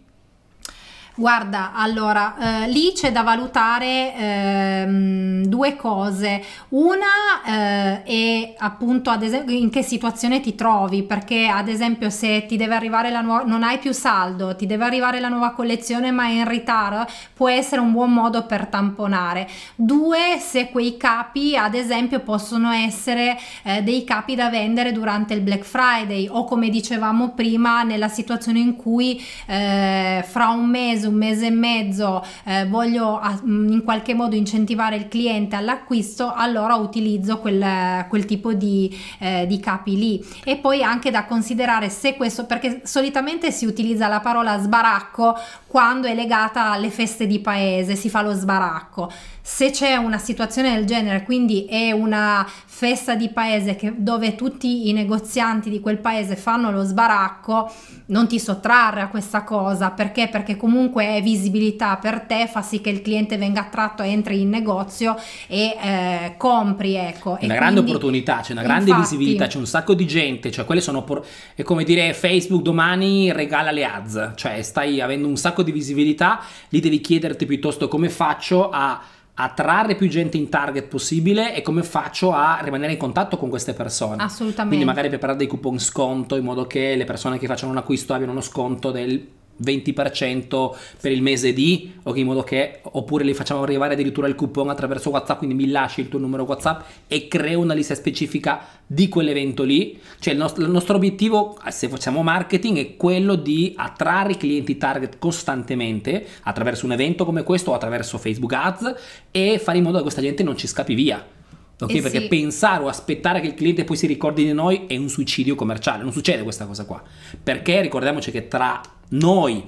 Guarda, 1.20 1.72
allora, 1.74 2.66
eh, 2.66 2.70
lì 2.70 2.92
c'è 2.94 3.12
da 3.12 3.24
valutare 3.24 4.14
ehm, 4.16 5.46
due 5.46 5.76
cose. 5.76 6.44
Una 6.70 7.42
eh, 7.44 8.04
è 8.04 8.54
appunto 8.56 9.10
ad 9.10 9.24
esempio 9.24 9.56
in 9.56 9.72
che 9.72 9.82
situazione 9.82 10.42
ti 10.42 10.54
trovi, 10.54 11.02
perché 11.02 11.48
ad 11.48 11.70
esempio 11.70 12.12
se 12.12 12.46
ti 12.46 12.56
deve 12.56 12.76
arrivare 12.76 13.10
la 13.10 13.22
nuova, 13.22 13.46
non 13.46 13.64
hai 13.64 13.80
più 13.80 13.94
saldo, 13.94 14.56
ti 14.56 14.68
deve 14.68 14.86
arrivare 14.86 15.20
la 15.20 15.30
nuova 15.30 15.54
collezione 15.54 16.12
ma 16.12 16.26
è 16.26 16.34
in 16.34 16.48
ritardo, 16.48 17.12
può 17.34 17.50
essere 17.50 17.82
un 17.82 17.94
buon 17.94 18.14
modo 18.14 18.46
per 18.46 18.68
tamponare. 18.68 19.48
Due, 19.74 20.38
se 20.40 20.70
quei 20.70 20.98
capi 20.98 21.58
ad 21.58 21.74
esempio 21.74 22.20
possono 22.20 22.70
essere 22.70 23.40
eh, 23.64 23.82
dei 23.82 24.04
capi 24.04 24.36
da 24.36 24.52
vendere 24.52 24.92
durante 24.92 25.34
il 25.34 25.42
Black 25.42 25.64
Friday 25.64 26.28
o 26.30 26.44
come 26.44 26.70
dicevamo 26.70 27.30
prima 27.32 27.82
nella 27.82 28.08
situazione 28.08 28.60
in 28.60 28.76
cui 28.76 29.20
eh, 29.48 30.24
fra 30.28 30.50
un 30.50 30.70
mese 30.70 31.06
un 31.08 31.16
mese 31.16 31.48
e 31.48 31.52
mezzo 31.52 32.24
eh, 32.46 32.66
voglio 32.68 33.20
a, 33.20 33.40
mm, 33.44 33.72
in 33.72 33.84
qualche 33.84 34.14
modo 34.14 34.36
incentivare 34.36 34.96
il 34.96 35.08
cliente 35.08 35.56
all'acquisto, 35.56 36.32
allora 36.34 36.76
utilizzo 36.76 37.40
quel, 37.40 38.06
quel 38.10 38.26
tipo 38.26 38.54
di, 38.54 38.96
eh, 39.20 39.46
di 39.48 39.60
capi 39.60 39.98
lì. 39.98 40.26
E 40.44 40.58
poi 40.58 40.84
anche 40.84 41.12
da 41.12 41.26
considerare 41.26 41.90
se 41.90 42.16
questo, 42.16 42.46
perché 42.46 42.82
solitamente 42.84 43.52
si 43.52 43.66
utilizza 43.66 44.08
la 44.08 44.20
parola 44.20 44.60
sbaracco 44.60 45.36
quando 45.66 46.08
è 46.08 46.14
legata 46.14 46.72
alle 46.72 46.90
feste 46.90 47.28
di 47.28 47.40
paese, 47.40 47.96
si 47.96 48.10
fa 48.10 48.22
lo 48.22 48.34
sbaracco. 48.34 49.12
Se 49.50 49.72
c'è 49.72 49.96
una 49.96 50.18
situazione 50.18 50.76
del 50.76 50.86
genere, 50.86 51.24
quindi 51.24 51.66
è 51.68 51.94
una 51.94 52.46
festa 52.66 53.16
di 53.16 53.30
paese 53.30 53.78
che, 53.78 53.94
dove 53.96 54.36
tutti 54.36 54.90
i 54.90 54.92
negozianti 54.92 55.70
di 55.70 55.80
quel 55.80 56.00
paese 56.00 56.36
fanno 56.36 56.70
lo 56.70 56.84
sbaracco, 56.84 57.72
non 58.08 58.28
ti 58.28 58.40
sottrarre 58.40 59.00
a 59.00 59.08
questa 59.08 59.44
cosa 59.44 59.92
perché? 59.92 60.28
Perché 60.28 60.58
comunque 60.58 61.16
è 61.16 61.22
visibilità 61.24 61.96
per 61.96 62.20
te, 62.28 62.48
fa 62.52 62.62
sì 62.62 62.82
che 62.82 62.90
il 62.90 63.02
cliente 63.02 63.38
venga 63.38 63.62
attratto, 63.62 64.04
entri 64.04 64.42
in 64.42 64.50
negozio 64.50 65.16
e 65.48 65.78
eh, 65.82 66.34
compri. 66.38 66.96
Ecco. 66.96 67.38
È 67.38 67.46
una 67.46 67.56
grande 67.56 67.76
quindi, 67.76 67.92
opportunità, 67.92 68.42
c'è 68.42 68.52
una 68.52 68.64
grande 68.64 68.90
infatti, 68.90 69.16
visibilità, 69.16 69.48
c'è 69.48 69.58
un 69.58 69.66
sacco 69.66 69.94
di 69.94 70.06
gente, 70.06 70.52
cioè 70.52 70.66
quelle 70.66 70.82
sono 70.82 71.04
por- 71.04 71.26
è 71.56 71.64
come 71.64 71.86
dire 71.86 72.14
Facebook 72.14 72.62
domani 72.62 73.32
regala 73.32 73.72
le 73.72 73.86
ads, 73.86 74.34
cioè 74.36 74.62
stai 74.62 75.00
avendo 75.00 75.26
un 75.26 75.38
sacco 75.38 75.64
di 75.64 75.72
visibilità, 75.72 76.42
lì 76.68 76.82
devi 76.82 77.00
chiederti 77.00 77.46
piuttosto 77.46 77.88
come 77.88 78.10
faccio 78.10 78.70
a 78.70 79.02
attrarre 79.40 79.96
più 79.96 80.08
gente 80.08 80.38
in 80.38 80.50
target 80.50 80.88
possibile 80.88 81.54
e 81.54 81.62
come 81.62 81.84
faccio 81.84 82.34
a 82.34 82.60
rimanere 82.62 82.94
in 82.94 82.98
contatto 82.98 83.38
con 83.38 83.50
queste 83.50 83.74
persone. 83.74 84.24
Assolutamente. 84.24 84.76
Quindi 84.76 84.86
magari 84.86 85.10
preparare 85.10 85.38
dei 85.38 85.48
coupon 85.48 85.80
sconto 85.80 86.36
in 86.36 86.44
modo 86.44 86.66
che 86.66 86.96
le 86.96 87.06
persone 87.06 87.38
che 87.38 87.46
facciano 87.46 87.72
un 87.72 87.78
acquisto 87.78 88.14
abbiano 88.14 88.32
uno 88.32 88.42
sconto 88.42 88.90
del 88.90 89.36
20% 89.64 90.76
per 91.02 91.12
il 91.12 91.22
mese 91.22 91.54
di, 91.54 91.94
okay, 92.04 92.22
in 92.22 92.28
modo 92.28 92.44
che 92.44 92.80
oppure 92.82 93.24
li 93.24 93.34
facciamo 93.34 93.64
arrivare 93.64 93.94
addirittura 93.94 94.28
il 94.28 94.36
coupon 94.36 94.70
attraverso 94.70 95.10
WhatsApp, 95.10 95.38
quindi 95.40 95.56
mi 95.56 95.70
lasci 95.70 96.02
il 96.02 96.10
tuo 96.10 96.20
numero 96.20 96.44
WhatsApp 96.44 96.82
e 97.08 97.28
creo 97.28 97.60
una 97.60 97.74
lista 97.74 97.96
specifica 97.96 98.66
di 98.86 99.08
quell'evento 99.10 99.64
lì. 99.64 100.00
Cioè 100.20 100.34
il 100.34 100.40
nostro, 100.40 100.64
il 100.64 100.70
nostro 100.70 100.96
obiettivo, 100.96 101.58
se 101.70 101.90
facciamo 101.90 102.24
marketing, 102.24 102.78
è 102.78 102.96
quello 102.96 103.36
di 103.36 103.74
attrarre 103.76 104.34
i 104.34 104.38
clienti 104.38 104.78
target 104.78 105.18
costantemente 105.20 106.26
attraverso 106.44 106.86
un 106.86 106.94
evento 106.94 107.26
come 107.26 107.44
questo 107.44 107.72
o 107.72 107.74
attraverso 107.74 108.18
Facebook 108.18 108.54
Ads 108.54 108.96
e 109.32 109.60
fare 109.60 109.78
in 109.78 109.84
modo 109.84 109.98
che 109.98 110.04
questa 110.04 110.22
gente 110.22 110.44
non 110.44 110.58
ci 110.58 110.68
scappi 110.68 110.94
via. 110.94 111.37
Ok, 111.80 111.94
eh 111.94 112.02
perché 112.02 112.22
sì. 112.22 112.28
pensare 112.28 112.84
o 112.84 112.88
aspettare 112.88 113.40
che 113.40 113.48
il 113.48 113.54
cliente 113.54 113.84
poi 113.84 113.96
si 113.96 114.08
ricordi 114.08 114.44
di 114.44 114.54
noi 114.54 114.86
è 114.88 114.98
un 114.98 115.10
suicidio 115.10 115.56
commerciale, 115.56 116.04
non 116.04 116.12
succede 116.12 116.44
questa 116.44 116.66
cosa 116.66 116.86
qua. 116.86 117.02
Perché 117.42 117.82
ricordiamoci 117.82 118.32
che 118.32 118.48
tra 118.48 118.82
noi 119.10 119.64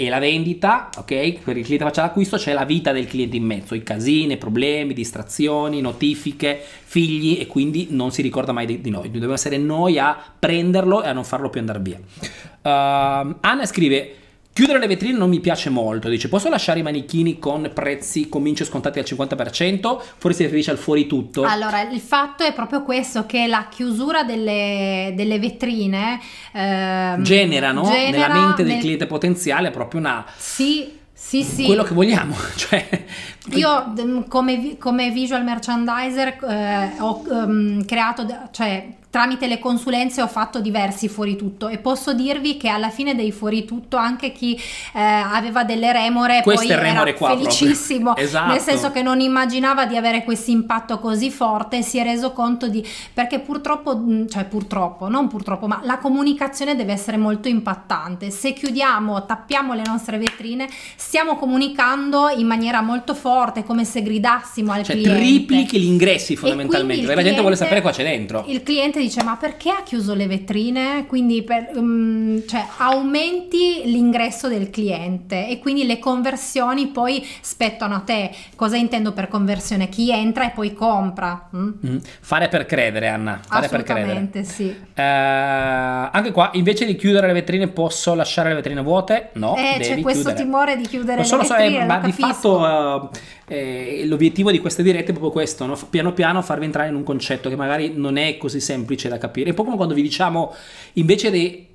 e 0.00 0.08
la 0.08 0.20
vendita, 0.20 0.90
ok? 0.96 1.40
Per 1.42 1.56
il 1.56 1.64
cliente 1.64 1.84
faccia 1.84 2.02
l'acquisto 2.02 2.36
c'è 2.36 2.52
la 2.52 2.64
vita 2.64 2.92
del 2.92 3.08
cliente 3.08 3.34
in 3.34 3.42
mezzo, 3.42 3.74
i 3.74 3.82
casini, 3.82 4.36
problemi, 4.36 4.94
distrazioni, 4.94 5.80
notifiche, 5.80 6.62
figli 6.84 7.38
e 7.40 7.48
quindi 7.48 7.88
non 7.90 8.12
si 8.12 8.22
ricorda 8.22 8.52
mai 8.52 8.64
di, 8.64 8.80
di 8.80 8.90
noi. 8.90 9.10
Dobbiamo 9.10 9.34
essere 9.34 9.56
noi 9.56 9.98
a 9.98 10.16
prenderlo 10.38 11.02
e 11.02 11.08
a 11.08 11.12
non 11.12 11.24
farlo 11.24 11.50
più 11.50 11.58
andare 11.58 11.80
via. 11.80 11.98
Uh, 11.98 13.34
Anna 13.40 13.66
scrive 13.66 14.14
Chiudere 14.58 14.80
le 14.80 14.88
vetrine 14.88 15.16
non 15.16 15.28
mi 15.28 15.38
piace 15.38 15.70
molto, 15.70 16.08
dice 16.08 16.28
posso 16.28 16.48
lasciare 16.48 16.80
i 16.80 16.82
manichini 16.82 17.38
con 17.38 17.70
prezzi 17.72 18.28
comincio 18.28 18.64
scontati 18.64 18.98
al 18.98 19.04
50%? 19.06 20.00
Forse 20.16 20.38
si 20.38 20.42
riferisce 20.42 20.72
al 20.72 20.78
fuori 20.78 21.06
tutto. 21.06 21.44
Allora, 21.44 21.88
il 21.88 22.00
fatto 22.00 22.42
è 22.42 22.52
proprio 22.52 22.82
questo, 22.82 23.24
che 23.24 23.46
la 23.46 23.68
chiusura 23.70 24.24
delle, 24.24 25.12
delle 25.14 25.38
vetrine 25.38 26.18
eh, 26.52 27.14
generano 27.20 27.84
genera 27.84 28.26
nella 28.26 28.46
mente 28.46 28.64
del 28.64 28.72
nel... 28.72 28.80
cliente 28.80 29.06
potenziale 29.06 29.70
proprio 29.70 30.00
una... 30.00 30.26
Sì, 30.36 30.92
sì, 31.12 31.44
sì. 31.44 31.64
quello 31.64 31.84
che 31.84 31.94
vogliamo. 31.94 32.34
Cioè... 32.56 33.04
Io 33.52 33.92
come, 34.28 34.76
come 34.78 35.10
visual 35.10 35.44
merchandiser 35.44 36.38
eh, 36.44 36.92
ho 36.98 37.22
um, 37.28 37.84
creato, 37.84 38.26
cioè 38.50 38.96
tramite 39.10 39.46
le 39.46 39.58
consulenze 39.58 40.20
ho 40.20 40.26
fatto 40.26 40.60
diversi 40.60 41.08
fuori 41.08 41.36
tutto. 41.36 41.68
E 41.68 41.78
posso 41.78 42.12
dirvi 42.12 42.56
che 42.56 42.68
alla 42.68 42.90
fine 42.90 43.14
dei 43.14 43.32
fuori 43.32 43.64
tutto 43.64 43.96
anche 43.96 44.32
chi 44.32 44.54
eh, 44.54 45.00
aveva 45.00 45.64
delle 45.64 45.92
remore 45.92 46.42
Questo 46.42 46.66
poi 46.66 46.76
remore 46.76 47.16
era 47.16 47.26
felicissimo. 47.26 48.16
Esatto. 48.28 48.52
nel 48.52 48.60
senso 48.60 48.90
che 48.90 49.02
non 49.02 49.20
immaginava 49.20 49.86
di 49.86 49.96
avere 49.96 50.24
questo 50.24 50.50
impatto 50.50 50.98
così 50.98 51.30
forte 51.30 51.82
si 51.82 51.98
è 51.98 52.02
reso 52.02 52.32
conto 52.32 52.68
di 52.68 52.84
perché 53.12 53.38
purtroppo 53.38 54.02
cioè 54.28 54.44
purtroppo 54.44 55.08
non 55.08 55.28
purtroppo 55.28 55.66
ma 55.66 55.80
la 55.84 55.98
comunicazione 55.98 56.74
deve 56.74 56.92
essere 56.92 57.16
molto 57.16 57.48
impattante. 57.48 58.30
Se 58.30 58.52
chiudiamo 58.52 59.24
tappiamo 59.24 59.74
le 59.74 59.82
nostre 59.86 60.18
vetrine 60.18 60.68
stiamo 60.96 61.36
comunicando 61.36 62.28
in 62.28 62.46
maniera 62.46 62.80
molto 62.82 63.14
forte 63.14 63.37
come 63.64 63.84
se 63.84 64.02
gridassimo 64.02 64.72
al 64.72 64.82
cioè, 64.82 64.96
cliente 64.96 65.18
triplichi 65.18 65.80
gli 65.80 65.86
ingressi 65.86 66.36
fondamentalmente 66.36 67.02
perché 67.02 67.16
la 67.16 67.22
gente 67.22 67.40
vuole 67.40 67.56
sapere 67.56 67.80
qua 67.80 67.90
c'è 67.90 68.02
dentro 68.02 68.44
il 68.48 68.62
cliente 68.62 69.00
dice 69.00 69.22
ma 69.22 69.36
perché 69.36 69.70
ha 69.70 69.82
chiuso 69.82 70.14
le 70.14 70.26
vetrine? 70.26 71.06
Quindi 71.06 71.42
per, 71.42 71.70
um, 71.74 72.46
cioè, 72.46 72.64
aumenti 72.78 73.82
l'ingresso 73.84 74.48
del 74.48 74.70
cliente 74.70 75.48
e 75.48 75.58
quindi 75.58 75.86
le 75.86 75.98
conversioni 75.98 76.88
poi 76.88 77.26
spettano 77.40 77.94
a 77.94 78.00
te. 78.00 78.30
Cosa 78.54 78.76
intendo 78.76 79.12
per 79.12 79.28
conversione? 79.28 79.88
Chi 79.88 80.10
entra 80.10 80.46
e 80.46 80.50
poi 80.50 80.72
compra. 80.74 81.48
Mm? 81.54 81.70
Mm. 81.86 81.96
Fare 82.20 82.48
per 82.48 82.66
credere 82.66 83.08
Anna, 83.08 83.40
fare 83.46 83.68
per 83.68 83.82
credere. 83.82 84.44
sì. 84.44 84.74
Eh, 84.94 85.02
anche 85.02 86.32
qua 86.32 86.50
invece 86.54 86.84
di 86.84 86.96
chiudere 86.96 87.26
le 87.26 87.32
vetrine 87.32 87.68
posso 87.68 88.14
lasciare 88.14 88.50
le 88.50 88.56
vetrine 88.56 88.82
vuote? 88.82 89.30
No, 89.34 89.56
eh, 89.56 89.78
c'è 89.80 90.00
questo 90.00 90.30
chiudere. 90.30 90.44
timore 90.44 90.76
di 90.76 90.86
chiudere 90.86 91.16
lo 91.16 91.22
le 91.22 91.28
so, 91.28 91.36
vetrine. 91.38 91.70
So, 91.70 91.80
eh, 91.80 91.84
ma 91.84 91.98
di 91.98 92.12
fatto... 92.12 92.58
Uh, 92.58 93.10
eh, 93.46 94.02
l'obiettivo 94.06 94.50
di 94.50 94.58
queste 94.58 94.82
dirette 94.82 95.10
è 95.10 95.12
proprio 95.12 95.30
questo, 95.30 95.66
no? 95.66 95.78
piano 95.90 96.12
piano 96.12 96.42
farvi 96.42 96.64
entrare 96.64 96.88
in 96.88 96.94
un 96.94 97.02
concetto 97.02 97.48
che 97.48 97.56
magari 97.56 97.92
non 97.94 98.16
è 98.16 98.36
così 98.36 98.60
semplice 98.60 99.08
da 99.08 99.18
capire. 99.18 99.46
È 99.46 99.50
un 99.50 99.56
po' 99.56 99.64
come 99.64 99.76
quando 99.76 99.94
vi 99.94 100.02
diciamo, 100.02 100.54
invece 100.94 101.30
di, 101.30 101.66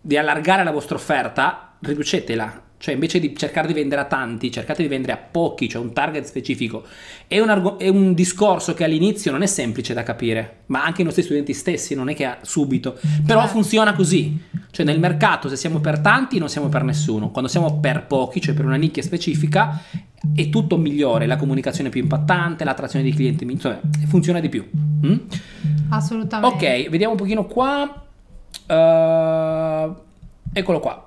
di 0.00 0.16
allargare 0.16 0.64
la 0.64 0.70
vostra 0.70 0.96
offerta, 0.96 1.76
riducetela. 1.80 2.64
Cioè, 2.78 2.92
invece 2.92 3.18
di 3.18 3.34
cercare 3.34 3.66
di 3.66 3.72
vendere 3.72 4.02
a 4.02 4.04
tanti, 4.04 4.50
cercate 4.50 4.82
di 4.82 4.88
vendere 4.88 5.14
a 5.14 5.16
pochi, 5.16 5.66
cioè 5.66 5.80
un 5.80 5.94
target 5.94 6.24
specifico. 6.24 6.84
È 7.26 7.40
un, 7.40 7.48
arg- 7.48 7.78
è 7.78 7.88
un, 7.88 8.12
discorso 8.12 8.74
che 8.74 8.84
all'inizio 8.84 9.32
non 9.32 9.42
è 9.42 9.46
semplice 9.46 9.94
da 9.94 10.02
capire, 10.02 10.64
ma 10.66 10.84
anche 10.84 11.00
i 11.00 11.04
nostri 11.04 11.22
studenti 11.22 11.54
stessi 11.54 11.94
non 11.94 12.10
è 12.10 12.14
che 12.14 12.36
subito. 12.42 12.98
Però 13.26 13.46
funziona 13.46 13.94
così. 13.94 14.38
Cioè, 14.70 14.84
nel 14.84 15.00
mercato, 15.00 15.48
se 15.48 15.56
siamo 15.56 15.80
per 15.80 16.00
tanti, 16.00 16.38
non 16.38 16.50
siamo 16.50 16.68
per 16.68 16.82
nessuno. 16.82 17.30
Quando 17.30 17.48
siamo 17.48 17.80
per 17.80 18.04
pochi, 18.06 18.42
cioè 18.42 18.54
per 18.54 18.66
una 18.66 18.76
nicchia 18.76 19.02
specifica, 19.02 19.82
è 20.34 20.48
tutto 20.50 20.76
migliore, 20.76 21.26
la 21.26 21.36
comunicazione 21.36 21.88
più 21.88 22.02
impattante, 22.02 22.64
l'attrazione 22.64 23.04
di 23.04 23.12
clienti, 23.12 23.44
insomma, 23.44 23.80
funziona 24.06 24.40
di 24.40 24.48
più. 24.48 24.68
Mm? 25.06 25.16
Assolutamente. 25.90 26.56
Ok, 26.56 26.88
vediamo 26.90 27.12
un 27.12 27.18
pochino 27.18 27.46
qua. 27.46 28.04
Uh, 28.66 29.94
eccolo 30.52 30.80
qua. 30.80 31.05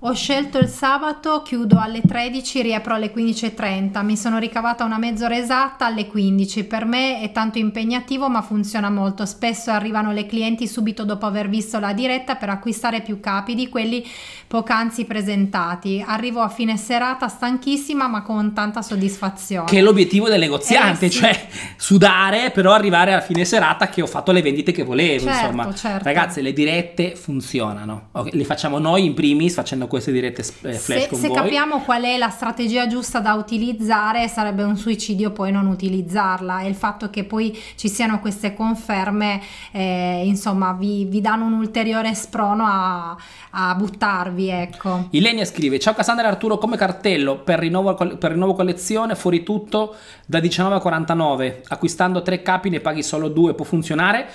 Ho 0.00 0.12
scelto 0.12 0.58
il 0.58 0.68
sabato, 0.68 1.40
chiudo 1.40 1.78
alle 1.80 2.02
13, 2.02 2.60
riapro 2.60 2.92
alle 2.92 3.14
15.30. 3.14 4.04
Mi 4.04 4.14
sono 4.14 4.38
ricavata 4.38 4.84
una 4.84 4.98
mezz'ora 4.98 5.38
esatta 5.38 5.86
alle 5.86 6.06
15. 6.06 6.64
Per 6.64 6.84
me 6.84 7.22
è 7.22 7.32
tanto 7.32 7.56
impegnativo 7.56 8.28
ma 8.28 8.42
funziona 8.42 8.90
molto. 8.90 9.24
Spesso 9.24 9.70
arrivano 9.70 10.12
le 10.12 10.26
clienti 10.26 10.68
subito 10.68 11.06
dopo 11.06 11.24
aver 11.24 11.48
visto 11.48 11.80
la 11.80 11.94
diretta 11.94 12.36
per 12.36 12.50
acquistare 12.50 13.00
più 13.00 13.20
capi 13.20 13.54
di 13.54 13.70
quelli 13.70 14.06
poc'anzi 14.46 15.06
presentati. 15.06 16.04
Arrivo 16.06 16.42
a 16.42 16.50
fine 16.50 16.76
serata 16.76 17.26
stanchissima 17.28 18.06
ma 18.06 18.20
con 18.20 18.52
tanta 18.52 18.82
soddisfazione. 18.82 19.66
Che 19.66 19.78
è 19.78 19.82
l'obiettivo 19.82 20.28
del 20.28 20.40
negoziante, 20.40 21.06
eh, 21.06 21.10
sì. 21.10 21.20
cioè 21.20 21.48
sudare 21.76 22.50
però 22.50 22.74
arrivare 22.74 23.14
a 23.14 23.22
fine 23.22 23.46
serata 23.46 23.88
che 23.88 24.02
ho 24.02 24.06
fatto 24.06 24.30
le 24.30 24.42
vendite 24.42 24.72
che 24.72 24.84
volevo. 24.84 25.24
Certo, 25.24 25.40
insomma, 25.40 25.74
certo. 25.74 26.04
ragazzi, 26.04 26.42
le 26.42 26.52
dirette 26.52 27.16
funzionano. 27.16 28.08
Okay, 28.12 28.32
le 28.36 28.44
facciamo 28.44 28.78
noi 28.78 29.06
in 29.06 29.14
primis 29.14 29.54
facendo 29.54 29.84
fanno 29.86 29.88
queste 29.88 30.12
dirette 30.12 30.42
eh, 30.42 30.72
flash 30.74 31.02
se, 31.02 31.08
con 31.08 31.18
se 31.18 31.28
voi. 31.28 31.36
capiamo 31.36 31.80
qual 31.80 32.02
è 32.02 32.18
la 32.18 32.28
strategia 32.28 32.86
giusta 32.86 33.20
da 33.20 33.34
utilizzare 33.34 34.28
sarebbe 34.28 34.62
un 34.62 34.76
suicidio 34.76 35.30
poi 35.30 35.52
non 35.52 35.66
utilizzarla. 35.66 36.60
E 36.60 36.68
il 36.68 36.74
fatto 36.74 37.08
che 37.08 37.24
poi 37.24 37.56
ci 37.76 37.88
siano 37.88 38.20
queste 38.20 38.54
conferme 38.54 39.40
eh, 39.72 40.22
insomma 40.24 40.72
vi, 40.72 41.04
vi, 41.04 41.20
danno 41.20 41.46
un 41.46 41.54
ulteriore 41.54 42.14
sprono 42.14 42.64
a, 42.66 43.16
a, 43.50 43.74
buttarvi 43.74 44.48
ecco. 44.50 45.06
Ilenia 45.10 45.44
scrive 45.44 45.78
ciao 45.78 45.94
Cassandra 45.94 46.26
e 46.26 46.30
Arturo 46.30 46.58
come 46.58 46.76
cartello 46.76 47.38
per 47.38 47.58
rinnovo, 47.58 47.94
per 47.94 48.32
rinnovo 48.32 48.54
collezione 48.54 49.14
fuori 49.14 49.42
tutto 49.42 49.94
da 50.26 50.38
19,49 50.38 51.60
acquistando 51.68 52.22
tre 52.22 52.42
capi 52.42 52.68
ne 52.68 52.80
paghi 52.80 53.02
solo 53.02 53.28
due 53.28 53.54
può 53.54 53.64
funzionare 53.64 54.28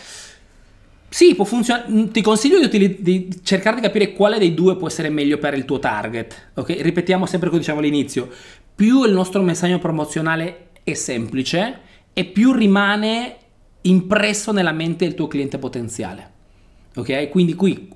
sì, 1.13 1.35
può 1.35 1.43
funzionare. 1.43 1.91
Mm, 1.91 2.05
ti 2.07 2.21
consiglio 2.21 2.57
di, 2.57 2.63
utili- 2.63 3.01
di, 3.01 3.41
cercare 3.43 3.75
di 3.75 3.81
capire 3.81 4.13
quale 4.13 4.39
dei 4.39 4.53
due 4.53 4.77
può 4.77 4.87
essere 4.87 5.09
meglio 5.09 5.37
per 5.39 5.53
il 5.55 5.65
tuo 5.65 5.77
target. 5.77 6.51
Ok? 6.53 6.77
Ripetiamo 6.79 7.25
sempre 7.25 7.49
come 7.49 7.59
diciamo 7.59 7.79
all'inizio: 7.79 8.29
più 8.73 9.03
il 9.03 9.11
nostro 9.11 9.41
messaggio 9.41 9.77
promozionale 9.77 10.69
è 10.85 10.93
semplice 10.93 11.79
e 12.13 12.23
più 12.23 12.53
rimane 12.53 13.35
impresso 13.81 14.53
nella 14.53 14.71
mente 14.71 15.03
del 15.03 15.13
tuo 15.13 15.27
cliente 15.27 15.57
potenziale. 15.57 16.31
Ok? 16.95 17.27
Quindi 17.27 17.55
qui, 17.55 17.89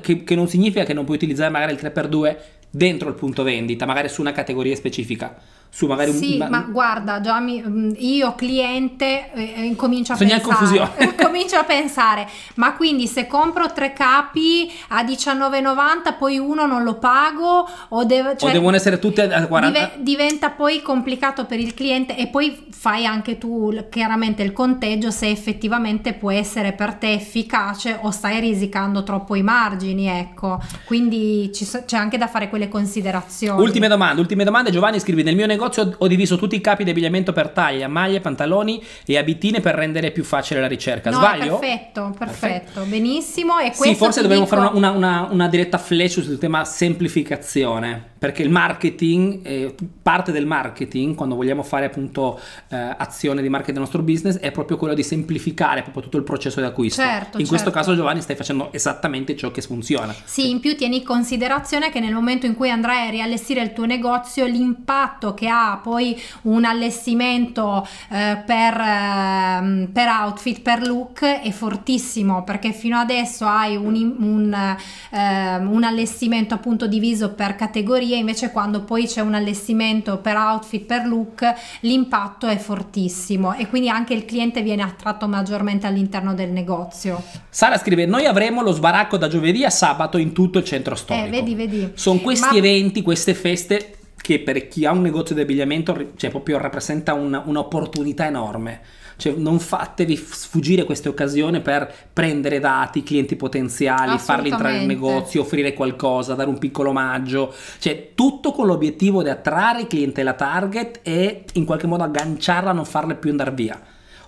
che, 0.00 0.24
che 0.24 0.34
non 0.34 0.48
significa 0.48 0.82
che 0.82 0.94
non 0.94 1.04
puoi 1.04 1.16
utilizzare 1.16 1.50
magari 1.52 1.74
il 1.74 1.78
3x2 1.80 2.36
dentro 2.70 3.08
il 3.08 3.14
punto 3.14 3.44
vendita, 3.44 3.86
magari 3.86 4.08
su 4.08 4.20
una 4.20 4.32
categoria 4.32 4.74
specifica 4.74 5.40
su 5.70 5.86
magari 5.86 6.12
sì, 6.12 6.38
un... 6.40 6.48
ma 6.48 6.60
guarda, 6.68 7.20
già 7.20 7.38
mi, 7.40 7.62
mm, 7.64 7.90
io 7.98 8.34
cliente 8.34 9.30
eh, 9.32 9.62
incomincio 9.64 10.14
a 10.14 10.16
Sogna 10.16 10.40
pensare, 10.40 11.14
comincio 11.22 11.56
a 11.56 11.64
pensare, 11.64 12.26
ma 12.54 12.74
quindi 12.74 13.06
se 13.06 13.26
compro 13.26 13.70
tre 13.72 13.92
capi 13.92 14.72
a 14.88 15.02
19,90 15.02 16.16
poi 16.18 16.38
uno 16.38 16.66
non 16.66 16.82
lo 16.82 16.94
pago 16.94 17.68
o, 17.90 18.04
deve, 18.04 18.36
cioè, 18.36 18.50
o 18.50 18.52
devono 18.52 18.76
essere 18.76 18.98
tutte 18.98 19.22
a 19.22 19.46
40? 19.46 19.78
Dive, 19.78 20.02
diventa 20.02 20.50
poi 20.50 20.80
complicato 20.82 21.44
per 21.44 21.60
il 21.60 21.74
cliente 21.74 22.16
e 22.16 22.28
poi 22.28 22.66
fai 22.70 23.04
anche 23.04 23.38
tu 23.38 23.72
chiaramente 23.90 24.42
il 24.42 24.52
conteggio 24.52 25.10
se 25.10 25.28
effettivamente 25.28 26.14
può 26.14 26.30
essere 26.30 26.72
per 26.72 26.94
te 26.94 27.12
efficace 27.12 27.98
o 28.00 28.10
stai 28.10 28.40
risicando 28.40 29.02
troppo 29.02 29.34
i 29.34 29.42
margini, 29.42 30.06
ecco. 30.06 30.60
Quindi 30.84 31.50
so, 31.52 31.84
c'è 31.84 31.96
anche 31.96 32.18
da 32.18 32.26
fare 32.26 32.48
quelle 32.48 32.68
considerazioni. 32.68 33.60
Ultime 33.60 33.88
domande, 33.88 34.20
ultime 34.20 34.44
domande, 34.44 34.70
Giovanni 34.70 34.98
scrivi 34.98 35.22
nel 35.22 35.36
mio 35.36 35.46
negozio 35.46 35.57
negozio 35.58 35.96
ho 35.98 36.06
diviso 36.06 36.36
tutti 36.36 36.54
i 36.54 36.60
capi 36.60 36.84
di 36.84 36.90
abbigliamento 36.90 37.32
per 37.32 37.48
taglia, 37.50 37.88
maglie, 37.88 38.20
pantaloni 38.20 38.82
e 39.04 39.18
abitine 39.18 39.60
per 39.60 39.74
rendere 39.74 40.12
più 40.12 40.22
facile 40.22 40.60
la 40.60 40.68
ricerca. 40.68 41.10
No, 41.10 41.16
Sbaglio? 41.16 41.58
Perfetto, 41.58 42.14
perfetto, 42.16 42.82
benissimo. 42.84 43.58
E 43.58 43.72
sì, 43.74 43.94
forse 43.94 44.22
dobbiamo 44.22 44.44
dico... 44.44 44.56
fare 44.56 44.76
una, 44.76 44.90
una, 44.90 45.28
una, 45.30 45.48
diretta 45.48 45.78
flash 45.78 46.20
sul 46.20 46.38
tema 46.38 46.64
semplificazione, 46.64 48.12
perché 48.18 48.42
il 48.42 48.50
marketing, 48.50 49.40
eh, 49.46 49.74
parte 50.02 50.32
del 50.32 50.44
marketing, 50.44 51.14
quando 51.14 51.36
vogliamo 51.36 51.62
fare 51.62 51.86
appunto 51.86 52.40
eh, 52.68 52.76
azione 52.76 53.42
di 53.42 53.48
marketing 53.48 53.76
del 53.76 53.84
nostro 53.84 54.02
business, 54.02 54.38
è 54.38 54.50
proprio 54.50 54.76
quello 54.76 54.94
di 54.94 55.02
semplificare 55.02 55.82
proprio 55.82 56.02
tutto 56.02 56.16
il 56.16 56.24
processo 56.24 56.60
di 56.60 56.66
acquisto. 56.66 57.00
Certo, 57.00 57.24
in 57.24 57.30
certo. 57.30 57.48
questo 57.48 57.70
caso 57.70 57.94
Giovanni 57.94 58.20
stai 58.20 58.34
facendo 58.34 58.72
esattamente 58.72 59.36
ciò 59.36 59.50
che 59.50 59.62
funziona. 59.62 60.14
Sì, 60.24 60.50
in 60.50 60.60
più 60.60 60.76
tieni 60.76 60.98
in 60.98 61.04
considerazione 61.04 61.90
che 61.90 62.00
nel 62.00 62.12
momento 62.12 62.46
in 62.46 62.54
cui 62.54 62.70
andrai 62.70 63.06
a 63.06 63.10
riallestire 63.10 63.62
il 63.62 63.72
tuo 63.72 63.84
negozio, 63.84 64.46
l'impatto 64.46 65.34
che 65.34 65.48
ha 65.48 65.78
poi 65.82 66.20
un 66.42 66.64
allestimento 66.64 67.86
eh, 68.10 68.42
per, 68.44 68.74
eh, 68.74 69.88
per, 69.92 70.08
outfit, 70.08 70.60
per 70.60 70.84
look 70.86 71.22
è 71.22 71.50
fortissimo 71.50 72.42
perché 72.42 72.72
fino 72.72 72.98
adesso 72.98 73.46
hai 73.46 73.76
un, 73.76 73.94
un, 74.18 74.76
eh, 75.10 75.56
un 75.56 75.84
allestimento 75.84 76.54
appunto 76.54 76.86
diviso 76.86 77.32
per 77.32 77.54
categorie 77.54 78.07
invece 78.16 78.50
quando 78.50 78.82
poi 78.82 79.06
c'è 79.06 79.20
un 79.20 79.34
allestimento 79.34 80.18
per 80.18 80.36
outfit, 80.36 80.84
per 80.84 81.06
look 81.06 81.44
l'impatto 81.80 82.46
è 82.46 82.56
fortissimo 82.56 83.54
e 83.54 83.68
quindi 83.68 83.88
anche 83.88 84.14
il 84.14 84.24
cliente 84.24 84.62
viene 84.62 84.82
attratto 84.82 85.28
maggiormente 85.28 85.86
all'interno 85.86 86.34
del 86.34 86.50
negozio. 86.50 87.22
Sara 87.50 87.76
scrive 87.76 88.06
noi 88.06 88.26
avremo 88.26 88.62
lo 88.62 88.72
sbaracco 88.72 89.16
da 89.16 89.28
giovedì 89.28 89.64
a 89.64 89.70
sabato 89.70 90.16
in 90.18 90.32
tutto 90.32 90.58
il 90.58 90.64
centro 90.64 90.94
storico. 90.94 91.26
Eh, 91.26 91.30
vedi, 91.30 91.54
vedi. 91.54 91.90
Sono 91.94 92.20
questi 92.20 92.52
Ma... 92.52 92.56
eventi, 92.56 93.02
queste 93.02 93.34
feste 93.34 93.97
che 94.28 94.40
per 94.40 94.68
chi 94.68 94.84
ha 94.84 94.92
un 94.92 95.00
negozio 95.00 95.34
di 95.34 95.40
abbigliamento 95.40 96.10
cioè, 96.16 96.28
proprio 96.28 96.58
rappresenta 96.58 97.14
un, 97.14 97.42
un'opportunità 97.46 98.26
enorme. 98.26 98.82
Cioè, 99.16 99.32
non 99.32 99.58
fatevi 99.58 100.16
sfuggire 100.16 100.84
queste 100.84 101.08
occasioni 101.08 101.62
per 101.62 101.90
prendere 102.12 102.60
dati, 102.60 103.02
clienti 103.02 103.36
potenziali, 103.36 104.18
farli 104.18 104.50
entrare 104.50 104.76
nel 104.76 104.86
negozio, 104.86 105.40
offrire 105.40 105.72
qualcosa, 105.72 106.34
dare 106.34 106.50
un 106.50 106.58
piccolo 106.58 106.90
omaggio. 106.90 107.54
Cioè, 107.78 108.10
tutto 108.14 108.52
con 108.52 108.66
l'obiettivo 108.66 109.22
di 109.22 109.30
attrarre 109.30 109.86
clientela 109.86 110.34
target 110.34 111.00
e 111.04 111.46
in 111.54 111.64
qualche 111.64 111.86
modo 111.86 112.02
agganciarla 112.02 112.68
a 112.68 112.74
non 112.74 112.84
farle 112.84 113.14
più 113.14 113.30
andare 113.30 113.52
via. 113.52 113.80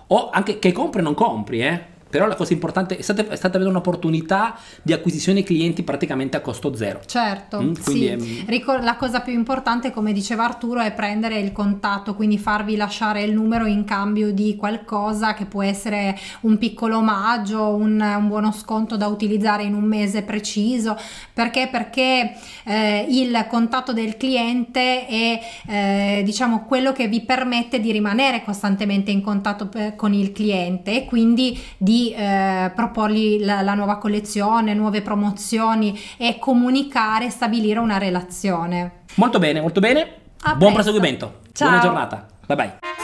O 0.07 0.31
anche 0.31 0.57
che 0.57 0.71
compri 0.71 1.01
o 1.01 1.03
non 1.03 1.13
compri, 1.13 1.61
eh 1.61 1.99
però 2.11 2.27
la 2.27 2.35
cosa 2.35 2.51
importante 2.51 2.97
è 2.97 3.01
stata, 3.01 3.25
è 3.25 3.35
stata 3.35 3.55
avere 3.55 3.71
un'opportunità 3.71 4.57
di 4.83 4.91
acquisizione 4.91 5.43
clienti 5.43 5.81
praticamente 5.81 6.35
a 6.35 6.41
costo 6.41 6.75
zero. 6.75 6.99
Certo, 7.05 7.61
mm, 7.61 7.73
sì. 7.73 8.05
È... 8.05 8.17
Ricor- 8.45 8.83
la 8.83 8.97
cosa 8.97 9.21
più 9.21 9.33
importante, 9.33 9.91
come 9.91 10.11
diceva 10.11 10.43
Arturo, 10.43 10.81
è 10.81 10.91
prendere 10.91 11.39
il 11.39 11.53
contatto, 11.53 12.13
quindi 12.13 12.37
farvi 12.37 12.75
lasciare 12.75 13.23
il 13.23 13.31
numero 13.31 13.65
in 13.65 13.85
cambio 13.85 14.33
di 14.33 14.57
qualcosa 14.57 15.33
che 15.33 15.45
può 15.45 15.63
essere 15.63 16.17
un 16.41 16.57
piccolo 16.57 16.97
omaggio, 16.97 17.73
un, 17.73 17.99
un 18.01 18.27
buono 18.27 18.51
sconto 18.51 18.97
da 18.97 19.07
utilizzare 19.07 19.63
in 19.63 19.73
un 19.73 19.85
mese 19.85 20.23
preciso. 20.23 20.97
Perché? 21.33 21.69
Perché 21.71 22.33
eh, 22.65 23.05
il 23.09 23.45
contatto 23.49 23.93
del 23.93 24.17
cliente 24.17 25.07
è 25.07 25.39
eh, 25.67 26.21
diciamo 26.25 26.65
quello 26.65 26.91
che 26.91 27.07
vi 27.07 27.21
permette 27.21 27.79
di 27.79 27.91
rimanere 27.93 28.43
costantemente 28.43 29.11
in 29.11 29.21
contatto 29.21 29.67
per, 29.67 29.81
eh, 29.81 29.95
con 29.95 30.13
il 30.13 30.31
cliente 30.31 30.95
e 30.95 31.05
quindi 31.05 31.57
di 32.01 32.13
eh, 32.13 32.71
proporgli 32.73 33.43
la, 33.43 33.61
la, 33.61 33.73
nuova 33.73 33.97
collezione, 33.97 34.73
nuove 34.73 35.01
promozioni 35.01 35.99
e 36.17 36.37
comunicare, 36.39 37.29
stabilire 37.29 37.79
una 37.79 37.97
relazione. 37.97 39.03
Molto 39.15 39.39
bene, 39.39 39.61
molto 39.61 39.79
bene. 39.79 40.01
A 40.43 40.55
Buon 40.55 40.73
presto. 40.73 40.91
proseguimento. 40.91 41.39
Ciao. 41.53 41.69
Buona 41.69 41.83
giornata. 41.83 42.27
Bye 42.47 42.55
bye. 42.55 43.00